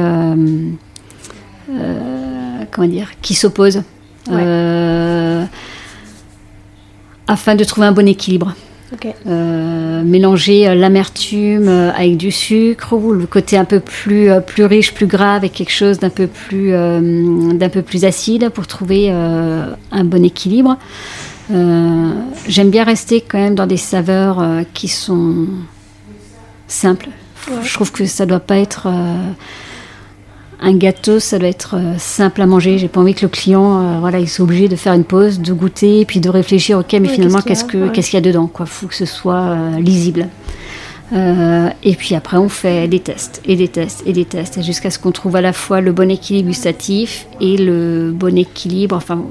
comment 2.71 2.89
dire, 2.89 3.11
qui 3.23 3.35
s'opposent. 3.35 3.83
Euh, 4.31 5.45
afin 7.27 7.55
de 7.55 7.65
trouver 7.65 7.87
un 7.87 7.93
bon 7.93 8.09
équilibre. 8.09 8.55
Euh, 9.27 10.03
mélanger 10.03 10.75
l'amertume 10.75 11.69
avec 11.69 12.17
du 12.17 12.31
sucre 12.31 12.95
ou 12.95 13.13
le 13.13 13.27
côté 13.27 13.59
un 13.59 13.67
peu 13.67 13.81
plus, 13.81 14.31
euh, 14.31 14.41
plus 14.41 14.65
riche, 14.65 14.95
plus 14.95 15.07
gras 15.07 15.35
avec 15.35 15.53
quelque 15.53 15.73
chose 15.73 15.99
d'un 15.99 16.09
peu, 16.09 16.27
plus, 16.27 16.71
d'un 16.71 17.69
peu 17.69 17.83
plus 17.83 18.07
acide 18.07 18.49
pour 18.49 18.67
trouver 18.67 19.11
un 19.11 20.05
bon 20.05 20.25
équilibre. 20.25 20.79
J'aime 21.51 22.71
bien 22.71 22.85
rester 22.85 23.21
quand 23.21 23.39
même 23.39 23.55
dans 23.55 23.67
des 23.67 23.77
saveurs 23.77 24.43
qui 24.73 24.89
sont 24.89 25.47
simples. 26.67 27.09
Je 27.63 27.75
trouve 27.75 27.93
que 27.93 28.07
ça 28.07 28.25
ne 28.25 28.31
doit 28.31 28.41
pas 28.41 28.57
être 28.57 28.89
un 30.61 30.77
gâteau, 30.77 31.21
ça 31.21 31.39
doit 31.39 31.49
être 31.49 31.77
euh, 31.77 31.95
simple 31.99 32.43
à 32.43 32.47
manger. 32.47 32.79
J'ai 32.79 32.89
pas 32.89 33.01
envie 33.01 33.15
que 33.15 33.23
le 33.23 33.29
client, 33.29 33.81
euh, 33.81 34.01
voilà, 34.01 34.19
il 34.19 34.29
soit 34.29 34.45
obligé 34.45 34.69
de 34.69 34.77
faire 34.77 34.93
une 34.93 35.05
pause, 35.05 35.41
de 35.41 35.53
goûter, 35.53 36.05
puis 36.05 36.21
de 36.21 36.29
réfléchir. 36.29 36.79
Ok, 36.79 36.93
mais 37.01 37.09
finalement, 37.09 37.41
qu'est-ce 37.41 37.65
qu'il 37.65 38.15
y 38.15 38.17
a 38.17 38.21
dedans 38.21 38.49
Quoi, 38.49 38.67
faut 38.67 38.89
que 38.89 38.95
ce 38.95 39.05
soit 39.05 39.37
euh, 39.37 39.79
lisible. 39.79 40.29
et 41.13 41.95
puis 41.97 42.15
après, 42.15 42.37
on 42.37 42.49
fait 42.49 42.89
des 42.89 43.01
tests 43.01 43.41
et 43.47 43.57
des 43.57 43.69
tests 43.69 44.03
et 44.05 44.13
des 44.13 44.25
tests, 44.25 44.63
jusqu'à 44.63 44.91
ce 44.91 44.99
qu'on 44.99 45.13
trouve 45.13 45.37
à 45.37 45.41
la 45.41 45.53
fois 45.53 45.81
le 45.81 45.93
bon 45.93 46.11
équilibre 46.11 46.49
gustatif 46.49 47.27
et 47.41 47.57
le 47.57 48.13
bon 48.13 48.37
équilibre, 48.37 48.97
enfin 48.97 49.25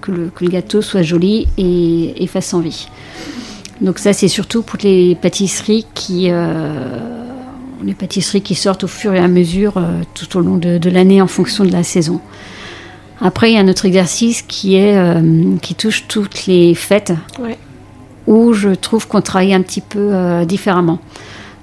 que 0.00 0.10
le, 0.10 0.30
que 0.34 0.44
le 0.44 0.50
gâteau 0.50 0.82
soit 0.82 1.02
joli 1.02 1.46
et, 1.56 2.22
et 2.22 2.26
fasse 2.26 2.52
envie. 2.52 2.88
Donc 3.80 3.98
ça, 3.98 4.12
c'est 4.12 4.28
surtout 4.28 4.62
pour 4.62 4.78
les 4.82 5.14
pâtisseries 5.14 5.86
qui 5.94 6.28
les 7.84 7.94
pâtisseries 7.94 8.42
qui 8.42 8.54
sortent 8.54 8.84
au 8.84 8.88
fur 8.88 9.14
et 9.14 9.18
à 9.18 9.28
mesure 9.28 9.74
euh, 9.76 10.02
tout 10.14 10.36
au 10.36 10.40
long 10.40 10.56
de, 10.56 10.90
l'année 10.90 11.20
en 11.20 11.26
fonction 11.26 11.64
de 11.64 11.72
la 11.72 11.82
saison. 11.82 12.20
Après, 13.20 13.50
il 13.50 13.54
y 13.54 13.58
a 13.58 13.60
un 13.60 13.68
autre 13.68 13.86
exercice 13.86 14.42
qui, 14.42 14.74
est, 14.76 14.96
euh, 14.96 15.56
qui 15.60 15.74
touche 15.74 16.06
toutes 16.08 16.46
les 16.46 16.74
fêtes, 16.74 17.12
où 18.26 18.52
je 18.52 18.70
trouve 18.70 19.06
qu'on 19.06 19.20
travaille 19.20 19.54
un 19.54 19.62
petit 19.62 19.80
peu 19.80 20.08
euh, 20.12 20.44
différemment. 20.44 20.98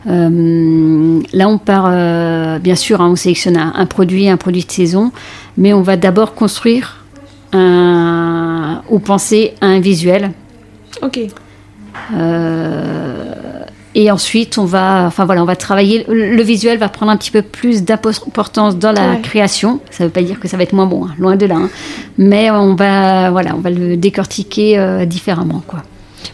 là, 0.05 1.49
on 1.49 1.58
part, 1.58 2.60
bien 2.60 2.75
sûr, 2.75 3.01
hein, 3.01 3.10
on 3.12 3.15
sélectionne 3.15 3.58
un, 3.58 3.86
produit, 3.86 4.29
un 4.29 4.38
produit 4.38 4.63
de 4.63 4.71
saison, 4.71 5.12
mais 5.58 5.73
on 5.73 5.82
va 5.82 5.97
d'abord 5.97 6.34
construire 6.34 7.03
un, 7.51 8.82
ou 8.89 8.99
penser 8.99 9.53
à 9.60 9.65
un 9.67 9.79
visuel. 9.82 10.32
Ok. 11.01 11.19
Et 13.95 14.12
ensuite, 14.12 14.58
on 14.58 14.65
va, 14.65 15.06
enfin 15.08 15.25
voilà, 15.25 15.41
on 15.41 15.45
va 15.45 15.56
travailler. 15.56 16.06
Le 16.08 16.41
visuel 16.43 16.78
va 16.78 16.89
prendre 16.89 17.12
un 17.12 17.17
petit 17.17 17.32
peu 17.32 17.41
plus 17.41 17.84
d'importance 17.84 18.78
dans 18.78 18.91
la 18.91 19.15
création. 19.15 19.80
Ça 19.89 20.04
ne 20.04 20.10
veut 20.10 20.13
pas 20.13 20.21
dire 20.21 20.39
que 20.39 20.47
ça 20.47 20.58
va 20.58 20.63
être 20.63 20.73
moins 20.73 20.86
bon, 20.86 21.06
hein, 21.06 21.15
loin 21.17 21.36
de 21.36 21.45
là. 21.47 21.56
Hein. 21.56 21.69
Mais 22.17 22.52
on 22.52 22.75
va, 22.75 23.32
voilà, 23.32 23.56
on 23.56 23.60
va 23.60 23.71
le 23.71 23.97
décortiquer 23.97 24.78
euh, 24.78 25.06
différemment, 25.06 25.63
quoi. 25.65 25.82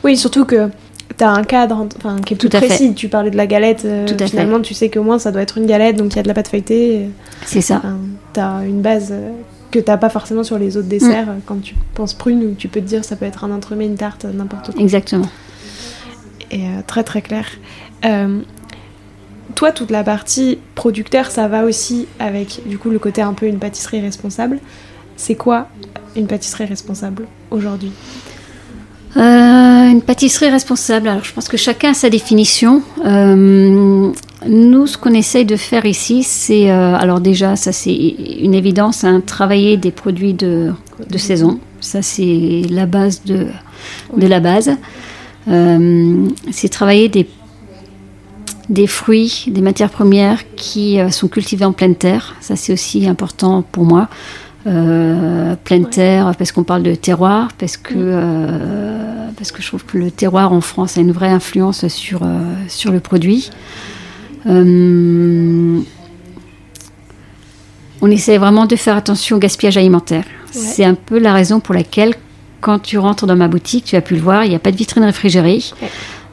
Oui, 0.03 0.17
surtout 0.17 0.43
que 0.43 0.69
tu 1.17 1.23
as 1.23 1.29
un 1.29 1.43
cadre 1.43 1.87
enfin, 1.97 2.17
qui 2.19 2.33
est 2.33 2.37
tout, 2.37 2.49
précis. 2.49 2.93
Tu 2.93 3.07
parlais 3.07 3.31
de 3.31 3.37
la 3.37 3.47
galette. 3.47 3.83
Euh, 3.85 4.05
tout 4.05 4.21
finalement, 4.27 4.59
tu 4.59 4.73
sais 4.73 4.89
qu'au 4.89 5.03
moins 5.03 5.19
ça 5.19 5.31
doit 5.31 5.41
être 5.41 5.57
une 5.57 5.65
galette, 5.65 5.95
donc 5.95 6.13
il 6.13 6.17
y 6.17 6.19
a 6.19 6.23
de 6.23 6.27
la 6.27 6.33
pâte 6.33 6.49
feuilletée. 6.49 7.09
C'est 7.45 7.61
ça. 7.61 7.81
tu 8.33 8.39
as 8.39 8.63
une 8.65 8.81
base 8.81 9.09
euh, 9.11 9.29
que 9.71 9.79
tu 9.79 9.89
n'as 9.89 9.97
pas 9.97 10.09
forcément 10.09 10.43
sur 10.43 10.59
les 10.59 10.75
autres 10.75 10.89
desserts. 10.89 11.27
Mm. 11.27 11.41
Quand 11.45 11.61
tu 11.61 11.75
penses 11.93 12.13
prune, 12.13 12.55
tu 12.57 12.67
peux 12.67 12.81
te 12.81 12.85
dire 12.85 13.05
ça 13.05 13.15
peut 13.15 13.25
être 13.25 13.45
un 13.45 13.51
entremets, 13.51 13.85
une 13.85 13.95
tarte, 13.95 14.25
n'importe 14.25 14.73
quoi. 14.73 14.81
Exactement 14.81 15.27
et 16.51 16.63
euh, 16.67 16.81
très 16.85 17.03
très 17.03 17.21
clair. 17.21 17.45
Euh, 18.05 18.39
toi, 19.55 19.71
toute 19.71 19.91
la 19.91 20.03
partie 20.03 20.57
producteur, 20.75 21.31
ça 21.31 21.47
va 21.47 21.63
aussi 21.63 22.07
avec 22.19 22.61
du 22.67 22.77
coup 22.77 22.89
le 22.89 22.99
côté 22.99 23.21
un 23.21 23.33
peu 23.33 23.45
une 23.45 23.59
pâtisserie 23.59 24.01
responsable. 24.01 24.59
C'est 25.15 25.35
quoi 25.35 25.69
une 26.15 26.27
pâtisserie 26.27 26.65
responsable 26.65 27.25
aujourd'hui? 27.51 27.91
Euh, 29.15 29.89
Une 29.89 30.01
pâtisserie 30.01 30.49
responsable, 30.49 31.07
alors 31.07 31.23
je 31.23 31.31
pense 31.31 31.47
que 31.47 31.55
chacun 31.55 31.91
a 31.91 31.93
sa 31.93 32.09
définition. 32.09 32.81
nous, 33.05 34.87
ce 34.87 34.97
qu'on 34.97 35.13
essaye 35.13 35.45
de 35.45 35.55
faire 35.55 35.85
ici, 35.85 36.21
c'est, 36.23 36.69
alors 36.69 37.21
déjà, 37.21 37.55
ça 37.55 37.71
c'est 37.71 37.95
une 37.95 38.53
évidence, 38.53 39.05
hein, 39.05 39.21
travailler 39.25 39.77
des 39.77 39.91
produits 39.91 40.33
de, 40.33 40.73
de 41.09 41.17
saison. 41.17 41.59
Ça 41.79 42.01
c'est 42.01 42.63
la 42.69 42.85
base 42.85 43.23
de, 43.23 43.47
de 44.17 44.27
la 44.27 44.41
base. 44.41 44.71
Euh, 45.47 46.27
c'est 46.51 46.69
travailler 46.69 47.09
des, 47.09 47.27
des 48.69 48.87
fruits, 48.87 49.45
des 49.47 49.61
matières 49.61 49.91
premières 49.91 50.39
qui 50.55 50.99
euh, 50.99 51.09
sont 51.09 51.27
cultivées 51.27 51.65
en 51.65 51.73
pleine 51.73 51.95
terre. 51.95 52.35
Ça, 52.41 52.55
c'est 52.55 52.73
aussi 52.73 53.07
important 53.07 53.61
pour 53.61 53.85
moi. 53.85 54.07
Euh, 54.67 55.55
pleine 55.63 55.87
terre, 55.87 56.33
parce 56.37 56.51
qu'on 56.51 56.63
parle 56.63 56.81
de 56.81 56.95
terroir, 56.95 57.49
parce 57.59 57.77
que, 57.77 57.93
mm. 57.93 59.33
parce 59.37 59.51
que 59.51 59.61
je 59.61 59.67
trouve 59.67 59.85
que 59.85 59.99
le 59.99 60.09
terroir 60.09 60.53
en 60.53 60.61
France 60.61 60.97
a 60.97 61.01
une 61.01 61.11
vraie 61.11 61.29
influence 61.29 61.87
sur, 61.87 62.21
sur 62.67 62.91
le 62.91 62.99
produit. 62.99 63.51
on 64.45 65.83
essaie 68.09 68.39
vraiment 68.39 68.65
de 68.65 68.75
faire 68.75 68.97
attention 68.97 69.35
au 69.35 69.39
gaspillage 69.39 69.77
alimentaire. 69.77 70.25
C'est 70.49 70.85
un 70.85 70.95
peu 70.95 71.19
la 71.19 71.33
raison 71.33 71.59
pour 71.59 71.75
laquelle, 71.75 72.15
quand 72.65 72.79
tu 72.79 72.97
rentres 72.97 73.27
dans 73.27 73.35
ma 73.35 73.47
boutique, 73.47 73.85
tu 73.85 73.95
as 73.95 74.01
pu 74.01 74.15
le 74.15 74.21
voir, 74.21 74.43
il 74.43 74.49
n'y 74.49 74.55
a 74.55 74.59
pas 74.59 74.71
de 74.71 74.75
vitrine 74.75 75.03
réfrigérée. 75.03 75.59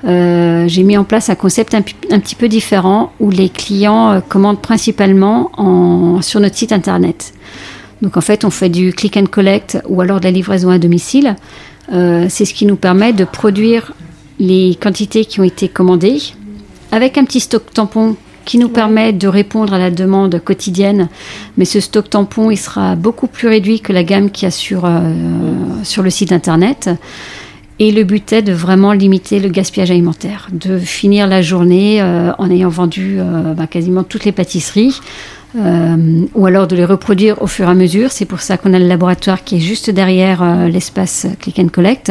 Euh, 0.06 0.64
j'ai 0.66 0.82
mis 0.82 0.96
en 0.96 1.04
place 1.04 1.28
un 1.28 1.34
concept 1.34 1.74
un, 1.74 1.82
petit 1.82 2.34
peu 2.34 2.48
différent 2.48 3.12
où 3.20 3.28
les 3.28 3.50
clients 3.50 4.12
euh, 4.12 4.20
commandent 4.26 4.62
principalement 4.62 5.50
en, 5.58 6.22
sur 6.22 6.40
notre 6.40 6.56
site 6.56 6.72
internet. 6.72 7.34
Donc 8.00 8.16
en 8.16 8.22
fait, 8.22 8.46
on 8.46 8.50
fait 8.50 8.70
du 8.70 8.94
click 8.94 9.18
and 9.18 9.26
collect 9.26 9.78
ou 9.90 10.00
alors 10.00 10.20
de 10.20 10.24
la 10.24 10.30
livraison 10.30 10.70
à 10.70 10.78
domicile. 10.78 11.36
Euh, 11.92 12.28
c'est 12.30 12.46
ce 12.46 12.54
qui 12.54 12.64
nous 12.64 12.76
permet 12.76 13.12
de 13.12 13.24
produire 13.26 13.92
les 14.38 14.74
quantités 14.80 15.26
qui 15.26 15.38
ont 15.38 15.44
été 15.44 15.68
commandées 15.68 16.18
avec 16.92 17.18
un 17.18 17.24
petit 17.24 17.40
stock 17.40 17.74
tampon 17.74 18.16
qui 18.44 18.58
nous 18.58 18.68
permet 18.68 19.12
de 19.12 19.28
répondre 19.28 19.74
à 19.74 19.78
la 19.78 19.90
demande 19.90 20.40
quotidienne. 20.42 21.08
Mais 21.56 21.64
ce 21.64 21.80
stock 21.80 22.10
tampon, 22.10 22.50
il 22.50 22.56
sera 22.56 22.96
beaucoup 22.96 23.26
plus 23.26 23.48
réduit 23.48 23.80
que 23.80 23.92
la 23.92 24.04
gamme 24.04 24.30
qu'il 24.30 24.46
y 24.46 24.48
a 24.48 24.50
sur, 24.50 24.84
euh, 24.84 26.02
le 26.02 26.10
site 26.10 26.32
internet. 26.32 26.90
Et 27.78 27.90
le 27.90 28.04
but 28.04 28.32
est 28.32 28.42
de 28.42 28.52
vraiment 28.52 28.92
limiter 28.92 29.40
le 29.40 29.48
gaspillage 29.48 29.90
alimentaire, 29.90 30.48
de 30.52 30.78
finir 30.78 31.26
la 31.26 31.42
journée 31.42 32.00
euh, 32.00 32.32
en 32.38 32.50
ayant 32.50 32.68
vendu 32.68 33.16
euh, 33.18 33.54
bah, 33.54 33.66
quasiment 33.66 34.04
toutes 34.04 34.24
les 34.24 34.32
pâtisseries, 34.32 35.00
ou 35.54 36.46
alors 36.46 36.66
de 36.66 36.74
les 36.74 36.86
reproduire 36.86 37.42
au 37.42 37.46
fur 37.46 37.68
et 37.68 37.70
à 37.70 37.74
mesure. 37.74 38.10
C'est 38.10 38.24
pour 38.24 38.40
ça 38.40 38.56
qu'on 38.56 38.72
a 38.72 38.78
le 38.78 38.88
laboratoire 38.88 39.44
qui 39.44 39.56
est 39.56 39.60
juste 39.60 39.90
derrière 39.90 40.42
l'espace 40.66 41.26
Click 41.40 41.58
and 41.58 41.68
Collect. 41.68 42.10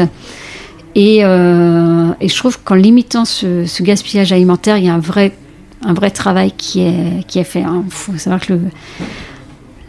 Et 0.94 1.22
je 1.22 2.36
trouve 2.36 2.60
qu'en 2.64 2.76
limitant 2.76 3.26
ce, 3.26 3.82
gaspillage 3.82 4.32
alimentaire, 4.32 4.78
il 4.78 4.86
y 4.86 4.90
a 4.90 4.94
un 4.94 5.00
vrai, 5.00 5.32
un 5.84 5.94
vrai 5.94 6.12
travail 6.12 6.52
qui 6.52 6.82
est, 6.82 7.26
qui 7.28 7.40
est 7.40 7.44
fait. 7.44 7.62
Il 7.62 7.66
hein. 7.66 7.86
faut 7.90 8.18
savoir 8.18 8.42
que 8.42 8.54
le, 8.54 8.62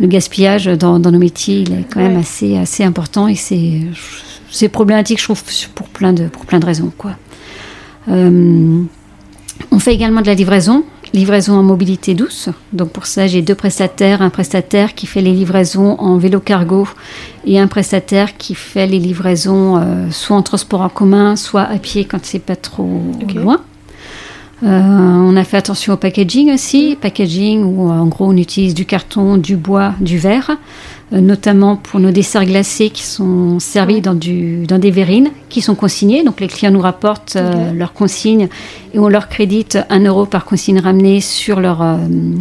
le 0.02 0.08
gaspillage 0.08 0.66
dans, 0.66 0.98
nos 0.98 1.18
métiers, 1.18 1.60
il 1.60 1.72
est 1.72 1.84
quand 1.90 2.00
même 2.00 2.18
assez, 2.18 2.58
assez 2.58 2.82
important 2.82 3.28
et 3.28 3.36
c'est 3.36 4.68
problématique, 4.68 5.18
je 5.18 5.24
trouve, 5.24 5.42
pour 5.74 5.88
plein 5.88 6.12
de, 6.12 6.26
pour 6.26 6.44
plein 6.44 6.58
de 6.58 6.66
raisons. 6.66 6.92
Quoi. 6.98 7.12
Euh, 8.08 8.82
on 9.70 9.78
fait 9.78 9.94
également 9.94 10.20
de 10.20 10.26
la 10.26 10.34
livraison, 10.34 10.84
livraison 11.14 11.54
en 11.54 11.62
mobilité 11.62 12.14
douce. 12.14 12.48
Donc 12.72 12.90
pour 12.90 13.06
ça, 13.06 13.28
j'ai 13.28 13.42
deux 13.42 13.54
prestataires, 13.54 14.22
un 14.22 14.30
prestataire 14.30 14.96
qui 14.96 15.06
fait 15.06 15.20
les 15.20 15.32
livraisons 15.32 15.96
en 16.00 16.18
vélo 16.18 16.40
cargo 16.40 16.88
et 17.46 17.60
un 17.60 17.68
prestataire 17.68 18.36
qui 18.36 18.56
fait 18.56 18.88
les 18.88 18.98
livraisons 18.98 19.76
euh, 19.76 20.10
soit 20.10 20.36
en 20.36 20.42
transport 20.42 20.80
en 20.80 20.88
commun, 20.88 21.36
soit 21.36 21.62
à 21.62 21.78
pied 21.78 22.06
quand 22.06 22.24
c'est 22.24 22.40
pas 22.40 22.56
trop 22.56 23.02
loin. 23.34 23.60
Euh, 24.62 24.68
on 24.68 25.34
a 25.36 25.42
fait 25.42 25.56
attention 25.56 25.94
au 25.94 25.96
packaging 25.96 26.52
aussi, 26.52 26.96
packaging 27.00 27.64
où 27.64 27.90
en 27.90 28.06
gros 28.06 28.26
on 28.26 28.36
utilise 28.36 28.74
du 28.74 28.86
carton, 28.86 29.36
du 29.36 29.56
bois, 29.56 29.94
du 30.00 30.18
verre, 30.18 30.52
euh, 31.12 31.20
notamment 31.20 31.74
pour 31.74 31.98
nos 31.98 32.12
desserts 32.12 32.44
glacés 32.44 32.90
qui 32.90 33.02
sont 33.02 33.58
servis 33.58 34.00
dans, 34.00 34.14
du, 34.14 34.64
dans 34.66 34.78
des 34.78 34.92
verrines 34.92 35.30
qui 35.48 35.62
sont 35.62 35.74
consignées. 35.74 36.22
Donc 36.22 36.40
les 36.40 36.46
clients 36.46 36.70
nous 36.70 36.80
rapportent 36.80 37.34
euh, 37.34 37.72
leurs 37.72 37.92
consignes 37.92 38.48
et 38.94 39.00
on 39.00 39.08
leur 39.08 39.28
crédite 39.28 39.78
un 39.90 40.04
euro 40.04 40.26
par 40.26 40.44
consigne 40.44 40.78
ramenée 40.78 41.20
sur 41.20 41.58
leur, 41.58 41.98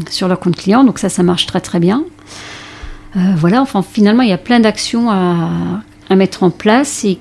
sur 0.10 0.28
leur 0.28 0.40
compte 0.40 0.58
client. 0.58 0.84
Donc 0.84 1.00
ça, 1.00 1.10
ça 1.10 1.24
marche 1.24 1.48
très 1.48 1.62
très 1.62 1.80
bien. 1.80 2.04
voilà, 3.16 3.64
enfin 3.64 3.82
finalement 3.82 4.22
il 4.22 4.30
y 4.30 4.34
a 4.34 4.38
plein 4.38 4.60
d'actions 4.60 5.10
à, 5.10 5.50
à, 6.08 6.16
mettre 6.16 6.44
en 6.44 6.52
place 6.52 7.04
et, 7.04 7.18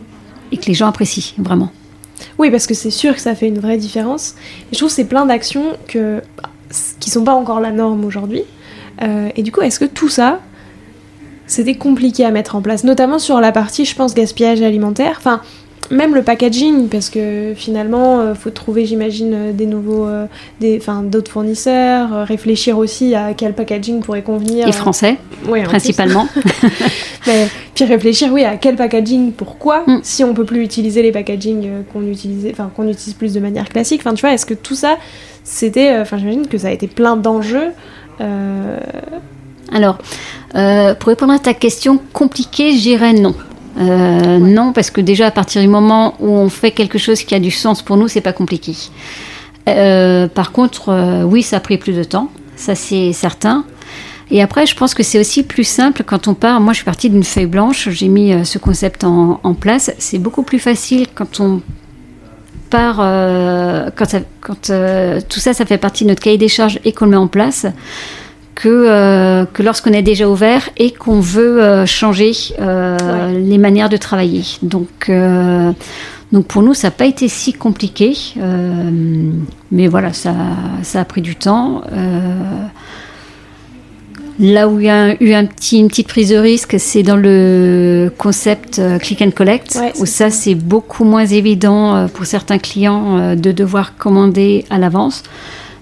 et 0.52 0.58
que 0.58 0.66
les 0.66 0.74
gens 0.74 0.88
apprécient 0.88 1.34
vraiment. 1.38 1.72
Oui, 2.38 2.50
parce 2.50 2.66
que 2.66 2.74
c'est 2.74 2.90
sûr 2.90 3.14
que 3.14 3.20
ça 3.20 3.34
fait 3.34 3.48
une 3.48 3.58
vraie 3.58 3.76
différence. 3.76 4.34
Et 4.70 4.74
je 4.74 4.78
trouve 4.78 4.88
que 4.88 4.94
c'est 4.94 5.04
plein 5.04 5.26
d'actions 5.26 5.76
que, 5.88 6.22
qui 6.98 7.10
sont 7.10 7.24
pas 7.24 7.34
encore 7.34 7.60
la 7.60 7.70
norme 7.70 8.04
aujourd'hui. 8.04 8.42
Euh, 9.02 9.28
et 9.36 9.42
du 9.42 9.52
coup, 9.52 9.62
est-ce 9.62 9.80
que 9.80 9.84
tout 9.84 10.08
ça, 10.08 10.40
c'était 11.46 11.74
compliqué 11.74 12.24
à 12.24 12.30
mettre 12.30 12.54
en 12.54 12.62
place, 12.62 12.84
notamment 12.84 13.18
sur 13.18 13.40
la 13.40 13.52
partie, 13.52 13.84
je 13.84 13.94
pense, 13.94 14.14
gaspillage 14.14 14.62
alimentaire. 14.62 15.16
Enfin, 15.18 15.40
même 15.90 16.14
le 16.14 16.22
packaging, 16.22 16.88
parce 16.88 17.10
que 17.10 17.52
finalement, 17.56 18.22
il 18.22 18.28
euh, 18.28 18.34
faut 18.34 18.50
trouver, 18.50 18.86
j'imagine, 18.86 19.34
euh, 19.34 19.52
des 19.52 19.66
nouveaux, 19.66 20.06
euh, 20.06 20.26
enfin, 20.76 21.02
d'autres 21.02 21.30
fournisseurs, 21.30 22.26
réfléchir 22.26 22.78
aussi 22.78 23.14
à 23.14 23.34
quel 23.34 23.54
packaging 23.54 24.00
pourrait 24.00 24.22
convenir. 24.22 24.68
Et 24.68 24.72
français, 24.72 25.16
principalement. 25.64 26.28
Mais, 27.26 27.48
puis 27.74 27.84
réfléchir, 27.84 28.32
oui, 28.32 28.44
à 28.44 28.56
quel 28.56 28.76
packaging, 28.76 29.32
pourquoi, 29.32 29.82
mm. 29.86 30.00
si 30.02 30.22
on 30.22 30.32
peut 30.32 30.44
plus 30.44 30.62
utiliser 30.62 31.02
les 31.02 31.12
packaging 31.12 31.68
qu'on 31.92 32.06
utilisait, 32.06 32.52
enfin, 32.52 32.70
qu'on 32.74 32.88
utilise 32.88 33.14
plus 33.14 33.34
de 33.34 33.40
manière 33.40 33.68
classique. 33.68 34.00
Enfin, 34.04 34.14
tu 34.14 34.20
vois, 34.20 34.32
est-ce 34.32 34.46
que 34.46 34.54
tout 34.54 34.76
ça, 34.76 34.96
c'était, 35.42 35.98
enfin, 35.98 36.18
j'imagine 36.18 36.46
que 36.46 36.58
ça 36.58 36.68
a 36.68 36.72
été 36.72 36.86
plein 36.86 37.16
d'enjeux. 37.16 37.72
Alors, 39.72 39.98
pour 40.52 41.08
répondre 41.08 41.32
à 41.32 41.38
ta 41.38 41.54
question 41.54 41.98
compliquée, 42.12 42.72
j'irais 42.72 43.12
non. 43.12 43.34
Euh, 43.78 44.38
non, 44.38 44.72
parce 44.72 44.90
que 44.90 45.00
déjà 45.00 45.26
à 45.26 45.30
partir 45.30 45.62
du 45.62 45.68
moment 45.68 46.14
où 46.20 46.28
on 46.28 46.48
fait 46.48 46.72
quelque 46.72 46.98
chose 46.98 47.22
qui 47.22 47.34
a 47.34 47.40
du 47.40 47.50
sens 47.50 47.82
pour 47.82 47.96
nous, 47.96 48.08
c'est 48.08 48.20
pas 48.20 48.32
compliqué. 48.32 48.74
Euh, 49.68 50.26
par 50.28 50.52
contre, 50.52 50.88
euh, 50.88 51.22
oui, 51.22 51.42
ça 51.42 51.58
a 51.58 51.60
pris 51.60 51.78
plus 51.78 51.96
de 51.96 52.04
temps, 52.04 52.30
ça 52.56 52.74
c'est 52.74 53.12
certain. 53.12 53.64
Et 54.32 54.42
après, 54.42 54.64
je 54.64 54.76
pense 54.76 54.94
que 54.94 55.02
c'est 55.02 55.18
aussi 55.18 55.42
plus 55.42 55.64
simple 55.64 56.04
quand 56.04 56.28
on 56.28 56.34
part. 56.34 56.60
Moi, 56.60 56.72
je 56.72 56.78
suis 56.78 56.84
partie 56.84 57.10
d'une 57.10 57.24
feuille 57.24 57.46
blanche, 57.46 57.88
j'ai 57.90 58.06
mis 58.06 58.32
ce 58.44 58.58
concept 58.58 59.02
en, 59.02 59.54
place. 59.58 59.90
C'est 59.98 60.18
beaucoup 60.18 60.44
plus 60.44 60.60
facile 60.60 61.08
quand 61.12 61.40
on 61.40 61.60
part, 62.70 62.98
quand, 63.96 64.06
quand 64.40 64.72
tout 65.28 65.40
ça, 65.40 65.52
ça 65.52 65.66
fait 65.66 65.78
partie 65.78 66.04
de 66.04 66.10
notre 66.10 66.22
cahier 66.22 66.38
des 66.38 66.46
charges 66.46 66.78
et 66.84 66.92
qu'on 66.92 67.06
le 67.06 67.10
met 67.10 67.16
en 67.16 67.26
place 67.26 67.66
que, 68.60 68.68
euh, 68.68 69.46
que 69.46 69.62
lorsqu'on 69.62 69.92
est 69.92 70.02
déjà 70.02 70.28
ouvert 70.28 70.68
et 70.76 70.90
qu'on 70.90 71.20
veut 71.20 71.62
euh, 71.62 71.86
changer 71.86 72.32
euh, 72.58 73.32
les 73.32 73.56
manières 73.56 73.88
de 73.88 73.96
travailler. 73.96 74.44
Donc, 74.62 75.10
donc 76.30 76.46
pour 76.46 76.62
nous, 76.62 76.74
ça 76.74 76.88
n'a 76.88 76.92
pas 76.92 77.06
été 77.06 77.28
si 77.28 77.54
compliqué, 77.54 78.14
mais 79.72 79.88
voilà, 79.88 80.12
ça, 80.12 80.34
ça, 80.82 81.00
a 81.00 81.04
pris 81.04 81.22
du 81.22 81.36
temps. 81.36 81.82
Là 84.38 84.68
où 84.68 84.78
il 84.78 84.86
y 84.86 84.90
a 84.90 85.22
eu 85.22 85.32
un 85.32 85.44
petit, 85.44 85.78
une 85.78 85.88
petite 85.88 86.08
prise 86.08 86.30
de 86.30 86.36
risque, 86.36 86.76
c'est 86.78 87.02
dans 87.02 87.16
le 87.16 88.12
concept 88.16 88.80
click 89.00 89.22
and 89.22 89.32
collect, 89.32 89.78
où 89.98 90.06
ça 90.06 90.30
c'est 90.30 90.54
beaucoup 90.54 91.04
moins 91.04 91.26
évident 91.26 92.08
pour 92.12 92.26
certains 92.26 92.58
clients 92.58 93.34
de 93.34 93.52
devoir 93.52 93.96
commander 93.96 94.66
à 94.70 94.78
l'avance. 94.78 95.24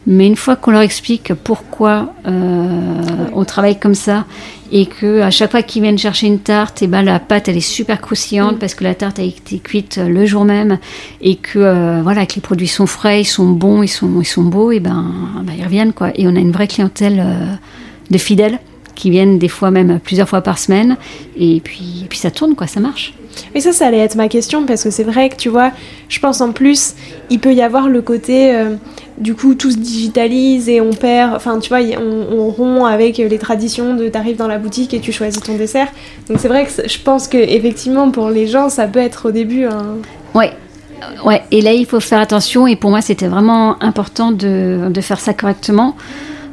Mais 0.06 0.26
une 0.26 0.36
fois 0.36 0.56
qu'on 0.56 0.70
leur 0.70 0.80
explique 0.80 1.34
pourquoi 1.34 2.14
euh, 2.26 3.02
on 3.34 3.44
travaille 3.44 3.78
comme 3.78 3.94
ça 3.94 4.24
et 4.70 4.86
que 4.86 5.20
à 5.20 5.30
chaque 5.30 5.50
fois 5.50 5.62
qu'ils 5.62 5.82
viennent 5.82 5.98
chercher 5.98 6.26
une 6.26 6.38
tarte, 6.38 6.82
et 6.82 6.86
eh 6.86 6.88
ben 6.88 7.02
la 7.02 7.18
pâte 7.18 7.48
elle 7.48 7.56
est 7.56 7.60
super 7.60 8.00
croustillante 8.00 8.56
mm. 8.56 8.58
parce 8.58 8.74
que 8.74 8.84
la 8.84 8.94
tarte 8.94 9.18
a 9.18 9.22
été 9.22 9.58
cuite 9.58 9.98
le 9.98 10.26
jour 10.26 10.44
même 10.44 10.78
et 11.20 11.36
que 11.36 11.58
euh, 11.58 12.00
voilà 12.02 12.26
que 12.26 12.36
les 12.36 12.40
produits 12.40 12.68
sont 12.68 12.86
frais, 12.86 13.22
ils 13.22 13.26
sont 13.26 13.48
bons, 13.48 13.82
ils 13.82 13.88
sont 13.88 14.20
ils 14.20 14.26
sont 14.26 14.42
beaux, 14.44 14.72
et 14.72 14.80
ben, 14.80 15.06
ben 15.42 15.52
ils 15.56 15.64
reviennent 15.64 15.92
quoi. 15.92 16.10
Et 16.14 16.26
on 16.26 16.36
a 16.36 16.40
une 16.40 16.52
vraie 16.52 16.68
clientèle 16.68 17.22
euh, 17.24 17.54
de 18.10 18.18
fidèles 18.18 18.58
qui 18.94 19.10
viennent 19.10 19.38
des 19.38 19.48
fois 19.48 19.70
même 19.70 20.00
plusieurs 20.00 20.28
fois 20.28 20.40
par 20.40 20.58
semaine 20.58 20.96
et 21.36 21.60
puis 21.60 22.02
et 22.04 22.08
puis 22.08 22.18
ça 22.18 22.30
tourne 22.30 22.54
quoi, 22.54 22.66
ça 22.66 22.80
marche. 22.80 23.14
Et 23.54 23.60
ça, 23.60 23.72
ça 23.72 23.86
allait 23.86 23.98
être 23.98 24.16
ma 24.16 24.28
question 24.28 24.64
parce 24.66 24.84
que 24.84 24.90
c'est 24.90 25.04
vrai 25.04 25.28
que 25.28 25.36
tu 25.36 25.48
vois, 25.48 25.70
je 26.08 26.18
pense 26.20 26.40
en 26.40 26.52
plus, 26.52 26.94
il 27.30 27.40
peut 27.40 27.52
y 27.52 27.62
avoir 27.62 27.88
le 27.88 28.02
côté, 28.02 28.54
euh, 28.54 28.74
du 29.18 29.34
coup, 29.34 29.54
tout 29.54 29.70
se 29.70 29.76
digitalise 29.76 30.68
et 30.68 30.80
on 30.80 30.90
perd, 30.90 31.34
enfin, 31.34 31.58
tu 31.58 31.68
vois, 31.68 31.80
on, 31.98 32.48
rompt 32.50 32.86
avec 32.86 33.18
les 33.18 33.38
traditions 33.38 33.94
de 33.94 34.08
t'arrives 34.08 34.36
dans 34.36 34.48
la 34.48 34.58
boutique 34.58 34.94
et 34.94 35.00
tu 35.00 35.12
choisis 35.12 35.42
ton 35.42 35.56
dessert. 35.56 35.88
Donc 36.28 36.38
c'est 36.40 36.48
vrai 36.48 36.66
que 36.66 36.88
je 36.88 36.98
pense 37.00 37.28
que 37.28 37.36
effectivement 37.36 38.10
pour 38.10 38.30
les 38.30 38.46
gens, 38.46 38.68
ça 38.68 38.86
peut 38.86 39.00
être 39.00 39.28
au 39.28 39.32
début 39.32 39.64
un. 39.64 39.96
Ouais. 40.34 40.52
Ouais, 41.24 41.42
et 41.52 41.60
là 41.60 41.72
il 41.72 41.86
faut 41.86 42.00
faire 42.00 42.18
attention 42.18 42.66
et 42.66 42.74
pour 42.74 42.90
moi 42.90 43.00
c'était 43.00 43.28
vraiment 43.28 43.80
important 43.80 44.32
de, 44.32 44.88
de 44.90 45.00
faire 45.00 45.20
ça 45.20 45.32
correctement. 45.32 45.94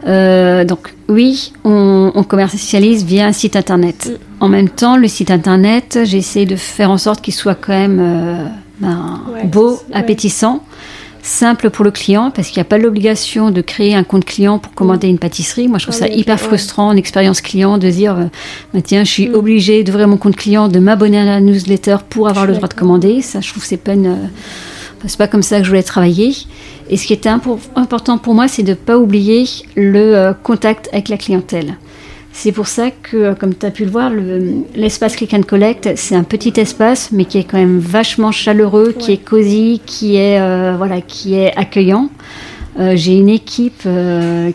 Euh, 0.07 0.65
donc 0.65 0.93
oui, 1.07 1.53
on, 1.63 2.11
commercialise 2.27 3.03
via 3.03 3.27
un 3.27 3.31
site 3.31 3.55
internet. 3.55 4.11
Mm. 4.11 4.43
En 4.43 4.49
même 4.49 4.69
temps, 4.69 4.97
le 4.97 5.07
site 5.07 5.31
internet, 5.31 5.99
j'essaie 6.03 6.45
de 6.45 6.55
faire 6.55 6.91
en 6.91 6.97
sorte 6.97 7.21
qu'il 7.21 7.33
soit 7.33 7.55
quand 7.55 7.73
même 7.73 7.99
euh, 7.99 8.45
ben, 8.79 9.21
beau, 9.45 9.79
appétissant, 9.93 10.63
simple 11.21 11.71
pour 11.71 11.83
le 11.83 11.91
client, 11.91 12.29
parce 12.29 12.49
qu'il 12.49 12.57
n'y 12.57 12.67
a 12.67 12.69
pas 12.69 12.77
l'obligation 12.77 13.49
de 13.49 13.61
créer 13.61 13.95
un 13.95 14.03
compte 14.03 14.25
client 14.25 14.59
pour 14.59 14.73
commander 14.73 15.07
une 15.07 15.17
pâtisserie. 15.17 15.67
Moi, 15.67 15.79
je 15.79 15.85
trouve 15.85 15.97
ça 15.97 16.07
hyper 16.07 16.39
frustrant 16.39 16.89
en 16.89 16.95
expérience 16.95 17.41
client 17.41 17.77
de 17.77 17.89
dire, 17.89 18.17
euh, 18.17 18.25
bah, 18.73 18.81
tiens, 18.83 19.03
je 19.03 19.11
suis 19.11 19.29
mm. 19.29 19.35
obligé 19.35 19.83
d'ouvrir 19.83 20.07
mon 20.07 20.17
compte 20.17 20.35
client, 20.35 20.67
de 20.67 20.79
m'abonner 20.79 21.19
à 21.19 21.25
la 21.25 21.41
newsletter 21.41 21.97
pour 22.09 22.27
avoir 22.27 22.45
le 22.45 22.53
droit 22.53 22.67
de 22.67 22.75
commander. 22.75 23.21
Ça, 23.21 23.41
je 23.41 23.49
trouve 23.49 23.63
c'est 23.63 23.77
pas 23.77 23.95
c'est 25.07 25.17
pas 25.17 25.27
comme 25.27 25.43
ça 25.43 25.59
que 25.59 25.63
je 25.63 25.69
voulais 25.69 25.83
travailler. 25.83 26.33
Et 26.89 26.97
ce 26.97 27.07
qui 27.07 27.13
était 27.13 27.29
important 27.29 28.17
pour 28.17 28.35
moi, 28.35 28.47
c'est 28.47 28.63
de 28.63 28.71
ne 28.71 28.75
pas 28.75 28.97
oublier 28.97 29.45
le 29.75 30.15
euh, 30.15 30.33
contact 30.33 30.89
avec 30.91 31.09
la 31.09 31.17
clientèle. 31.17 31.77
C'est 32.31 32.51
pour 32.51 32.67
ça 32.67 32.91
que, 32.91 33.17
euh, 33.17 33.33
comme 33.33 33.55
tu 33.55 33.65
as 33.65 33.71
pu 33.71 33.85
le 33.85 33.91
voir, 33.91 34.11
l'espace 34.75 35.15
Click 35.15 35.33
and 35.33 35.43
Collect, 35.43 35.89
c'est 35.95 36.15
un 36.15 36.23
petit 36.23 36.53
espace, 36.57 37.09
mais 37.11 37.25
qui 37.25 37.39
est 37.39 37.43
quand 37.43 37.57
même 37.57 37.79
vachement 37.79 38.31
chaleureux, 38.31 38.93
qui 38.97 39.13
est 39.13 39.23
cosy, 39.23 39.81
qui 39.85 40.17
est, 40.17 40.39
euh, 40.39 40.75
voilà, 40.77 41.01
qui 41.01 41.35
est 41.35 41.55
accueillant. 41.55 42.09
J'ai 42.77 43.17
une 43.17 43.29
équipe 43.29 43.87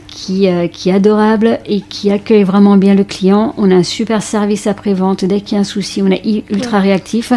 qui, 0.06 0.46
qui 0.72 0.88
est 0.90 0.92
adorable 0.92 1.58
et 1.64 1.80
qui 1.80 2.10
accueille 2.10 2.42
vraiment 2.42 2.76
bien 2.76 2.94
le 2.94 3.02
client. 3.02 3.54
On 3.56 3.70
a 3.70 3.74
un 3.74 3.82
super 3.82 4.22
service 4.22 4.66
après-vente. 4.66 5.24
Dès 5.24 5.40
qu'il 5.40 5.54
y 5.54 5.56
a 5.56 5.62
un 5.62 5.64
souci, 5.64 6.02
on 6.02 6.10
est 6.10 6.44
ultra 6.50 6.80
réactif. 6.80 7.32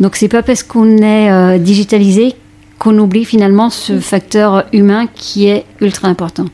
Donc, 0.00 0.16
c'est 0.16 0.28
pas 0.28 0.42
parce 0.42 0.62
qu'on 0.62 0.96
est 0.96 1.58
digitalisé 1.58 2.36
qu'on 2.78 2.98
oublie 2.98 3.24
finalement 3.24 3.70
ce 3.70 4.00
facteur 4.00 4.64
humain 4.72 5.06
qui 5.14 5.46
est 5.48 5.64
ultra 5.80 6.08
important. 6.08 6.46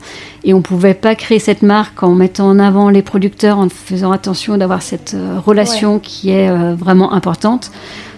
Et 0.43 0.53
on 0.53 0.57
ne 0.57 0.63
pouvait 0.63 0.93
pas 0.93 1.15
créer 1.15 1.39
cette 1.39 1.61
marque 1.61 2.03
en 2.03 2.13
mettant 2.13 2.47
en 2.47 2.59
avant 2.59 2.89
les 2.89 3.01
producteurs, 3.01 3.57
en 3.57 3.69
faisant 3.69 4.11
attention 4.11 4.57
d'avoir 4.57 4.81
cette 4.81 5.13
euh, 5.13 5.39
relation 5.39 5.99
qui 5.99 6.31
est 6.31 6.49
euh, 6.49 6.75
vraiment 6.75 7.13
importante, 7.13 7.71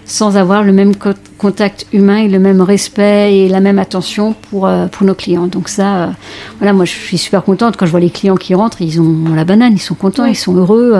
sans 0.06 0.36
avoir 0.36 0.62
le 0.62 0.72
même 0.72 0.92
contact 1.38 1.86
humain 1.92 2.18
et 2.18 2.28
le 2.28 2.38
même 2.38 2.60
respect 2.60 3.36
et 3.36 3.48
la 3.48 3.60
même 3.60 3.78
attention 3.78 4.34
pour, 4.50 4.66
euh, 4.66 4.86
pour 4.86 5.06
nos 5.06 5.14
clients. 5.14 5.46
Donc 5.46 5.68
ça, 5.68 6.12
voilà, 6.58 6.72
moi 6.72 6.84
je 6.84 6.92
suis 6.92 7.18
super 7.18 7.42
contente 7.42 7.76
quand 7.76 7.86
je 7.86 7.90
vois 7.90 8.00
les 8.00 8.10
clients 8.10 8.36
qui 8.36 8.54
rentrent, 8.54 8.82
ils 8.82 9.00
ont 9.00 9.34
la 9.34 9.44
banane, 9.44 9.72
ils 9.72 9.78
sont 9.78 9.94
contents, 9.94 10.26
ils 10.26 10.36
sont 10.36 10.54
heureux. 10.54 10.94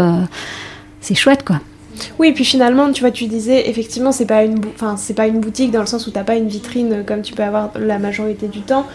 c'est 1.00 1.14
chouette 1.14 1.44
quoi. 1.44 1.60
Oui, 2.18 2.33
puis 2.33 2.44
finalement, 2.44 2.90
tu 2.92 3.00
vois, 3.00 3.11
tu 3.11 3.26
disais, 3.26 3.68
effectivement, 3.68 4.12
c'est 4.12 4.26
pas 4.26 4.44
une, 4.44 4.59
enfin, 4.74 4.96
c'est 4.96 5.14
pas 5.14 5.26
une 5.26 5.40
boutique 5.40 5.70
dans 5.70 5.80
le 5.80 5.87
sens 5.87 6.07
où 6.07 6.11
t'as 6.11 6.24
pas 6.24 6.37
une 6.37 6.48
vitrine 6.48 7.04
comme 7.07 7.22
tu 7.22 7.35
peux 7.35 7.42
avoir 7.42 7.70
la 7.78 7.98
majorité 7.98 8.48
du 8.48 8.61
temps. 8.61 8.87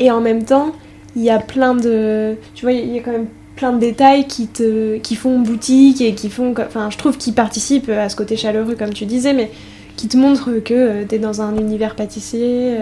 Et 0.00 0.10
en 0.10 0.20
même 0.20 0.44
temps, 0.44 0.72
il 1.16 1.22
y 1.22 1.30
a 1.30 1.38
plein 1.38 1.74
de, 1.74 2.36
tu 2.54 2.64
vois, 2.64 2.72
il 2.72 2.94
y 2.94 2.98
a 2.98 3.02
quand 3.02 3.12
même 3.12 3.26
plein 3.56 3.72
de 3.72 3.78
détails 3.80 4.26
qui 4.26 4.46
te, 4.46 4.98
qui 4.98 5.16
font 5.16 5.40
boutique 5.40 6.00
et 6.00 6.14
qui 6.14 6.30
font, 6.30 6.54
enfin, 6.58 6.90
je 6.90 6.98
trouve 6.98 7.16
qu'ils 7.16 7.34
participent 7.34 7.90
à 7.90 8.08
ce 8.08 8.16
côté 8.16 8.36
chaleureux 8.36 8.76
comme 8.78 8.92
tu 8.92 9.04
disais, 9.04 9.32
mais 9.32 9.50
qui 9.96 10.06
te 10.06 10.16
montre 10.16 10.52
que 10.64 11.02
tu 11.04 11.14
es 11.14 11.18
dans 11.18 11.42
un 11.42 11.56
univers 11.56 11.96
pâtissier. 11.96 12.76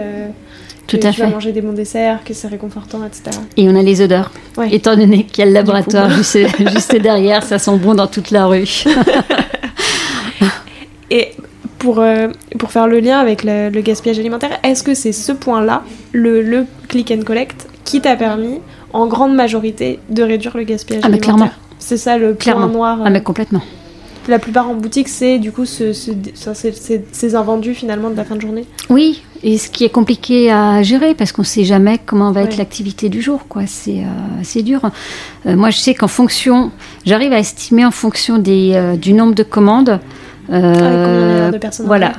Tout 0.87 0.97
que 0.97 1.07
à 1.07 1.11
tu 1.11 1.17
fait. 1.17 1.23
vas 1.25 1.31
manger 1.31 1.51
des 1.51 1.61
bons 1.61 1.73
desserts, 1.73 2.23
que 2.23 2.33
c'est 2.33 2.47
réconfortant, 2.47 2.99
etc. 3.05 3.37
Et 3.57 3.67
on 3.67 3.75
a 3.75 3.81
les 3.81 4.01
odeurs. 4.01 4.31
Ouais. 4.55 4.73
Étant 4.73 4.95
donné 4.95 5.25
qu'il 5.25 5.39
y 5.39 5.41
a 5.41 5.45
le 5.45 5.51
laboratoire 5.51 6.07
coup. 6.09 6.15
juste, 6.17 6.37
juste 6.71 6.95
derrière, 6.95 7.43
ça 7.43 7.59
sent 7.59 7.77
bon 7.77 7.93
dans 7.93 8.07
toute 8.07 8.31
la 8.31 8.45
rue. 8.45 8.63
Et 11.11 11.29
pour, 11.79 11.99
euh, 11.99 12.27
pour 12.59 12.71
faire 12.71 12.87
le 12.87 12.99
lien 12.99 13.19
avec 13.19 13.43
le, 13.43 13.69
le 13.69 13.81
gaspillage 13.81 14.19
alimentaire, 14.19 14.59
est-ce 14.63 14.83
que 14.83 14.93
c'est 14.93 15.11
ce 15.11 15.31
point-là, 15.31 15.83
le, 16.11 16.41
le 16.41 16.65
click 16.87 17.11
and 17.11 17.23
collect, 17.25 17.67
qui 17.83 18.01
t'a 18.01 18.15
permis, 18.15 18.59
en 18.93 19.07
grande 19.07 19.35
majorité, 19.35 19.99
de 20.09 20.23
réduire 20.23 20.57
le 20.57 20.63
gaspillage 20.63 21.01
Ah, 21.05 21.09
mais 21.09 21.17
alimentaire 21.17 21.35
clairement. 21.35 21.53
C'est 21.79 21.97
ça 21.97 22.17
le 22.17 22.27
point 22.33 22.35
Clairement. 22.53 22.67
noir. 22.67 22.99
Ah, 23.03 23.07
euh, 23.07 23.11
mais 23.11 23.21
complètement. 23.21 23.61
La 24.27 24.39
plupart 24.39 24.69
en 24.69 24.73
boutique, 24.73 25.07
c'est 25.07 25.39
du 25.39 25.53
coup 25.53 25.63
ce, 25.65 25.93
ces 25.93 27.35
invendus 27.35 27.73
finalement 27.73 28.09
de 28.09 28.15
la 28.17 28.25
fin 28.25 28.35
de 28.35 28.41
journée. 28.41 28.65
Oui, 28.89 29.23
et 29.41 29.57
ce 29.57 29.69
qui 29.69 29.85
est 29.85 29.89
compliqué 29.89 30.51
à 30.51 30.83
gérer 30.83 31.15
parce 31.15 31.31
qu'on 31.31 31.43
ne 31.43 31.47
sait 31.47 31.63
jamais 31.63 31.97
comment 32.05 32.31
va 32.33 32.41
être 32.41 32.51
Ouais. 32.51 32.57
l'activité 32.57 33.07
du 33.07 33.21
jour, 33.21 33.47
quoi. 33.47 33.61
C'est 33.67 33.99
euh, 33.99 34.41
c'est 34.43 34.63
dur. 34.63 34.81
Euh, 35.45 35.55
moi, 35.55 35.69
je 35.69 35.77
sais 35.77 35.93
qu'en 35.93 36.09
fonction, 36.09 36.71
j'arrive 37.05 37.31
à 37.31 37.39
estimer 37.39 37.85
en 37.85 37.91
fonction 37.91 38.37
des, 38.37 38.97
du 38.99 39.13
nombre 39.13 39.33
de 39.35 39.43
commandes. 39.43 39.99
Ah, 40.49 40.55
euh, 40.55 41.51
de 41.51 41.57
personnes 41.57 41.85
voilà, 41.87 42.13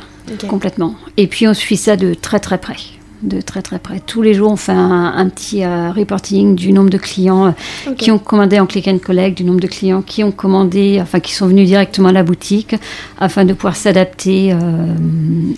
complètement. 0.48 0.94
Et 1.16 1.26
puis 1.26 1.46
on 1.48 1.54
suit 1.54 1.76
ça 1.76 1.96
de 1.96 2.14
très 2.14 2.40
très 2.40 2.58
près. 2.58 2.76
De 3.22 3.40
très 3.40 3.62
très 3.62 3.80
près. 3.80 3.98
Tous 3.98 4.22
les 4.22 4.32
jours, 4.32 4.52
on 4.52 4.56
fait 4.56 4.70
un, 4.70 5.12
un 5.16 5.28
petit 5.28 5.64
euh, 5.64 5.90
reporting 5.90 6.54
du 6.54 6.72
nombre 6.72 6.88
de 6.90 6.98
clients 6.98 7.46
euh, 7.46 7.94
qui 7.94 8.12
ont 8.12 8.18
commandé 8.20 8.60
en 8.60 8.66
click 8.66 8.86
and 8.86 8.98
collect, 8.98 9.36
du 9.36 9.42
nombre 9.42 9.58
de 9.58 9.66
clients 9.66 10.02
qui 10.02 10.22
ont 10.22 10.30
commandé, 10.30 11.00
enfin 11.02 11.18
qui 11.18 11.32
sont 11.34 11.48
venus 11.48 11.66
directement 11.66 12.10
à 12.10 12.12
la 12.12 12.22
boutique, 12.22 12.76
afin 13.18 13.44
de 13.44 13.54
pouvoir 13.54 13.74
s'adapter 13.74 14.52
euh, 14.52 14.56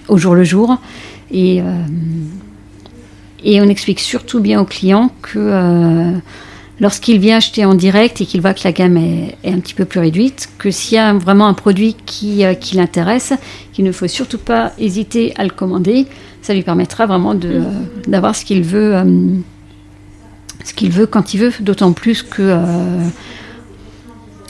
au 0.08 0.16
jour 0.16 0.34
le 0.34 0.44
jour. 0.44 0.78
Et, 1.30 1.60
euh, 1.60 1.64
et 3.44 3.60
on 3.60 3.68
explique 3.68 4.00
surtout 4.00 4.40
bien 4.40 4.60
aux 4.60 4.64
clients 4.64 5.10
que 5.20 6.14
lorsqu'il 6.80 7.18
vient 7.18 7.36
acheter 7.36 7.64
en 7.64 7.74
direct 7.74 8.20
et 8.20 8.26
qu'il 8.26 8.40
voit 8.40 8.54
que 8.54 8.60
la 8.64 8.72
gamme 8.72 8.96
est, 8.96 9.36
est 9.44 9.52
un 9.52 9.60
petit 9.60 9.74
peu 9.74 9.84
plus 9.84 10.00
réduite, 10.00 10.48
que 10.58 10.70
s'il 10.70 10.96
y 10.96 10.98
a 10.98 11.12
vraiment 11.12 11.46
un 11.46 11.54
produit 11.54 11.94
qui, 12.06 12.44
euh, 12.44 12.54
qui 12.54 12.76
l'intéresse, 12.76 13.32
qu'il 13.72 13.84
ne 13.84 13.92
faut 13.92 14.08
surtout 14.08 14.38
pas 14.38 14.72
hésiter 14.78 15.32
à 15.36 15.44
le 15.44 15.50
commander. 15.50 16.06
Ça 16.42 16.54
lui 16.54 16.62
permettra 16.62 17.06
vraiment 17.06 17.34
euh, 17.44 17.64
d'avoir 18.06 18.34
ce 18.34 18.44
qu'il 18.44 18.62
veut, 18.62 18.96
euh, 18.96 19.04
ce 20.64 20.72
qu'il 20.74 20.90
veut 20.90 21.06
quand 21.06 21.34
il 21.34 21.40
veut, 21.40 21.52
d'autant 21.60 21.92
plus 21.92 22.22
que 22.22 22.42
euh, 22.42 23.06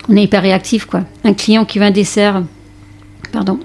on 0.08 0.16
est 0.16 0.22
hyper 0.22 0.42
réactif 0.42 0.84
quoi. 0.86 1.02
Un 1.24 1.34
client 1.34 1.64
qui 1.64 1.78
veut 1.78 1.84
un 1.84 1.90
dessert, 1.90 2.42
pardon, 3.32 3.58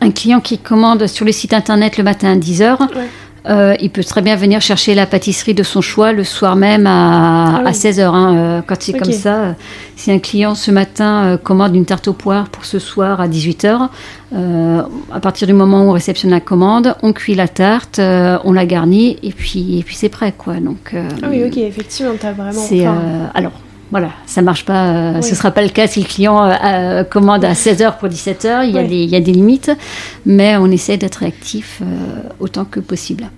un 0.00 0.10
client 0.10 0.40
qui 0.40 0.58
commande 0.58 1.06
sur 1.06 1.24
le 1.24 1.32
site 1.32 1.54
internet 1.54 1.96
le 1.96 2.04
matin 2.04 2.32
à 2.32 2.36
10h, 2.36 2.78
Ouais. 2.94 3.08
Euh, 3.48 3.74
il 3.80 3.90
peut 3.90 4.02
très 4.04 4.22
bien 4.22 4.36
venir 4.36 4.60
chercher 4.60 4.94
la 4.94 5.06
pâtisserie 5.06 5.54
de 5.54 5.62
son 5.62 5.80
choix 5.82 6.12
le 6.12 6.24
soir 6.24 6.56
même 6.56 6.86
à, 6.86 7.56
Ah 7.56 7.60
oui. 7.62 7.68
à 7.68 7.72
16h. 7.72 8.62
quand 8.66 8.76
c'est 8.80 8.92
comme 8.94 9.12
ça, 9.12 9.34
euh, 9.36 9.52
si 9.96 10.10
un 10.10 10.18
client 10.18 10.54
ce 10.54 10.70
matin 10.70 11.24
euh, 11.24 11.36
commande 11.36 11.74
une 11.76 11.84
tarte 11.84 12.08
aux 12.08 12.12
poires 12.14 12.48
pour 12.48 12.64
ce 12.64 12.78
soir 12.78 13.20
à 13.20 13.28
18h, 13.28 13.88
euh, 14.34 14.82
à 15.12 15.20
partir 15.20 15.46
du 15.46 15.52
moment 15.52 15.82
où 15.84 15.88
on 15.90 15.92
réceptionne 15.92 16.30
la 16.30 16.40
commande, 16.40 16.96
on 17.02 17.12
cuit 17.12 17.34
la 17.34 17.46
tarte, 17.48 17.98
euh, 17.98 18.38
on 18.44 18.52
la 18.52 18.66
garnit 18.66 19.18
et 19.22 19.32
puis, 19.32 19.78
et 19.78 19.82
puis 19.82 19.94
c'est 19.94 20.08
prêt. 20.08 20.32
quoi. 20.36 20.54
Donc, 20.54 20.92
euh, 20.94 21.06
Ah 21.22 21.26
oui, 21.30 21.44
ok, 21.44 21.56
effectivement, 21.58 22.12
t'as 22.18 22.32
vraiment. 22.32 22.52
c'est 22.52 22.86
euh, 22.86 22.90
alors 23.34 23.52
voilà, 23.94 24.10
ça 24.26 24.42
marche 24.42 24.64
pas. 24.64 24.88
euh, 24.88 25.12
Oui. 25.18 25.22
Ce 25.22 25.36
sera 25.36 25.52
pas 25.52 25.62
le 25.62 25.68
cas 25.68 25.86
si 25.86 26.00
le 26.00 26.06
client 26.06 26.44
euh, 26.44 26.52
euh, 26.64 27.04
commande 27.04 27.44
à 27.44 27.52
16h 27.52 27.96
pour 27.98 28.08
17h. 28.08 28.66
Il 28.68 28.74
y, 28.74 28.78
a 28.80 28.82
des, 28.82 28.96
il 29.04 29.08
y 29.08 29.14
a 29.14 29.20
des 29.20 29.30
limites, 29.30 29.70
mais 30.26 30.56
on 30.56 30.66
essaie 30.66 30.96
d'être 30.96 31.14
réactif 31.18 31.78
euh, 31.80 31.84
autant 32.40 32.64
que 32.64 32.80
possible. 32.80 33.30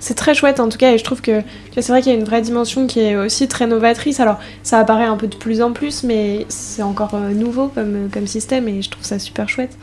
C'est 0.00 0.14
très 0.14 0.34
chouette 0.34 0.58
en 0.58 0.68
tout 0.68 0.76
cas, 0.76 0.90
et 0.90 0.98
je 0.98 1.04
trouve 1.04 1.20
que 1.22 1.42
c'est 1.76 1.86
vrai 1.92 2.02
qu'il 2.02 2.10
y 2.10 2.16
a 2.16 2.18
une 2.18 2.24
vraie 2.24 2.42
dimension 2.42 2.88
qui 2.88 2.98
est 2.98 3.14
aussi 3.14 3.46
très 3.46 3.68
novatrice. 3.68 4.18
Alors, 4.18 4.40
ça 4.64 4.80
apparaît 4.80 5.04
un 5.04 5.16
peu 5.16 5.28
de 5.28 5.36
plus 5.36 5.62
en 5.62 5.70
plus, 5.70 6.02
mais 6.02 6.46
c'est 6.48 6.82
encore 6.82 7.16
nouveau 7.32 7.68
comme, 7.68 8.08
comme 8.12 8.26
système, 8.26 8.66
et 8.66 8.82
je 8.82 8.90
trouve 8.90 9.04
ça 9.04 9.20
super 9.20 9.48
chouette. 9.48 9.78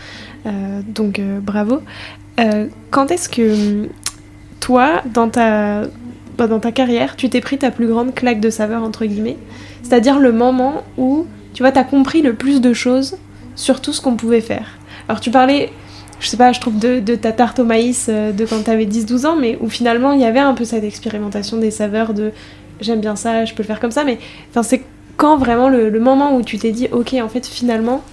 Donc, 0.86 1.21
bravo. 1.41 1.79
Quand 2.91 3.12
est-ce 3.12 3.29
que 3.29 3.88
toi, 4.60 5.01
dans 5.13 5.29
ta, 5.29 5.84
bah, 6.39 6.47
dans 6.47 6.60
ta 6.60 6.71
carrière, 6.71 7.15
tu 7.15 7.30
t'es 7.30 7.41
pris 7.41 7.58
ta 7.58 7.69
plus 7.69 7.88
grande 7.88 8.15
claque 8.15 8.39
de 8.39 8.49
saveur, 8.49 8.84
entre 8.84 9.06
guillemets 9.06 9.38
C'est-à-dire 9.84 10.19
le 10.19 10.32
moment 10.32 10.84
où, 10.97 11.28
tu 11.54 11.62
vois, 11.63 11.71
t'as 11.71 11.84
compris 11.84 12.21
le 12.21 12.34
plus 12.34 12.62
de 12.62 12.73
choses 12.73 13.17
sur 13.56 13.82
tout 13.82 13.93
ce 13.93 14.02
qu'on 14.02 14.15
pouvait 14.15 14.41
faire. 14.41 14.78
Alors, 15.08 15.19
tu 15.19 15.32
parlais 15.32 15.69
je 16.19 16.28
sais 16.28 16.38
pas, 16.38 16.52
je 16.52 16.60
trouve 16.60 16.78
de, 16.78 16.99
de 16.99 17.15
ta 17.15 17.32
tarte 17.32 17.60
au 17.60 17.65
maïs 17.65 18.08
euh, 18.10 18.32
de 18.32 18.45
quand 18.45 18.62
t'avais 18.63 18.86
10-12 18.86 19.25
ans, 19.25 19.36
mais 19.36 19.58
où 19.62 19.69
finalement 19.69 20.12
il 20.12 20.19
y 20.19 20.25
avait 20.25 20.39
un 20.39 20.54
peu 20.54 20.65
cette 20.65 20.84
expérimentation 20.84 21.58
des 21.58 21.71
saveurs 21.71 22.13
de 22.13 22.32
j'aime 22.82 22.99
bien 22.99 23.15
ça, 23.15 23.45
je 23.45 23.54
peux 23.54 23.63
le 23.63 23.67
faire 23.67 23.80
comme 23.80 23.91
ça, 23.91 24.04
mais 24.04 24.19
enfin 24.49 24.63
c'est 24.63 24.84
quand 25.17 25.38
vraiment 25.38 25.69
le, 25.69 25.89
le 25.89 25.99
moment 25.99 26.36
où 26.36 26.41
tu 26.41 26.58
t'es 26.58 26.71
dit 26.71 26.88
ok 26.91 27.15
en 27.23 27.30
fait 27.30 27.45
finalement 27.47 28.04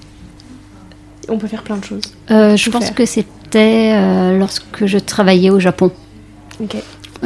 on 1.28 1.38
peut 1.38 1.48
faire 1.48 1.62
plein 1.62 1.76
de 1.76 1.84
choses. 1.84 2.02
Euh, 2.30 2.56
je 2.56 2.70
pense 2.70 2.84
faire. 2.84 2.94
que 2.94 3.06
c'était 3.06 3.92
euh, 3.94 4.38
lorsque 4.38 4.86
je 4.86 4.98
travaillais 4.98 5.50
au 5.50 5.58
Japon. 5.58 5.90
Ok. 6.62 6.76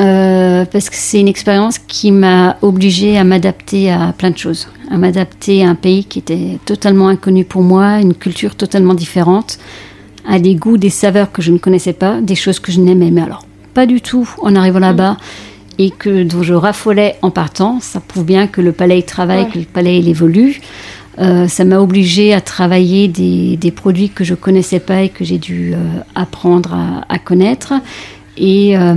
Euh, 0.00 0.64
parce 0.64 0.88
que 0.88 0.96
c'est 0.96 1.20
une 1.20 1.28
expérience 1.28 1.78
qui 1.78 2.10
m'a 2.10 2.56
obligée 2.62 3.18
à 3.18 3.24
m'adapter 3.24 3.90
à 3.92 4.14
plein 4.16 4.30
de 4.30 4.38
choses, 4.38 4.66
à 4.90 4.96
m'adapter 4.96 5.62
à 5.62 5.68
un 5.68 5.74
pays 5.74 6.04
qui 6.04 6.18
était 6.20 6.58
totalement 6.64 7.08
inconnu 7.08 7.44
pour 7.44 7.62
moi, 7.62 7.98
une 8.00 8.14
culture 8.14 8.54
totalement 8.54 8.94
différente, 8.94 9.58
à 10.26 10.38
des 10.38 10.54
goûts, 10.54 10.78
des 10.78 10.88
saveurs 10.90 11.32
que 11.32 11.42
je 11.42 11.52
ne 11.52 11.58
connaissais 11.58 11.92
pas, 11.92 12.20
des 12.22 12.34
choses 12.34 12.60
que 12.60 12.72
je 12.72 12.80
n'aimais 12.80 13.10
mais 13.10 13.22
alors 13.22 13.44
pas 13.74 13.84
du 13.86 14.00
tout 14.00 14.28
en 14.42 14.56
arrivant 14.56 14.78
là-bas 14.78 15.16
et 15.78 15.90
que 15.90 16.22
dont 16.24 16.42
je 16.42 16.54
raffolais 16.54 17.16
en 17.22 17.30
partant. 17.30 17.78
Ça 17.80 18.00
prouve 18.00 18.24
bien 18.24 18.46
que 18.46 18.60
le 18.60 18.72
palais 18.72 18.98
il 19.00 19.04
travaille, 19.04 19.44
Ouais. 19.44 19.50
que 19.50 19.58
le 19.58 19.64
palais 19.64 19.98
il 19.98 20.08
évolue. 20.08 20.60
Euh, 21.18 21.46
ça 21.48 21.64
m'a 21.64 21.78
obligée 21.78 22.32
à 22.32 22.40
travailler 22.40 23.06
des, 23.08 23.56
des 23.56 23.70
produits 23.70 24.08
que 24.08 24.24
je 24.24 24.34
connaissais 24.34 24.80
pas 24.80 25.02
et 25.02 25.08
que 25.10 25.24
j'ai 25.24 25.38
dû 25.38 25.72
euh, 25.74 25.76
apprendre 26.14 26.74
à, 26.74 27.04
à 27.12 27.18
connaître. 27.18 27.74
Et, 28.42 28.74
euh, 28.76 28.94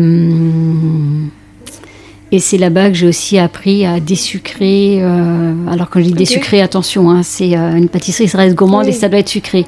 et 2.31 2.39
c'est 2.39 2.57
là-bas 2.57 2.87
que 2.89 2.95
j'ai 2.95 3.07
aussi 3.07 3.37
appris 3.37 3.85
à 3.85 3.99
désucrer. 3.99 4.99
euh, 5.03 5.53
alors 5.69 5.89
quand 5.89 5.99
je 5.99 6.05
dis 6.05 6.11
Ok. 6.13 6.17
désucrer, 6.17 6.61
attention, 6.61 7.11
hein, 7.11 7.21
c'est 7.23 7.55
euh, 7.57 7.75
une 7.75 7.89
pâtisserie, 7.89 8.27
ça 8.29 8.37
reste 8.37 8.55
gourmande 8.55 8.85
Oui. 8.85 8.89
et 8.89 8.93
ça 8.93 9.09
doit 9.09 9.19
être 9.19 9.29
sucré. 9.29 9.65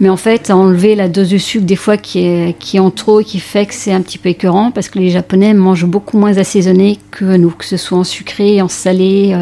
Mais 0.00 0.08
en 0.08 0.16
fait, 0.16 0.48
à 0.50 0.56
enlever 0.56 0.94
la 0.96 1.08
dose 1.08 1.28
de 1.30 1.36
sucre 1.38 1.66
des 1.66 1.76
fois 1.76 1.96
qui 1.98 2.20
est, 2.20 2.56
qui 2.58 2.78
est 2.78 2.80
en 2.80 2.90
trop 2.90 3.20
et 3.20 3.24
qui 3.24 3.38
fait 3.38 3.66
que 3.66 3.74
c'est 3.74 3.92
un 3.92 4.00
petit 4.00 4.18
peu 4.18 4.30
écœurant 4.30 4.70
parce 4.70 4.88
que 4.88 4.98
les 4.98 5.10
Japonais 5.10 5.52
mangent 5.54 5.84
beaucoup 5.86 6.18
moins 6.18 6.36
assaisonné 6.38 6.98
que 7.10 7.36
nous, 7.36 7.50
que 7.50 7.66
ce 7.66 7.76
soit 7.76 7.98
en 7.98 8.04
sucré, 8.04 8.62
en 8.62 8.68
salé. 8.68 9.36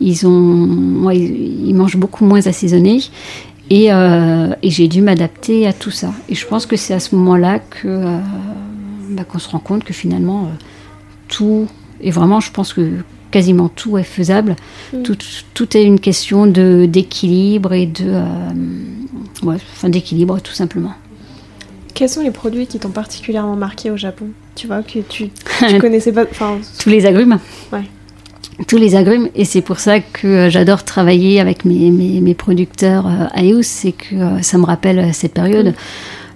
ils, 0.00 0.26
ont, 0.26 1.04
ouais, 1.04 1.18
ils 1.18 1.68
ils 1.68 1.74
mangent 1.74 1.96
beaucoup 1.98 2.24
moins 2.24 2.44
assaisonné. 2.46 3.00
Et, 3.68 3.92
euh, 3.92 4.48
et 4.62 4.70
j'ai 4.70 4.86
dû 4.88 5.02
m'adapter 5.02 5.66
à 5.66 5.72
tout 5.72 5.90
ça. 5.90 6.12
Et 6.28 6.34
je 6.36 6.46
pense 6.46 6.66
que 6.66 6.76
c'est 6.76 6.94
à 6.94 7.00
ce 7.00 7.14
moment-là 7.16 7.58
que 7.58 7.88
euh, 7.88 8.18
bah, 9.08 9.24
qu'on 9.24 9.38
se 9.38 9.48
rend 9.48 9.58
compte 9.58 9.84
que 9.84 9.92
finalement 9.92 10.44
euh, 10.44 10.48
tout 11.28 11.68
et 12.00 12.10
vraiment, 12.10 12.40
je 12.40 12.50
pense 12.50 12.72
que 12.72 12.90
quasiment 13.30 13.68
tout 13.68 13.98
est 13.98 14.02
faisable. 14.04 14.56
Mm. 14.92 15.02
Tout, 15.02 15.16
tout 15.54 15.76
est 15.76 15.84
une 15.84 16.00
question 16.00 16.46
de 16.46 16.86
d'équilibre 16.86 17.72
et 17.72 17.86
de 17.86 18.04
euh, 18.06 18.24
ouais, 19.42 19.56
enfin 19.74 19.88
d'équilibre 19.88 20.40
tout 20.40 20.52
simplement. 20.52 20.92
Quels 21.94 22.10
sont 22.10 22.22
les 22.22 22.30
produits 22.30 22.66
qui 22.66 22.78
t'ont 22.78 22.90
particulièrement 22.90 23.56
marqué 23.56 23.90
au 23.90 23.96
Japon? 23.96 24.26
Tu 24.54 24.66
vois 24.66 24.82
que 24.82 24.98
tu, 24.98 25.30
tu 25.68 25.78
connaissais 25.78 26.12
pas. 26.12 26.24
Enfin, 26.30 26.58
Tous 26.78 26.90
les 26.90 27.06
agrumes. 27.06 27.38
Ouais. 27.72 27.84
Tous 28.68 28.76
les 28.76 28.96
agrumes. 28.96 29.28
Et 29.34 29.46
c'est 29.46 29.62
pour 29.62 29.78
ça 29.78 30.00
que 30.00 30.26
euh, 30.26 30.50
j'adore 30.50 30.84
travailler 30.84 31.40
avec 31.40 31.64
mes, 31.64 31.90
mes, 31.90 32.20
mes 32.20 32.34
producteurs 32.34 33.06
euh, 33.06 33.26
à 33.32 33.44
Eus, 33.44 33.62
c'est 33.62 33.92
que 33.92 34.14
euh, 34.14 34.42
ça 34.42 34.58
me 34.58 34.64
rappelle 34.64 34.98
euh, 34.98 35.12
cette 35.12 35.32
période. 35.32 35.74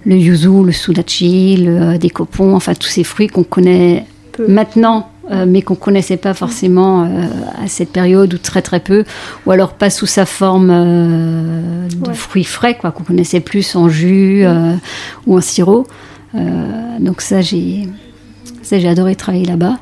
Le 0.05 0.15
yuzu, 0.15 0.63
le 0.65 0.71
sudachi, 0.71 1.57
le, 1.57 1.81
euh, 1.81 1.97
des 1.97 2.09
copons, 2.09 2.55
enfin 2.55 2.73
tous 2.73 2.87
ces 2.87 3.03
fruits 3.03 3.27
qu'on 3.27 3.43
connaît 3.43 4.05
peu. 4.31 4.47
maintenant, 4.47 5.09
euh, 5.31 5.45
mais 5.47 5.61
qu'on 5.61 5.75
connaissait 5.75 6.17
pas 6.17 6.33
forcément 6.33 7.03
euh, 7.03 7.07
à 7.63 7.67
cette 7.67 7.91
période 7.91 8.33
ou 8.33 8.37
très 8.37 8.61
très 8.63 8.79
peu, 8.79 9.05
ou 9.45 9.51
alors 9.51 9.73
pas 9.73 9.89
sous 9.91 10.07
sa 10.07 10.25
forme 10.25 10.69
euh, 10.71 11.87
de 11.87 12.07
Ouais. 12.09 12.13
fruits 12.15 12.43
frais, 12.43 12.75
quoi, 12.75 12.91
qu'on 12.91 13.03
connaissait 13.03 13.39
plus 13.41 13.75
en 13.75 13.87
jus 13.89 14.43
ou 15.27 15.37
en 15.37 15.41
sirop. 15.41 15.85
Donc 16.99 17.21
ça, 17.21 17.41
j'ai 17.41 17.87
ça 18.63 18.79
j'ai 18.79 18.87
adoré 18.87 19.15
travailler 19.15 19.45
là-bas. 19.45 19.77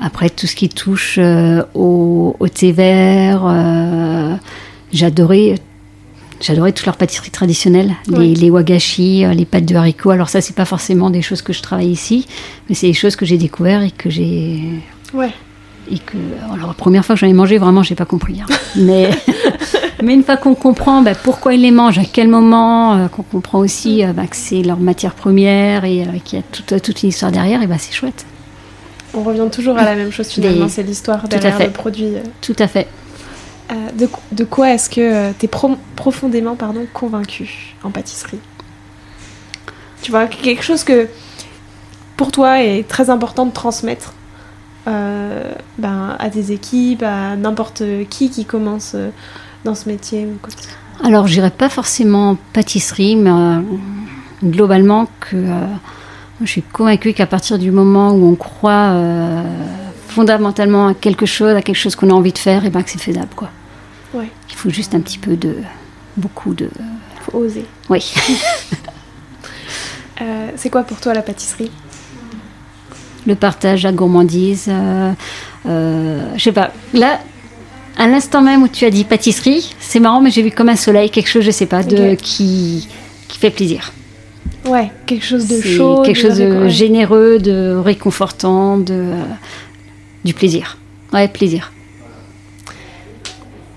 Après 0.00 0.30
tout 0.30 0.46
ce 0.46 0.54
qui 0.56 0.68
touche 0.68 1.18
au, 1.74 2.36
au 2.38 2.48
thé 2.48 2.72
vert, 2.72 3.42
j'adorais 4.92 5.56
J'adorais 6.42 6.72
toutes 6.72 6.86
leurs 6.86 6.96
pâtisseries 6.96 7.30
traditionnelles, 7.30 7.94
les, 8.08 8.34
les 8.34 8.50
wagashi, 8.50 9.24
euh, 9.24 9.32
les 9.32 9.44
pâtes 9.46 9.64
de 9.64 9.76
haricots. 9.76 10.10
Alors 10.10 10.28
ça, 10.28 10.40
c'est 10.40 10.56
pas 10.56 10.64
forcément 10.64 11.08
des 11.08 11.22
choses 11.22 11.40
que 11.40 11.52
je 11.52 11.62
travaille 11.62 11.90
ici, 11.90 12.26
mais 12.68 12.74
c'est 12.74 12.88
des 12.88 12.92
choses 12.94 13.16
que 13.16 13.24
j'ai 13.24 13.38
découvertes 13.38 13.84
et 13.84 13.90
que 13.92 14.10
j'ai 14.10 14.60
Ouais. 15.14 15.30
et 15.90 15.98
que 15.98 16.16
alors 16.52 16.68
la 16.68 16.74
première 16.74 17.04
fois 17.04 17.14
que 17.14 17.20
j'en 17.20 17.28
ai 17.28 17.32
mangé, 17.32 17.58
vraiment, 17.58 17.82
j'ai 17.82 17.94
pas 17.94 18.04
compris. 18.06 18.40
hein. 18.42 18.46
Mais 18.76 19.10
Mais 20.02 20.14
une 20.14 20.24
fois 20.24 20.36
qu'on 20.36 20.56
comprend 20.56 21.00
bah, 21.00 21.14
pourquoi 21.14 21.54
ils 21.54 21.62
les 21.62 21.70
mangent, 21.70 21.98
à 21.98 22.04
quel 22.04 22.26
moment, 22.26 22.96
euh, 22.96 23.06
qu'on 23.06 23.22
comprend 23.22 23.60
aussi 23.60 24.04
euh, 24.04 24.12
bah, 24.12 24.26
que 24.26 24.34
c'est 24.34 24.62
leur 24.62 24.78
matière 24.80 25.14
première 25.14 25.84
et 25.84 26.02
euh, 26.02 26.06
qu'il 26.24 26.40
y 26.40 26.42
a 26.42 26.44
toute, 26.50 26.82
toute 26.82 27.02
une 27.04 27.10
histoire 27.10 27.30
derrière, 27.30 27.62
et 27.62 27.68
bah, 27.68 27.76
c'est 27.78 27.92
chouette. 27.94 28.26
On 29.14 29.22
revient 29.22 29.46
toujours 29.52 29.76
à 29.78 29.84
la 29.84 29.94
même 29.94 30.10
chose 30.10 30.26
finalement, 30.26 30.68
c'est 30.68 30.82
l'histoire 30.82 31.28
derrière 31.28 31.56
le 31.58 31.70
produit. 31.70 32.08
Tout 32.40 32.56
à 32.58 32.66
fait. 32.66 32.88
De, 33.70 34.08
de, 34.32 34.44
quoi 34.44 34.70
est-ce 34.72 34.90
que 34.90 35.32
tu 35.32 35.46
es 35.46 35.50
profondément 35.96 36.56
pardon, 36.56 36.86
convaincu 36.92 37.74
en 37.82 37.90
pâtisserie? 37.90 38.40
Tu 40.02 40.10
vois, 40.10 40.26
quelque 40.26 40.62
chose 40.62 40.84
que 40.84 41.08
pour 42.16 42.32
toi 42.32 42.62
est 42.62 42.86
très 42.86 43.08
important 43.08 43.46
de 43.46 43.52
transmettre 43.52 44.14
euh, 44.88 45.52
ben, 45.78 46.16
à 46.18 46.28
des 46.28 46.50
équipes, 46.50 47.04
à 47.04 47.36
n'importe 47.36 47.84
qui 48.10 48.30
qui 48.30 48.44
commence 48.44 48.92
euh, 48.96 49.10
dans 49.64 49.76
ce 49.76 49.88
métier 49.88 50.26
Alors, 51.04 51.28
je 51.28 51.34
dirais 51.34 51.50
pas 51.50 51.68
forcément 51.68 52.36
pâtisserie, 52.52 53.14
mais 53.14 53.30
euh, 53.30 53.60
globalement 54.44 55.06
que 55.20 55.36
je 56.40 56.46
suis 56.46 56.62
convaincue 56.62 57.12
qu'à 57.12 57.26
partir 57.26 57.60
du 57.60 57.70
moment 57.70 58.10
où 58.10 58.28
on 58.28 58.34
croit 58.34 58.96
fondamentalement 60.12 60.88
à 60.88 60.94
quelque 60.94 61.26
chose, 61.26 61.56
à 61.56 61.62
quelque 61.62 61.76
chose 61.76 61.96
qu'on 61.96 62.10
a 62.10 62.12
envie 62.12 62.32
de 62.32 62.38
faire, 62.38 62.64
et 62.64 62.70
ben 62.70 62.82
que 62.82 62.90
c'est 62.90 63.00
faisable, 63.00 63.34
quoi. 63.34 63.50
Ouais. 64.14 64.30
Il 64.50 64.54
faut 64.54 64.70
juste 64.70 64.94
un 64.94 65.00
petit 65.00 65.18
peu 65.18 65.36
de, 65.36 65.56
beaucoup 66.16 66.54
de. 66.54 66.68
Il 66.74 67.22
faut 67.22 67.38
oser. 67.38 67.64
Oui. 67.88 68.12
c'est 70.56 70.70
quoi 70.70 70.82
pour 70.84 71.00
toi 71.00 71.14
la 71.14 71.22
pâtisserie? 71.22 71.70
Le 73.26 73.34
partage, 73.34 73.84
la 73.84 73.92
gourmandise. 73.92 74.66
Euh, 74.68 75.12
euh, 75.66 76.28
je 76.36 76.42
sais 76.42 76.52
pas. 76.52 76.72
Là, 76.92 77.20
à 77.96 78.06
l'instant 78.06 78.42
même 78.42 78.62
où 78.62 78.68
tu 78.68 78.84
as 78.84 78.90
dit 78.90 79.04
pâtisserie, 79.04 79.74
c'est 79.78 80.00
marrant, 80.00 80.20
mais 80.20 80.30
j'ai 80.30 80.42
vu 80.42 80.50
comme 80.50 80.68
un 80.68 80.76
soleil, 80.76 81.10
quelque 81.10 81.28
chose, 81.28 81.44
je 81.44 81.50
sais 81.50 81.66
pas, 81.66 81.82
de, 81.82 82.14
qui, 82.14 82.88
qui 83.28 83.38
fait 83.38 83.50
plaisir. 83.50 83.92
Ouais, 84.66 84.90
quelque 85.06 85.24
chose 85.24 85.48
de 85.48 85.60
chaud. 85.60 86.02
Quelque 86.02 86.20
chose 86.20 86.38
de 86.38 86.68
généreux, 86.68 87.38
de 87.38 87.74
réconfortant, 87.76 88.78
de, 88.78 88.94
euh, 88.94 89.24
du 90.24 90.34
plaisir. 90.34 90.76
Ouais, 91.12 91.28
plaisir. 91.28 91.72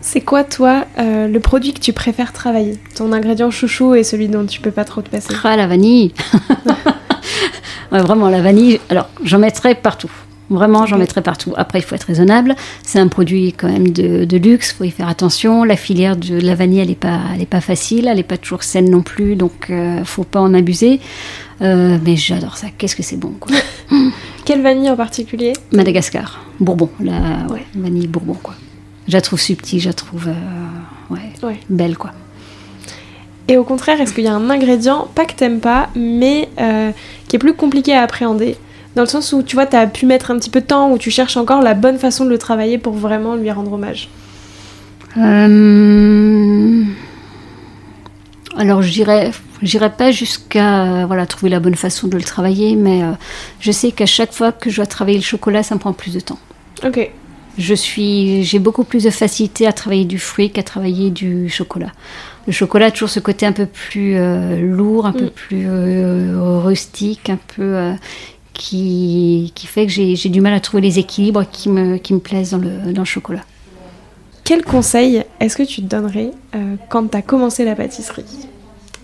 C'est 0.02 0.22
quoi, 0.22 0.44
toi, 0.44 0.86
le 0.98 1.38
produit 1.40 1.74
que 1.74 1.80
tu 1.80 1.92
préfères 1.92 2.32
travailler? 2.32 2.78
Ton 2.96 3.12
ingrédient 3.12 3.50
chouchou 3.50 3.96
et 3.96 4.04
celui 4.04 4.28
dont 4.28 4.46
tu 4.46 4.62
peux 4.62 4.72
pas 4.72 4.86
trop 4.86 5.02
te 5.02 5.10
passer 5.10 5.34
Ah, 5.44 5.58
la 5.58 5.68
vanille 5.68 6.14
vraiment, 7.92 8.30
la 8.30 8.42
vanille, 8.42 8.80
alors 8.90 9.10
j'en 9.24 9.40
mettrai 9.40 9.76
partout. 9.76 10.12
Vraiment, 10.50 10.86
j'en 10.86 10.98
mettrai 10.98 11.22
partout. 11.22 11.54
Après, 11.58 11.80
il 11.80 11.82
faut 11.82 11.96
être 11.96 12.04
raisonnable. 12.04 12.56
C'est 12.84 13.00
un 13.00 13.08
produit 13.08 13.54
quand 13.54 13.68
même 13.68 13.90
de, 13.90 14.38
luxe, 14.38 14.72
il 14.72 14.76
faut 14.76 14.84
y 14.84 14.92
faire 14.92 15.08
attention. 15.08 15.64
La 15.64 15.76
filière 15.76 16.16
de 16.16 16.40
la 16.40 16.56
vanille, 16.56 16.80
elle 16.80 16.90
n'est 16.90 16.96
pas, 16.96 17.20
pas 17.50 17.62
facile, 17.62 18.08
elle 18.08 18.18
n'est 18.18 18.24
pas 18.24 18.38
toujours 18.38 18.64
saine 18.64 18.90
non 18.90 19.02
plus, 19.02 19.36
donc 19.36 19.70
ne 19.70 20.02
euh, 20.02 20.06
faut 20.06 20.24
pas 20.24 20.40
en 20.40 20.54
abuser. 20.54 21.00
Euh, 21.62 21.98
mais 22.04 22.16
j'adore 22.16 22.58
ça. 22.58 22.68
Qu'est-ce 22.78 22.96
que 22.96 23.04
c'est 23.04 23.18
bon, 23.18 23.34
quoi. 23.40 23.56
Quelle 24.46 24.62
vanille 24.62 24.90
en 24.90 24.96
particulier? 24.96 25.54
Madagascar, 25.72 26.42
Bourbon, 26.60 26.90
la 27.00 27.48
vanille 27.74 28.08
Bourbon, 28.08 28.36
quoi. 28.36 28.54
Je 29.08 29.14
la 29.14 29.22
trouve 29.22 29.40
subtile, 29.40 29.80
je 29.80 29.88
la 29.88 29.94
trouve 29.94 30.28
euh, 30.28 31.14
ouais, 31.14 31.60
belle, 31.70 31.98
quoi. 31.98 32.12
Et 33.48 33.58
au 33.58 33.64
contraire, 33.64 34.02
est-ce 34.02 34.14
qu'il 34.14 34.24
y 34.24 34.28
a 34.28 34.34
un 34.34 34.50
ingrédient, 34.50 35.08
pas 35.14 35.26
que 35.26 35.34
t'aimes 35.34 35.60
pas, 35.60 35.90
mais 35.96 36.50
euh, 36.60 36.92
qui 37.28 37.36
est 37.36 37.40
plus 37.40 37.54
compliqué 37.54 37.94
à 37.94 38.02
appréhender 38.02 38.58
Dans 38.96 39.02
le 39.02 39.08
sens 39.08 39.34
où, 39.34 39.44
tu 39.44 39.56
vois, 39.56 39.66
t'as 39.66 39.88
pu 39.88 40.06
mettre 40.06 40.32
un 40.32 40.38
petit 40.38 40.50
peu 40.50 40.62
de 40.62 40.66
temps, 40.66 40.92
où 40.92 40.98
tu 40.98 41.12
cherches 41.12 41.38
encore 41.38 41.62
la 41.62 41.74
bonne 41.74 41.98
façon 41.98 42.24
de 42.24 42.30
le 42.30 42.38
travailler 42.38 42.78
pour 42.78 42.94
vraiment 42.94 43.36
lui 43.36 43.52
rendre 43.52 43.74
hommage 43.74 44.10
euh... 45.18 46.84
Alors, 48.58 48.82
je 48.82 48.92
dirais, 48.92 49.32
pas 49.98 50.12
jusqu'à 50.12 51.06
voilà, 51.08 51.26
trouver 51.26 51.50
la 51.50 51.60
bonne 51.60 51.76
façon 51.76 52.08
de 52.08 52.16
le 52.16 52.24
travailler, 52.24 52.78
mais 52.78 53.04
euh, 53.04 53.12
je 53.60 53.72
sais 53.72 53.92
qu'à 53.92 54.06
chaque 54.06 54.32
fois 54.32 54.54
que 54.54 54.70
je 54.70 54.78
dois 54.78 54.86
travailler 54.86 55.18
le 55.18 55.24
chocolat, 55.24 55.62
ça 55.62 55.76
me 55.76 55.80
prend 55.80 55.92
plus 55.92 56.14
de 56.14 56.22
temps. 56.22 56.40
Ok. 56.86 57.12
Je 57.58 57.74
suis, 57.74 58.44
j'ai 58.44 58.60
beaucoup 58.60 58.86
plus 58.86 59.04
de 59.04 59.10
facilité 59.10 59.68
à 59.68 59.74
travailler 59.74 60.06
du 60.06 60.20
fruit 60.20 60.52
qu'à 60.52 60.64
travailler 60.64 61.10
du 61.10 61.50
chocolat 61.50 61.92
le 62.48 62.54
chocolat 62.54 62.88
a 62.88 62.92
toujours 62.92 63.10
ce 63.10 63.20
côté 63.20 63.46
un 63.46 63.52
peu 63.52 63.66
plus 63.66 64.16
euh, 64.16 64.60
lourd, 64.60 65.06
un 65.06 65.14
peu 65.14 65.26
mm. 65.26 65.32
plus 65.32 65.66
euh, 65.68 66.60
rustique, 66.64 67.30
un 67.30 67.40
peu 67.56 67.94
qui, 68.56 69.52
qui, 69.54 69.68
fait 69.68 69.86
que 69.86 69.92
j'ai 69.92 70.30
du 70.30 70.42
mal 70.42 70.54
à 70.54 70.60
trouver 70.60 70.82
les 70.82 70.98
équilibres 70.98 71.46
qui 71.52 71.70
me, 71.70 71.98
qui 71.98 72.14
me 72.14 72.20
plaisent 72.20 72.52
dans 72.52 72.58
le, 72.58 72.92
dans 72.92 73.02
le 73.02 73.06
chocolat. 73.06 73.44
Quel 74.44 74.64
conseil 74.64 75.24
est-ce 75.40 75.56
que 75.56 75.64
tu 75.64 75.82
te 75.82 75.88
donnerais 75.88 76.32
quand 76.90 77.10
tu 77.10 77.18
as 77.18 77.22
commencé 77.22 77.66
la 77.66 77.76
pâtisserie? 77.76 78.48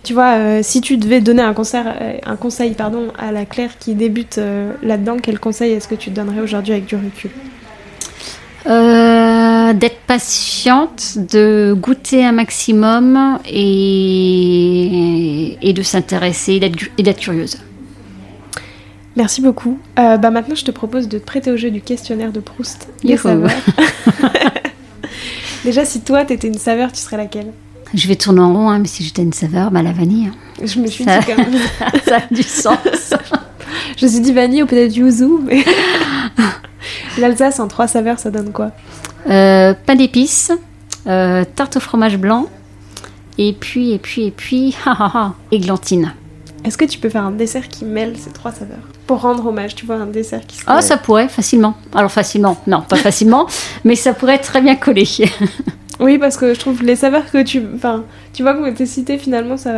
Tu 0.04 0.14
vois, 0.14 0.62
si 0.64 0.82
tu 0.82 0.98
devais 0.98 1.22
donner 1.22 1.42
un, 1.42 1.54
concert, 1.54 1.96
un 2.26 2.36
conseil 2.36 2.74
pardon, 2.74 3.08
à 3.18 3.32
la 3.32 3.46
Claire 3.46 3.78
qui 3.80 3.96
débute 3.96 4.40
là-dedans, 4.84 5.18
quel 5.22 5.40
conseil 5.40 5.74
est-ce 5.74 5.88
que 5.88 5.96
tu 5.96 6.12
te 6.12 6.16
donnerais 6.16 6.42
aujourd'hui 6.42 6.74
avec 6.74 6.86
du 6.86 6.96
recul? 6.96 7.32
D'être 8.66 10.02
patiente, 10.06 11.18
de 11.18 11.76
goûter 11.76 12.24
un 12.24 12.34
maximum 12.34 13.40
et, 13.48 14.90
et 15.62 15.74
de 15.74 15.82
s'intéresser 15.82 16.60
et 16.98 17.04
d'être 17.04 17.20
curieuse. 17.20 17.58
Merci 19.16 19.42
beaucoup. 19.42 19.78
Euh, 20.00 20.18
bah 20.18 20.32
maintenant, 20.32 20.56
je 20.56 20.64
te 20.64 20.72
propose 20.72 21.10
de 21.10 21.18
te 21.18 21.26
prêter 21.26 21.52
au 21.52 21.58
jeu 21.58 21.70
du 21.70 21.82
questionnaire 21.82 22.32
de 22.32 22.40
Proust. 22.40 22.88
Déjà, 25.66 25.86
si 25.86 26.02
toi, 26.02 26.26
tu 26.26 26.34
étais 26.34 26.48
une 26.48 26.58
saveur, 26.58 26.92
tu 26.92 27.00
serais 27.00 27.18
laquelle? 27.18 27.52
Je 27.94 28.08
vais 28.08 28.16
tourner 28.16 28.40
en 28.40 28.54
rond, 28.54 28.70
hein, 28.70 28.80
mais 28.80 28.88
si 28.88 29.04
j'étais 29.04 29.22
une 29.22 29.34
saveur, 29.34 29.70
bah 29.70 29.82
la 29.82 29.92
vanille. 29.92 30.28
Hein. 30.28 30.64
Je 30.64 30.80
me 30.80 30.88
suis 30.88 31.06
dit 31.06 31.12
quand 31.28 31.38
même. 31.38 31.54
ça 32.06 32.18
a 32.18 32.34
du 32.34 32.44
sens. 32.44 32.78
je 33.98 34.06
me 34.06 34.10
suis 34.10 34.22
dit 34.22 34.32
vanille 34.32 34.64
ou 34.64 34.66
peut-être 34.66 34.96
yuzu, 34.96 35.28
mais... 35.44 35.64
L'Alsace 37.18 37.60
en 37.60 37.68
trois 37.68 37.88
saveurs, 37.88 38.18
ça 38.20 38.32
donne 38.32 38.52
quoi? 38.54 38.72
Euh, 39.30 39.74
pain 39.86 39.96
d'épices, 39.96 40.52
euh, 41.08 41.44
tarte 41.56 41.78
au 41.78 41.80
fromage 41.82 42.18
blanc, 42.18 42.48
et 43.38 43.54
puis, 43.54 43.92
et 43.92 44.00
puis, 44.00 44.24
et 44.24 44.32
puis, 44.32 44.76
églantine. 45.52 46.14
Est-ce 46.64 46.78
que 46.78 46.86
tu 46.86 47.00
peux 47.00 47.10
faire 47.10 47.26
un 47.26 47.32
dessert 47.32 47.68
qui 47.68 47.86
mêle 47.86 48.16
ces 48.18 48.30
trois 48.30 48.52
saveurs 48.52 48.88
Pour 49.08 49.22
rendre 49.22 49.48
hommage, 49.48 49.74
tu 49.74 49.86
vois, 49.86 49.96
un 49.96 50.06
dessert 50.06 50.46
qui 50.46 50.60
Ah, 50.68 50.82
ça 50.82 50.98
pourrait, 50.98 51.28
facilement. 51.28 51.76
Alors, 51.96 52.12
facilement, 52.12 52.58
non, 52.68 52.82
pas 52.82 52.98
facilement, 52.98 53.48
mais 53.84 53.96
ça 53.96 54.14
pourrait 54.14 54.38
très 54.38 54.62
bien 54.62 54.76
coller. 54.76 55.08
oui, 56.00 56.20
parce 56.20 56.38
que 56.38 56.54
je 56.54 56.60
trouve 56.60 56.84
les 56.84 56.96
saveurs 56.96 57.30
que 57.32 57.42
tu. 57.42 57.64
Enfin, 57.76 58.04
tu 58.34 58.44
vois, 58.44 58.54
que 58.54 58.78
tu 58.78 58.86
cité, 58.86 59.18
finalement, 59.18 59.58
ça, 59.58 59.72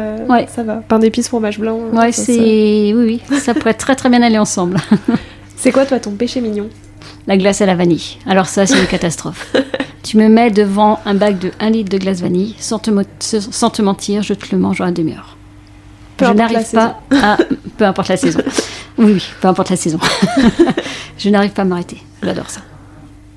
ça 0.54 0.64
va. 0.64 0.76
Pain 0.76 1.00
d'épices, 1.00 1.30
fromage 1.30 1.58
blanc. 1.58 1.80
Ouais, 1.94 2.12
c'est. 2.12 2.94
Oui, 2.94 3.22
oui, 3.30 3.40
ça 3.40 3.54
pourrait 3.54 3.76
très, 3.76 3.96
très 3.96 4.10
bien 4.10 4.22
aller 4.22 4.38
ensemble. 4.38 4.78
c'est 5.56 5.72
quoi, 5.72 5.86
toi, 5.86 6.00
ton 6.00 6.12
péché 6.12 6.42
mignon? 6.42 6.68
La 7.28 7.38
glace 7.38 7.62
à 7.62 7.66
la 7.66 7.76
vanille. 7.76 8.18
Alors 8.28 8.48
ça, 8.48 8.66
c'est 8.66 8.78
une 8.78 8.88
catastrophe. 8.88 9.56
tu 10.04 10.18
me 10.18 10.28
mets 10.28 10.52
devant 10.52 11.00
un 11.06 11.16
bac 11.16 11.40
de 11.40 11.52
1 11.62 11.70
litre 11.70 11.90
de 11.90 11.98
glace 11.98 12.20
vanille, 12.20 12.56
sans 12.60 12.80
te, 12.80 12.92
sans 13.20 13.70
te 13.70 13.82
mentir, 13.82 14.22
je 14.22 14.34
te 14.34 14.54
le 14.54 14.58
mange 14.58 14.82
en 14.82 14.88
une 14.88 14.94
demi-heure. 14.94 15.33
Je 16.28 16.34
n'arrive 16.34 16.72
pas 16.72 17.00
à... 17.12 17.38
Peu 17.78 17.86
importe 17.86 18.10
la 18.10 18.18
saison. 18.18 18.40
Oui, 18.98 19.14
oui, 19.14 19.24
peu 19.42 19.48
importe 19.48 19.70
la 19.72 19.76
saison. 19.76 20.00
je 21.18 21.30
n'arrive 21.30 21.52
pas 21.52 21.64
à 21.64 21.66
m'arrêter. 21.66 21.98
J'adore 22.22 22.50
ça. 22.50 22.62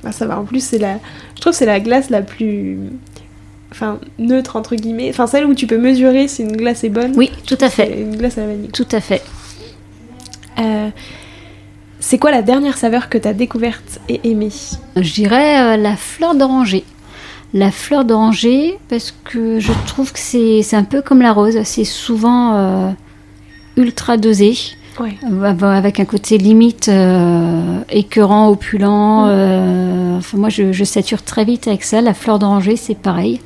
Ah, 0.05 0.13
ça 0.13 0.27
va. 0.27 0.39
En 0.39 0.45
plus, 0.45 0.61
c'est 0.61 0.79
la... 0.79 0.99
je 1.35 1.41
trouve 1.41 1.53
que 1.53 1.59
c'est 1.59 1.67
la 1.67 1.81
glace 1.81 2.11
la 2.11 2.23
plus 2.23 2.79
enfin 3.73 3.99
neutre 4.19 4.57
entre 4.57 4.75
guillemets, 4.75 5.11
enfin 5.11 5.27
celle 5.27 5.45
où 5.45 5.55
tu 5.55 5.67
peux 5.67 5.77
mesurer 5.77 6.29
si 6.29 6.43
une 6.43 6.57
glace 6.57 6.85
est 6.85 6.89
bonne. 6.89 7.13
Oui, 7.17 7.31
tout 7.47 7.59
à 7.61 7.69
fait. 7.69 8.01
Une 8.01 8.17
glace 8.17 8.39
à 8.39 8.43
la 8.43 8.49
vanille. 8.49 8.71
Tout 8.71 8.87
à 8.93 9.01
fait. 9.01 9.23
Euh, 10.59 10.89
c'est 12.01 12.19
quoi 12.19 12.31
la 12.31 12.43
dernière 12.43 12.79
saveur 12.79 13.09
que 13.09 13.19
tu 13.19 13.29
as 13.29 13.35
découverte 13.35 14.01
et 14.09 14.21
aimée? 14.25 14.53
Je 14.97 15.13
dirais 15.13 15.61
euh, 15.61 15.77
la 15.77 15.97
fleur 15.97 16.35
d'oranger. 16.35 16.85
La 17.57 17.71
fleur 17.71 18.05
d'oranger, 18.05 18.79
parce 18.89 19.13
que 19.25 19.59
je 19.59 19.73
trouve 19.87 20.13
que 20.13 20.19
c'est 20.19 20.75
un 20.75 20.85
peu 20.85 21.03
comme 21.03 21.23
la 21.23 21.33
rose, 21.33 21.59
c'est 21.65 21.85
souvent 21.85 22.55
euh, 22.55 22.91
ultra 23.77 24.17
dosé. 24.17 24.57
Euh, 25.01 25.43
avec 25.61 26.01
un 26.01 26.07
côté 26.07 26.39
limite 26.39 26.91
écœurant, 27.91 28.49
opulent. 28.49 29.27
Mm. 29.27 30.17
enfin, 30.19 30.39
moi, 30.39 30.49
je, 30.49 30.73
je, 30.73 30.85
sature 30.85 31.23
très 31.23 31.45
vite 31.45 31.67
avec 31.69 31.83
ça. 31.83 32.01
La 32.01 32.15
fleur 32.15 32.39
d'oranger, 32.39 32.77
c'est 32.77 32.95
pareil. 32.95 33.41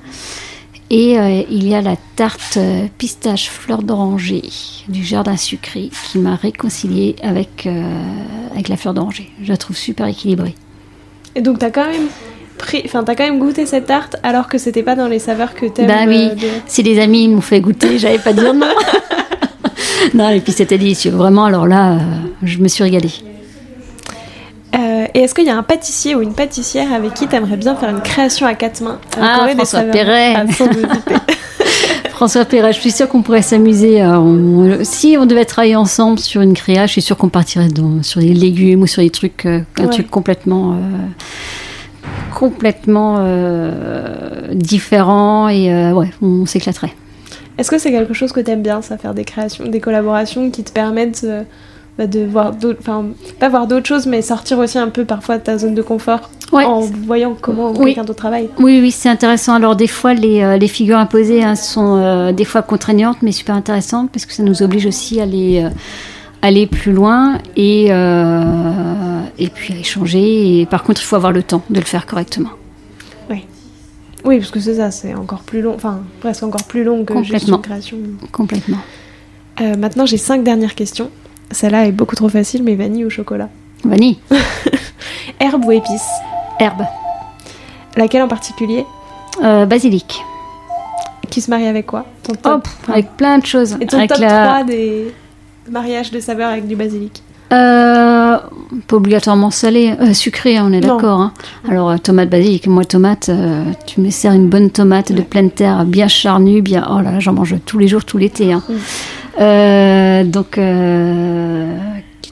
Et 0.91 1.17
euh, 1.17 1.45
il 1.49 1.69
y 1.69 1.75
a 1.75 1.81
la 1.81 1.95
tarte 2.17 2.57
euh, 2.57 2.89
pistache 2.99 3.49
fleur 3.49 3.85
d'oranger 3.85 4.43
du 4.89 5.05
jardin 5.05 5.37
sucré 5.37 5.89
qui 6.11 6.19
m'a 6.19 6.35
réconcilié 6.35 7.15
avec, 7.23 7.67
euh, 7.67 8.03
avec 8.53 8.69
la 8.69 8.77
fleur 8.77 8.93
d'oranger. 8.93 9.31
Je 9.41 9.51
la 9.51 9.57
trouve 9.57 9.77
super 9.77 10.09
équilibrée. 10.09 10.57
Et 11.37 11.43
donc, 11.43 11.61
tu 11.61 11.65
as 11.65 11.71
quand 11.71 11.89
même 11.89 12.09
pris, 12.61 12.83
enfin, 12.85 13.03
as 13.07 13.15
quand 13.15 13.25
même 13.25 13.39
goûté 13.39 13.67
cette 13.67 13.87
tarte 13.87 14.17
alors 14.23 14.47
que 14.49 14.59
c'était 14.59 14.83
pas 14.83 14.95
dans 14.95 15.09
les 15.09 15.19
saveurs 15.19 15.55
que 15.55 15.67
tu 15.67 15.81
aimes 15.83 15.89
Bah 15.89 16.05
oui, 16.07 16.31
si 16.67 16.83
les 16.83 17.01
amis 17.01 17.29
m'ont 17.29 17.41
fait 17.41 17.61
goûter, 17.61 17.99
j'avais 17.99 18.19
pas 18.19 18.33
dire 18.33 18.55
non. 18.55 18.67
non, 20.15 20.29
et 20.31 20.41
puis 20.41 20.53
c'était 20.53 20.79
délicieux. 20.79 21.11
Vraiment, 21.11 21.45
alors 21.47 21.67
là, 21.67 21.99
je 22.43 22.59
me 22.59 22.69
suis 22.69 22.83
régalée. 22.85 23.11
et 25.15 25.19
est-ce 25.21 25.35
qu'il 25.35 25.45
y 25.47 25.51
a 25.51 25.57
un 25.57 25.63
pâtissier 25.65 26.15
ou 26.15 26.23
une 26.23 26.35
pâtissière 26.35 26.93
avec 26.93 27.15
qui 27.15 27.27
tu 27.27 27.35
aimerais 27.35 27.57
bien 27.57 27.75
faire 27.75 27.91
une 27.91 28.01
création 28.03 28.47
à 28.47 28.55
quatre 28.55 28.81
mains 28.83 28.99
euh, 29.19 29.21
Ah, 29.23 29.49
François 29.57 29.81
Perret. 29.83 30.35
hésiter 30.49 30.65
François 32.11 32.45
Perret, 32.45 32.73
je 32.75 32.81
suis 32.81 32.91
sûre 32.91 33.09
qu'on 33.09 33.23
pourrait 33.23 33.41
s'amuser. 33.43 34.03
euh, 34.03 34.85
si 34.85 35.17
on 35.19 35.25
devait 35.27 35.47
travailler 35.47 35.77
ensemble 35.77 36.19
sur 36.19 36.43
une 36.43 36.53
créa, 36.55 36.87
je 36.87 36.93
suis 36.93 37.03
sûre 37.03 37.17
qu'on 37.17 37.31
partirait 37.31 37.69
dans- 37.69 38.03
sur 38.03 38.21
des 38.21 38.35
légumes 38.35 38.83
ou 38.83 38.87
sur 38.87 39.03
des 39.03 39.09
trucs, 39.11 39.47
euh, 39.47 39.61
un 39.79 39.85
Ouais. 39.85 39.91
truc 39.91 40.11
complètement, 40.11 40.73
euh, 40.73 40.77
complètement 42.41 43.17
euh, 43.21 44.49
différent 44.55 45.49
et 45.51 45.71
euh, 45.71 45.93
ouais, 45.93 46.09
on 46.23 46.47
s'éclaterait. 46.47 46.95
Est-ce 47.59 47.71
que 47.71 47.77
c'est 47.77 47.91
quelque 47.91 48.15
chose 48.15 48.33
que 48.33 48.41
tu 48.41 48.51
aimes 48.51 48.63
bien, 48.63 48.81
ça, 48.81 48.97
faire 48.97 49.13
des 49.13 49.25
créations, 49.25 49.67
des 49.67 49.79
collaborations 49.81 50.51
qui 50.51 50.65
te 50.65 50.73
permettent 50.73 51.21
euh, 51.25 51.43
bah, 51.99 52.07
de 52.07 52.21
voir 52.25 52.53
d'autres, 52.53 52.79
enfin, 52.81 53.05
pas 53.39 53.51
voir 53.51 53.67
d'autres 53.67 53.87
choses, 53.87 54.07
mais 54.07 54.23
sortir 54.23 54.59
aussi 54.59 54.79
un 54.79 54.89
peu 54.89 55.05
parfois 55.05 55.37
de 55.37 55.43
ta 55.43 55.59
zone 55.59 55.75
de 55.75 55.83
confort 55.83 56.31
Ouais. 56.51 56.65
en 56.65 56.81
voyant 56.81 57.37
comment 57.39 57.73
Oui. 57.73 57.89
quelqu'un 57.89 58.05
d'autre 58.05 58.19
travaille? 58.21 58.49
Oui, 58.59 58.81
oui, 58.81 58.91
c'est 58.91 59.11
intéressant. 59.11 59.53
Alors 59.55 59.77
des 59.77 59.87
fois, 59.87 60.15
les, 60.15 60.43
euh, 60.43 60.57
les 60.57 60.67
figures 60.67 60.99
imposées 60.99 61.45
hein, 61.45 61.55
sont 61.55 62.33
des 62.33 62.47
fois 62.47 62.63
contraignantes, 62.63 63.19
mais 63.21 63.33
super 63.33 63.55
intéressantes 63.55 64.11
parce 64.11 64.25
que 64.25 64.33
ça 64.33 64.43
nous 64.43 64.63
oblige 64.63 64.87
aussi 64.87 65.21
à 65.21 65.25
euh, 65.25 65.69
aller 66.43 66.67
plus 66.67 66.93
loin 66.93 67.39
et, 67.57 67.89
euh, 67.91 69.21
et 69.39 69.49
puis 69.49 69.75
à 69.75 69.77
échanger. 69.79 70.61
Et 70.61 70.67
par 70.67 70.83
contre, 70.83 71.01
il 71.01 71.05
faut 71.05 71.17
avoir 71.17 71.33
le 71.33 71.43
temps 71.43 71.63
de 71.71 71.79
le 71.81 71.85
faire 71.87 72.07
correctement. 72.07 72.51
Oui, 74.23 74.37
parce 74.39 74.51
que 74.51 74.61
c'est 74.61 74.75
ça, 74.75 74.91
c'est 74.91 75.15
encore 75.15 75.41
plus 75.41 75.63
long, 75.63 75.75
enfin 75.75 76.01
presque 76.21 76.43
encore 76.43 76.65
plus 76.65 76.85
long 76.85 77.07
que 77.07 77.15
Complètement. 77.15 77.57
une 77.57 77.63
création. 77.63 77.97
Complètement. 78.31 78.77
Euh, 79.63 79.77
maintenant, 79.79 80.05
j'ai 80.05 80.19
cinq 80.19 80.45
dernières 80.45 80.75
questions. 80.75 81.11
Celle-là 81.51 81.87
est 81.87 81.93
beaucoup 81.93 82.17
trop 82.17 82.29
facile, 82.29 82.63
mais 82.63 82.75
vanille 82.75 83.07
ou 83.07 83.09
chocolat? 83.09 83.49
Vanille, 83.83 84.19
Herbe 85.41 85.65
ou 85.65 85.73
épice 85.73 86.05
herbe, 86.59 86.83
Laquelle 87.97 88.21
en 88.21 88.29
particulier? 88.29 88.85
Euh, 89.43 89.65
basilic. 89.65 90.21
Qui 91.31 91.41
se 91.41 91.49
marie 91.51 91.67
avec 91.67 91.87
quoi? 91.87 92.05
Ton 92.23 92.35
top, 92.35 92.53
Hop, 92.55 92.69
avec 92.93 93.17
plein 93.17 93.39
de 93.39 93.47
choses. 93.47 93.79
Et 93.81 93.87
ton 93.87 93.97
avec 93.97 94.11
top 94.11 94.19
la- 94.21 94.47
3 94.49 94.65
des 94.65 95.15
mariages 95.69 96.11
de 96.11 96.21
saveurs 96.21 96.51
avec 96.51 96.67
du 96.67 96.77
basilic 96.77 97.23
Euh, 97.53 98.37
pas 98.87 98.97
obligatoirement 98.97 99.51
salé, 99.51 99.93
euh, 100.01 100.15
sucré, 100.15 100.57
hein, 100.57 100.67
on 100.69 100.73
est 100.73 100.81
d'accord. 100.81 101.21
hein. 101.21 101.33
Alors, 101.69 101.91
euh, 101.91 101.97
tomate 101.99 102.31
basilic, 102.31 102.69
moi, 102.69 102.85
tomate, 102.85 103.29
tu 103.87 104.01
me 104.01 104.11
sers 104.11 104.33
une 104.33 104.49
bonne 104.49 104.71
tomate 104.71 105.11
de 105.13 105.21
pleine 105.23 105.51
terre, 105.51 105.85
bien 105.85 106.07
charnue, 106.07 106.63
bien. 106.63 106.87
Oh 106.91 107.01
là 107.01 107.11
là, 107.11 107.19
j'en 107.21 107.33
mange 107.33 107.57
tous 107.67 107.79
les 107.79 107.89
jours, 107.89 108.05
tout 108.05 108.19
l'été. 108.19 108.53
hein. 108.53 108.63
Mm. 109.39 110.31
Donc, 110.31 110.61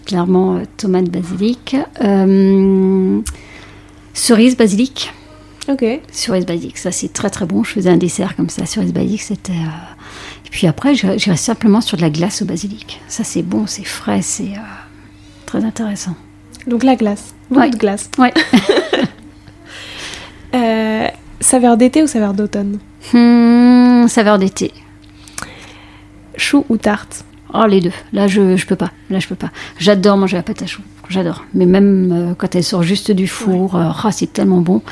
clairement, 0.06 0.60
tomate 0.76 1.06
basilic. 1.10 1.76
Cerise 4.14 4.56
basilic. 4.56 5.12
Ok. 5.68 5.84
Cerise 6.12 6.46
basilic, 6.46 6.78
ça 6.78 6.90
c'est 6.92 7.12
très 7.12 7.28
très 7.30 7.44
bon. 7.44 7.62
Je 7.62 7.72
faisais 7.72 7.90
un 7.90 7.96
dessert 7.98 8.34
comme 8.36 8.48
ça, 8.48 8.64
cerise 8.66 8.92
basilic, 8.92 9.20
c'était. 9.20 9.52
Puis 10.50 10.66
après, 10.66 10.94
j'irais 10.94 11.36
simplement 11.36 11.80
sur 11.80 11.96
de 11.96 12.02
la 12.02 12.10
glace 12.10 12.42
au 12.42 12.44
basilic. 12.44 13.00
Ça 13.08 13.24
c'est 13.24 13.42
bon, 13.42 13.66
c'est 13.66 13.84
frais, 13.84 14.22
c'est 14.22 14.52
euh, 14.54 14.60
très 15.46 15.64
intéressant. 15.64 16.14
Donc 16.66 16.82
la 16.84 16.96
glace. 16.96 17.34
Beaucoup 17.50 17.62
Ouais. 17.62 17.70
de 17.70 17.76
glace. 17.76 18.10
Ouais. 18.18 18.32
Euh, 20.54 21.08
saveur 21.40 21.76
d'été 21.76 22.02
ou 22.02 22.06
saveur 22.06 22.32
d'automne? 22.32 22.78
Hmm, 23.12 24.06
saveur 24.08 24.38
d'été. 24.38 24.72
Chou 26.36 26.64
ou 26.70 26.78
tarte? 26.78 27.24
Oh 27.52 27.66
les 27.66 27.80
deux. 27.82 27.92
Là 28.14 28.28
je 28.28 28.56
je 28.56 28.66
peux 28.66 28.76
pas. 28.76 28.90
Là 29.10 29.18
je 29.18 29.28
peux 29.28 29.34
pas. 29.34 29.50
J'adore 29.78 30.16
manger 30.16 30.36
la 30.38 30.42
pâte 30.42 30.62
à 30.62 30.66
choux. 30.66 30.82
J'adore. 31.08 31.44
Mais 31.54 31.64
même 31.66 32.10
euh, 32.12 32.34
quand 32.36 32.54
elle 32.54 32.64
sort 32.64 32.82
juste 32.82 33.10
du 33.10 33.26
four, 33.26 33.76
euh, 33.76 33.88
ah, 34.04 34.10
c'est 34.12 34.32
tellement 34.32 34.60
bon. 34.60 34.82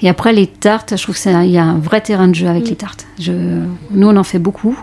Et 0.00 0.08
après 0.08 0.32
les 0.32 0.46
tartes, 0.46 0.94
je 0.96 1.02
trouve 1.02 1.18
qu'il 1.20 1.50
y 1.50 1.58
a 1.58 1.64
un 1.64 1.78
vrai 1.78 2.00
terrain 2.00 2.28
de 2.28 2.34
jeu 2.34 2.46
avec 2.46 2.64
Mm. 2.66 2.68
les 2.70 2.76
tartes. 2.76 3.06
Je, 3.18 3.32
nous 3.90 4.08
on 4.08 4.16
en 4.16 4.22
fait 4.24 4.38
beaucoup. 4.38 4.78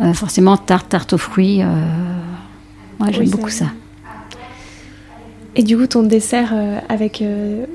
Euh, 0.00 0.12
forcément 0.14 0.56
tarte, 0.56 0.88
tarte 0.88 1.12
aux 1.12 1.18
fruits. 1.18 1.58
ouais, 1.58 3.12
j'aime 3.12 3.22
Oui, 3.24 3.30
beaucoup 3.30 3.50
ça-. 3.50 3.66
Et 5.54 5.62
du 5.62 5.76
coup, 5.76 5.86
ton 5.86 6.02
dessert 6.02 6.54
avec 6.88 7.22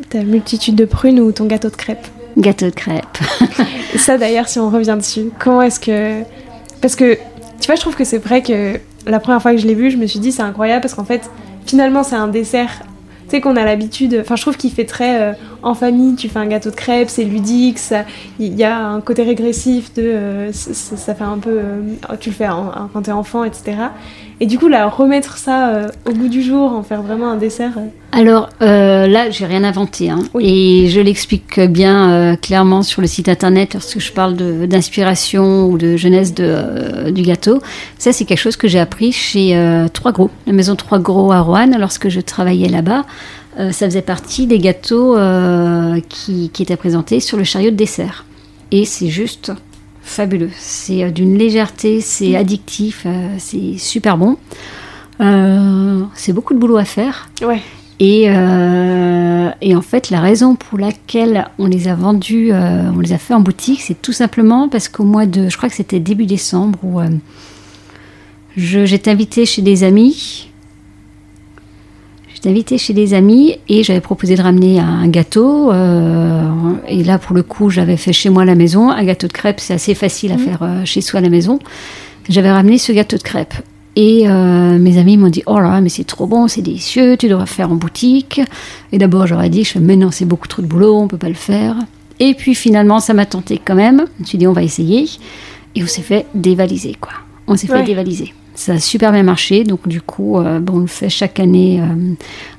ta 0.10 0.24
multitude 0.24 0.74
de 0.76 0.86
prunes 0.86 1.20
ou 1.20 1.32
ton 1.32 1.46
gâteau 1.46 1.70
de 1.70 1.76
crêpes? 1.76 2.08
Gâteau 2.38 2.66
de 2.66 2.72
crêpes. 2.72 3.18
Ça 3.98 4.18
d'ailleurs, 4.18 4.48
si 4.48 4.58
on 4.60 4.70
revient 4.72 4.96
dessus, 4.98 5.30
comment 5.38 5.62
est-ce 5.62 5.80
que... 5.80 6.24
Parce 6.82 6.96
que, 6.96 7.16
tu 7.60 7.68
vois, 7.68 7.76
je 7.76 7.82
trouve 7.82 7.96
que 7.96 8.04
c'est 8.04 8.18
vrai 8.18 8.42
que 8.42 8.80
la 9.06 9.20
première 9.20 9.42
fois 9.42 9.52
que 9.52 9.58
je 9.58 9.68
l'ai 9.68 9.76
vu, 9.76 9.92
je 9.92 9.98
me 9.98 10.08
suis 10.08 10.20
dit 10.20 10.32
c'est 10.32 10.42
incroyable 10.42 10.82
parce 10.82 10.96
qu'en 10.96 11.06
fait, 11.06 11.30
finalement, 11.68 12.04
c'est 12.04 12.16
un 12.16 12.28
dessert, 12.28 12.82
tu 13.26 13.32
sais, 13.32 13.42
qu'on 13.42 13.56
a 13.56 13.64
l'habitude... 13.66 14.18
Enfin, 14.22 14.36
je 14.36 14.42
trouve 14.42 14.58
qu'il 14.58 14.72
fait 14.72 14.86
très 14.86 15.22
euh, 15.22 15.34
en 15.64 15.74
famille, 15.76 16.16
tu 16.16 16.30
fais 16.30 16.40
un 16.40 16.48
gâteau 16.48 16.70
de 16.70 16.76
crêpes, 16.76 17.10
c'est 17.10 17.24
ludique, 17.26 17.78
ça- 17.78 18.06
il 18.40 18.56
y 18.56 18.64
a 18.64 18.78
un 18.78 19.02
côté 19.02 19.24
régressif 19.24 19.94
de... 19.94 20.02
euh, 20.04 20.52
ça 20.54 21.14
fait 21.14 21.24
un 21.24 21.38
peu... 21.38 21.60
euh, 21.60 21.82
tu 22.20 22.30
le 22.30 22.36
fais 22.36 22.48
quand 22.94 23.02
t'es 23.04 23.12
enfant, 23.12 23.44
etc. 23.44 23.78
Et 24.40 24.46
du 24.46 24.60
coup, 24.60 24.68
là, 24.68 24.88
remettre 24.88 25.38
ça 25.38 25.70
euh, 25.70 25.88
au 26.08 26.12
goût 26.14 26.28
du 26.28 26.44
jour, 26.44 26.72
en 26.72 26.84
faire 26.84 27.02
vraiment 27.02 27.32
un 27.32 27.38
dessert... 27.38 27.72
euh, 27.78 27.88
Alors 28.12 28.50
euh, 28.62 29.08
là, 29.08 29.32
j'ai 29.32 29.48
rien 29.48 29.64
inventé. 29.64 30.12
hein. 30.12 30.20
Et 30.40 30.88
je 30.90 31.02
l'explique 31.02 31.60
bien 31.60 32.12
euh, 32.12 32.36
clairement 32.36 32.84
sur 32.84 33.02
le 33.02 33.08
site 33.08 33.30
internet 33.30 33.74
lorsque 33.74 34.00
je 34.00 34.12
parle 34.12 34.36
d'inspiration 34.68 35.66
ou 35.66 35.80
de 35.80 35.98
jeunesse 35.98 36.36
de, 36.36 37.10
du 37.10 37.24
gâteau. 37.24 37.62
Ça, 37.98 38.14
c'est 38.14 38.26
quelque 38.26 38.38
chose 38.38 38.58
que 38.58 38.68
j'ai 38.68 38.80
appris 38.80 39.12
chez 39.12 39.60
Trois 39.92 40.12
Gros, 40.12 40.30
la 40.46 40.54
maison 40.54 40.76
Trois 40.76 41.00
Gros 41.00 41.32
à 41.32 41.40
Roanne, 41.42 41.76
lorsque 41.80 42.10
je 42.10 42.20
travaillais 42.22 42.70
là-bas. 42.70 43.06
Ça 43.72 43.88
faisait 43.88 44.04
partie 44.04 44.46
des 44.46 44.60
gâteaux 44.60 45.18
qui, 46.10 46.52
qui 46.54 46.62
étaient 46.62 46.78
présentés 46.78 47.20
sur 47.20 47.38
le 47.38 47.44
chariot 47.44 47.72
de 47.72 47.76
dessert. 47.76 48.26
Et 48.70 48.86
c'est 48.86 49.08
juste 49.08 49.52
fabuleux. 50.08 50.50
C'est 50.58 51.04
euh, 51.04 51.12
d'une 51.12 51.38
légèreté, 51.38 52.02
c'est 52.02 52.36
addictif, 52.36 53.04
euh, 53.06 53.36
c'est 53.38 53.78
super 53.78 54.18
bon. 54.18 54.38
Euh, 55.20 56.04
c'est 56.16 56.34
beaucoup 56.34 56.54
de 56.54 56.60
boulot 56.60 56.78
à 56.78 56.86
faire. 56.86 57.30
Ouais. 57.42 57.62
Et, 58.00 58.26
euh, 58.28 59.50
et 59.62 59.76
en 59.76 59.82
fait, 59.82 60.12
la 60.12 60.22
raison 60.22 60.56
pour 60.56 60.78
laquelle 60.78 61.48
on 61.58 61.66
les 61.66 61.88
a 61.88 61.96
vendus, 61.96 62.50
euh, 62.52 62.92
on 62.96 63.00
les 63.00 63.14
a 63.14 63.18
fait 63.18 63.34
en 63.34 63.40
boutique, 63.40 63.82
c'est 63.82 64.00
tout 64.00 64.14
simplement 64.14 64.70
parce 64.70 64.88
qu'au 64.88 65.04
mois 65.04 65.26
de, 65.26 65.50
je 65.50 65.58
crois 65.58 65.70
que 65.70 65.76
c'était 65.76 66.00
début 66.00 66.28
décembre, 66.28 66.78
où 66.84 67.00
euh, 67.00 67.10
j'étais 68.56 69.10
invitée 69.10 69.46
chez 69.48 69.64
des 69.64 69.84
amis. 69.84 70.47
J'étais 72.38 72.50
invitée 72.52 72.78
chez 72.78 72.94
des 72.94 73.16
amis 73.16 73.56
et 73.68 73.82
j'avais 73.82 74.00
proposé 74.00 74.36
de 74.36 74.44
ramener 74.44 74.80
un 74.80 75.08
gâteau. 75.08 75.72
euh, 75.72 76.44
et 76.88 77.04
là, 77.04 77.18
pour 77.18 77.36
le 77.36 77.42
coup, 77.42 77.72
j'avais 77.72 77.98
fait 77.98 78.14
chez 78.14 78.30
moi 78.30 78.44
à 78.44 78.46
la 78.46 78.54
maison. 78.54 78.92
Un 78.92 79.04
gâteau 79.06 79.26
de 79.26 79.34
crêpes, 79.34 79.60
c'est 79.60 79.74
assez 79.74 79.96
facile 79.96 80.32
à 80.34 80.38
faire 80.38 80.60
euh, 80.62 80.86
chez 80.86 81.02
soi 81.02 81.18
à 81.18 81.24
la 81.24 81.30
maison. 81.30 81.58
J'avais 82.30 82.52
ramené 82.52 82.78
ce 82.78 82.92
gâteau 82.92 83.18
de 83.18 83.24
crêpes. 83.24 83.56
Et 83.96 84.30
euh, 84.30 84.78
mes 84.78 85.00
amis 85.00 85.18
m'ont 85.18 85.30
dit 85.32 85.42
Oh 85.48 85.60
là 85.60 85.72
là, 85.72 85.82
mais 85.82 85.90
c'est 85.90 86.04
trop 86.04 86.28
bon, 86.28 86.48
c'est 86.48 86.62
délicieux, 86.62 87.18
tu 87.18 87.28
devrais 87.28 87.48
faire 87.48 87.72
en 87.72 87.76
boutique. 87.76 88.40
Et 88.92 89.00
d'abord, 89.00 89.26
j'aurais 89.26 89.50
dit 89.50 89.68
Mais 89.82 89.96
non, 89.96 90.12
c'est 90.12 90.26
beaucoup 90.26 90.48
trop 90.48 90.62
de 90.62 90.68
boulot, 90.68 90.96
on 90.96 91.08
peut 91.08 91.18
pas 91.18 91.30
le 91.30 91.34
faire. 91.34 91.76
Et 92.20 92.36
puis 92.36 92.54
finalement, 92.54 93.00
ça 93.00 93.16
m'a 93.16 93.26
tenté 93.26 93.60
quand 93.66 93.74
même. 93.74 94.06
Je 94.18 94.22
me 94.22 94.28
suis 94.28 94.38
dit 94.38 94.46
On 94.46 94.54
va 94.54 94.62
essayer. 94.62 95.10
Et 95.74 95.82
on 95.82 95.88
s'est 95.88 96.04
fait 96.04 96.28
dévaliser, 96.36 96.96
quoi. 97.02 97.14
On 97.48 97.56
s'est 97.58 97.72
Ouais. 97.72 97.80
fait 97.80 97.84
dévaliser. 97.86 98.32
Ça 98.60 98.74
a 98.74 98.80
super 98.80 99.12
bien 99.12 99.22
marché, 99.22 99.64
donc 99.64 99.88
du 99.88 100.02
coup, 100.02 100.40
euh, 100.40 100.60
bon, 100.60 100.78
on 100.78 100.80
le 100.80 100.88
fait 100.88 101.10
chaque 101.10 101.40
année 101.40 101.80
euh, 101.80 102.14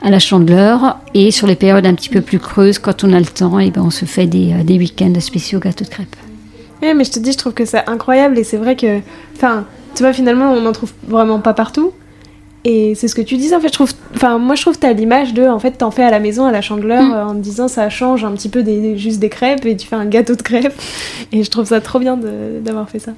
à 0.06 0.10
la 0.10 0.20
Chandeleur. 0.20 0.96
Et 1.12 1.32
sur 1.32 1.48
les 1.48 1.56
périodes 1.56 1.86
un 1.86 1.94
petit 1.94 2.08
peu 2.08 2.20
plus 2.20 2.38
creuses, 2.38 2.78
quand 2.78 3.02
on 3.02 3.12
a 3.12 3.18
le 3.18 3.26
temps, 3.26 3.58
et 3.58 3.72
ben, 3.72 3.82
on 3.84 3.90
se 3.90 4.04
fait 4.04 4.26
des, 4.28 4.52
euh, 4.52 4.62
des 4.62 4.78
week-ends 4.78 5.12
spéciaux 5.18 5.58
gâteaux 5.58 5.84
de 5.84 5.90
crêpes. 5.90 6.14
Ouais, 6.82 6.94
mais 6.94 7.02
je 7.02 7.10
te 7.10 7.18
dis, 7.18 7.32
je 7.32 7.38
trouve 7.38 7.52
que 7.52 7.64
c'est 7.64 7.84
incroyable 7.88 8.38
et 8.38 8.44
c'est 8.44 8.58
vrai 8.58 8.76
que, 8.76 9.00
enfin, 9.34 9.64
tu 9.96 10.04
vois, 10.04 10.12
finalement, 10.12 10.52
on 10.52 10.60
n'en 10.60 10.70
trouve 10.70 10.92
vraiment 11.08 11.40
pas 11.40 11.52
partout. 11.52 11.90
Et 12.64 12.94
c'est 12.94 13.08
ce 13.08 13.16
que 13.16 13.22
tu 13.22 13.36
disais, 13.36 13.56
en 13.56 13.60
fait, 13.60 13.66
je 13.68 13.72
trouve, 13.72 13.92
enfin, 14.14 14.38
moi 14.38 14.54
je 14.54 14.62
trouve 14.62 14.74
que 14.74 14.80
t'as 14.80 14.92
l'image 14.92 15.34
de, 15.34 15.42
en 15.48 15.58
fait, 15.58 15.72
t'en 15.72 15.90
fais 15.90 16.04
à 16.04 16.10
la 16.12 16.20
maison, 16.20 16.44
à 16.46 16.52
la 16.52 16.60
chandeleur, 16.60 17.02
Mm. 17.02 17.12
euh, 17.12 17.24
en 17.26 17.34
te 17.34 17.40
disant 17.40 17.66
ça 17.66 17.90
change 17.90 18.24
un 18.24 18.30
petit 18.32 18.48
peu 18.48 18.62
des, 18.62 18.96
juste 18.96 19.18
des 19.18 19.28
crêpes 19.30 19.66
et 19.66 19.76
tu 19.76 19.88
fais 19.88 19.96
un 19.96 20.06
gâteau 20.06 20.36
de 20.36 20.42
crêpes. 20.42 20.80
Et 21.32 21.42
je 21.42 21.50
trouve 21.50 21.66
ça 21.66 21.80
trop 21.80 21.98
bien 21.98 22.16
d'avoir 22.62 22.88
fait 22.88 23.00
ça. 23.00 23.12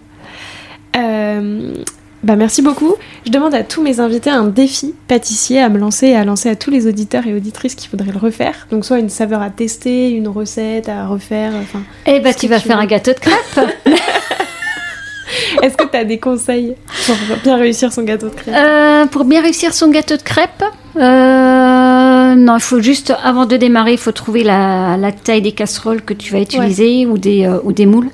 Euh, 0.97 1.75
bah 2.23 2.37
merci 2.37 2.61
beaucoup. 2.61 2.95
Je 3.25 3.31
demande 3.31 3.55
à 3.55 3.63
tous 3.63 3.83
mes 3.83 3.99
invités 4.01 4.29
un 4.31 4.45
défi 4.45 4.95
pâtissier 5.09 5.61
à 5.61 5.69
me 5.71 5.79
lancer 5.79 6.09
et 6.09 6.17
à 6.17 6.25
lancer 6.25 6.49
à 6.51 6.57
tous 6.57 6.71
les 6.71 6.87
auditeurs 6.87 7.27
et 7.27 7.35
auditrices 7.35 7.75
qui 7.75 7.89
voudraient 7.89 8.13
le 8.13 8.19
refaire. 8.19 8.67
Donc 8.71 8.85
soit 8.85 8.99
une 8.99 9.09
saveur 9.09 9.41
à 9.41 9.49
tester, 9.51 10.11
une 10.11 10.29
recette 10.29 10.89
à 10.89 11.07
refaire, 11.07 11.53
enfin. 11.61 11.83
Eh 12.07 12.21
Ce 12.33 12.39
tu 12.39 12.47
vas 12.47 12.61
tu 12.61 12.69
faire 12.69 12.77
veux. 12.77 12.83
un 12.83 12.87
gâteau 12.87 13.13
de 13.13 13.19
crêpes 13.19 13.71
Est-ce 15.63 15.77
que 15.77 15.85
tu 15.85 15.97
as 15.97 16.05
des 16.05 16.19
conseils 16.19 16.75
pour 17.07 17.17
bien 17.43 17.57
réussir 17.57 17.93
son 17.93 18.03
gâteau 18.03 18.29
de 18.29 18.35
crêpes? 18.35 18.55
Euh, 18.55 19.07
pour 19.07 19.25
bien 19.25 19.41
réussir 19.43 19.73
son 19.75 19.89
gâteau 19.89 20.17
de 20.17 20.23
crêpes, 20.23 20.65
euh, 20.97 22.35
non, 22.35 22.57
il 22.57 22.61
faut 22.63 22.81
juste, 22.81 23.13
avant 23.23 23.47
de 23.47 23.57
démarrer, 23.57 23.93
il 23.93 23.99
faut 23.99 24.13
trouver 24.13 24.43
la, 24.43 24.97
la 24.97 25.13
taille 25.13 25.43
des 25.43 25.53
casseroles 25.53 26.03
que 26.03 26.15
tu 26.15 26.33
vas 26.33 26.41
utiliser 26.41 27.07
ou, 27.07 27.17
des, 27.19 27.47
euh, 27.47 27.59
ou 27.63 27.73
des 27.73 27.87
moules. 27.87 28.09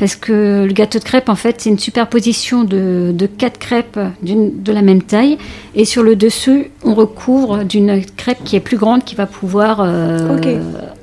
Parce 0.00 0.16
que 0.16 0.64
le 0.66 0.72
gâteau 0.72 0.98
de 0.98 1.04
crêpes, 1.04 1.28
en 1.28 1.34
fait, 1.34 1.56
c'est 1.58 1.68
une 1.68 1.78
superposition 1.78 2.64
de, 2.64 3.12
de 3.14 3.26
quatre 3.26 3.58
crêpes 3.58 4.00
de 4.22 4.72
la 4.72 4.80
même 4.80 5.02
taille. 5.02 5.36
Et 5.74 5.84
sur 5.84 6.02
le 6.02 6.16
dessus, 6.16 6.70
on 6.82 6.94
recouvre 6.94 7.64
d'une 7.64 8.02
crêpe 8.16 8.42
qui 8.42 8.56
est 8.56 8.60
plus 8.60 8.78
grande, 8.78 9.04
qui 9.04 9.14
va 9.14 9.26
pouvoir 9.26 9.80
euh, 9.82 10.38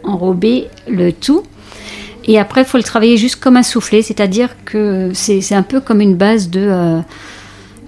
enrober 0.04 0.66
le 0.89 1.12
tout. 1.12 1.43
Et 2.26 2.39
après, 2.39 2.62
il 2.62 2.66
faut 2.66 2.78
le 2.78 2.84
travailler 2.84 3.18
juste 3.18 3.36
comme 3.36 3.56
un 3.56 3.62
soufflé, 3.62 4.02
c'est-à-dire 4.02 4.50
que 4.66 5.12
c'est 5.14 5.54
un 5.54 5.62
peu 5.62 5.80
comme 5.80 6.02
une 6.02 6.16
base 6.16 6.50
de... 6.50 6.62
Euh, 6.68 7.00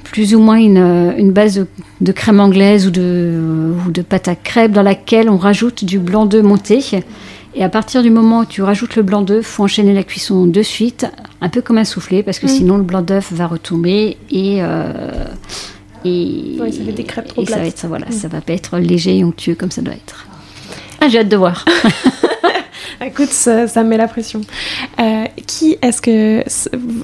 plus 0.03 0.33
ou 0.33 0.39
moins 0.39 0.57
une, 0.57 1.13
une 1.17 1.31
base 1.31 1.67
de, 2.01 2.11
crème 2.11 2.39
anglaise 2.39 2.87
ou 2.87 2.89
de, 2.89 3.71
ou 3.85 3.91
de 3.91 4.01
pâte 4.01 4.27
à 4.27 4.35
crêpes 4.35 4.71
dans 4.71 4.81
laquelle 4.81 5.29
on 5.29 5.37
rajoute 5.37 5.85
du 5.85 5.99
blanc 5.99 6.25
d'œuf 6.25 6.43
monté. 6.43 6.81
Et 7.59 7.63
à 7.63 7.67
partir 7.67 8.01
du 8.03 8.09
moment 8.09 8.39
où 8.39 8.45
tu 8.45 8.61
rajoutes 8.61 8.95
le 8.95 9.03
blanc 9.03 9.21
d'œuf, 9.21 9.45
faut 9.45 9.63
enchaîner 9.63 9.93
la 9.93 10.03
cuisson 10.03 10.45
de 10.45 10.61
suite, 10.63 11.05
un 11.41 11.49
peu 11.49 11.61
comme 11.61 11.77
un 11.77 11.83
soufflé, 11.83 12.23
parce 12.23 12.39
que 12.39 12.45
mm. 12.45 12.49
sinon 12.49 12.77
le 12.77 12.83
blanc 12.83 13.01
d'œuf 13.01 13.33
va 13.33 13.47
retomber 13.47 14.15
et 14.31 14.63
euh, 14.63 15.25
et, 16.05 16.55
ça 16.57 16.71
fait 16.71 16.91
des 16.93 17.03
crêpes 17.03 17.27
trop 17.27 17.41
et 17.41 17.45
ça 17.45 17.57
va 17.57 17.65
être 17.65 17.85
voilà, 17.85 18.05
mm. 18.05 18.11
ça 18.13 18.29
va 18.29 18.39
pas 18.39 18.53
être 18.53 18.79
léger 18.79 19.17
et 19.17 19.25
onctueux 19.25 19.55
comme 19.55 19.71
ça 19.71 19.81
doit 19.81 19.93
être. 19.93 20.25
Ah, 21.01 21.09
j'ai 21.09 21.19
hâte 21.19 21.27
de 21.27 21.35
voir. 21.35 21.65
Écoute, 23.05 23.29
ça, 23.29 23.83
met 23.83 23.97
la 23.97 24.07
pression. 24.07 24.41
Euh, 24.99 25.25
qui 25.47 25.77
est-ce 25.81 26.01
que 26.01 26.43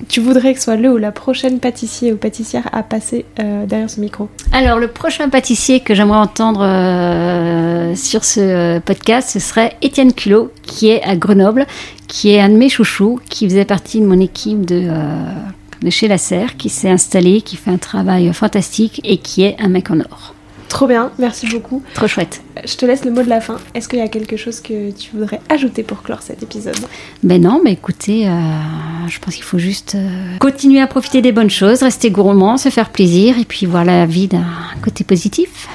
tu 0.10 0.20
voudrais 0.20 0.54
que 0.54 0.62
soit 0.62 0.76
le 0.76 0.92
ou 0.92 0.98
la 0.98 1.12
prochaine 1.12 1.60
pâtissier 1.60 2.12
ou 2.12 2.18
pâtissière 2.18 2.68
à 2.74 2.84
passer 2.84 3.26
euh, 3.40 3.66
derrière 3.66 3.90
ce 3.90 4.00
micro? 4.00 4.30
Alors, 4.52 4.80
le 4.80 4.88
prochain 4.88 5.30
pâtissier 5.30 5.80
que 5.80 5.96
j'aimerais 5.96 6.20
entendre 6.20 6.64
euh, 6.64 7.96
sur 7.96 8.26
ce 8.26 8.80
podcast, 8.80 9.30
ce 9.30 9.40
serait 9.40 9.78
Étienne 9.82 10.14
Culot, 10.14 10.52
qui 10.64 10.90
est 10.90 11.02
à 11.04 11.16
Grenoble, 11.16 11.66
qui 12.08 12.32
est 12.32 12.42
un 12.42 12.50
de 12.50 12.56
mes 12.56 12.70
chouchous, 12.70 13.20
qui 13.30 13.48
faisait 13.48 13.66
partie 13.66 14.02
de 14.02 14.06
mon 14.06 14.20
équipe 14.20 14.66
de, 14.66 14.90
de 15.82 15.90
chez 15.90 16.08
La 16.08 16.18
Serre, 16.18 16.58
qui 16.58 16.70
s'est 16.70 16.90
installé, 16.90 17.42
qui 17.42 17.56
fait 17.56 17.72
un 17.72 17.78
travail 17.78 18.34
fantastique 18.34 19.00
et 19.06 19.18
qui 19.18 19.44
est 19.44 19.56
un 19.60 19.70
mec 19.70 19.90
en 19.92 20.00
or. 20.00 20.35
Trop 20.70 20.88
bien, 20.88 21.12
merci 21.20 21.48
beaucoup. 21.48 21.84
Trop 21.94 22.08
chouette. 22.08 22.42
Je 22.66 22.76
te 22.76 22.86
laisse 22.86 23.06
le 23.06 23.12
mot 23.12 23.24
de 23.24 23.30
la 23.30 23.42
fin. 23.42 23.58
Est-ce 23.74 23.88
qu'il 23.88 24.00
y 24.00 24.02
a 24.02 24.08
quelque 24.08 24.38
chose 24.38 24.60
que 24.60 24.92
tu 24.92 25.12
voudrais 25.14 25.40
ajouter 25.50 25.84
pour 25.84 26.04
clore 26.04 26.22
cet 26.22 26.44
épisode? 26.44 26.76
Ben 27.24 27.42
non, 27.42 27.62
mais 27.64 27.74
écoutez, 27.74 28.28
euh, 28.28 28.32
je 29.08 29.20
pense 29.20 29.36
qu'il 29.36 29.44
faut 29.44 29.60
juste 29.60 29.96
euh, 29.96 30.38
continuer 30.40 30.82
à 30.82 30.88
profiter 30.88 31.22
des 31.22 31.32
bonnes 31.32 31.50
choses, 31.50 31.84
rester 31.84 32.10
gourmand, 32.10 32.58
se 32.58 32.70
faire 32.70 32.90
plaisir 32.90 33.38
et 33.40 33.46
puis 33.46 33.66
voir 33.66 33.86
la 33.86 34.06
vie 34.06 34.28
d'un 34.28 34.46
côté 34.84 35.04
positif. 35.04 35.68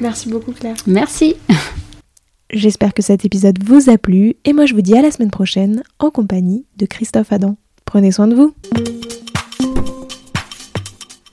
Merci 0.00 0.28
beaucoup 0.28 0.52
Claire. 0.52 0.74
Merci. 0.86 1.36
J'espère 2.50 2.92
que 2.92 3.02
cet 3.02 3.24
épisode 3.24 3.58
vous 3.64 3.88
a 3.88 3.96
plu 3.96 4.34
et 4.44 4.52
moi 4.52 4.66
je 4.66 4.74
vous 4.74 4.82
dis 4.82 4.96
à 4.96 5.00
la 5.00 5.10
semaine 5.10 5.30
prochaine 5.30 5.82
en 5.98 6.10
compagnie 6.10 6.66
de 6.76 6.84
Christophe 6.84 7.32
Adam. 7.32 7.56
Prenez 7.86 8.12
soin 8.12 8.26
de 8.26 8.34
vous. 8.34 8.54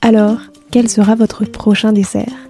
Alors, 0.00 0.38
quel 0.70 0.88
sera 0.88 1.14
votre 1.14 1.44
prochain 1.44 1.92
dessert? 1.92 2.49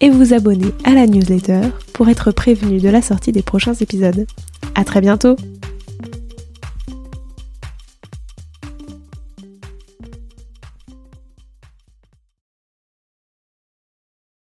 et 0.00 0.10
vous 0.10 0.34
abonner 0.34 0.72
à 0.84 0.92
la 0.92 1.06
newsletter 1.06 1.60
pour 1.92 2.08
être 2.08 2.32
prévenu 2.32 2.78
de 2.78 2.88
la 2.88 3.02
sortie 3.02 3.32
des 3.32 3.42
prochains 3.42 3.74
épisodes. 3.74 4.26
À 4.74 4.84
très 4.84 5.00
bientôt! 5.00 5.36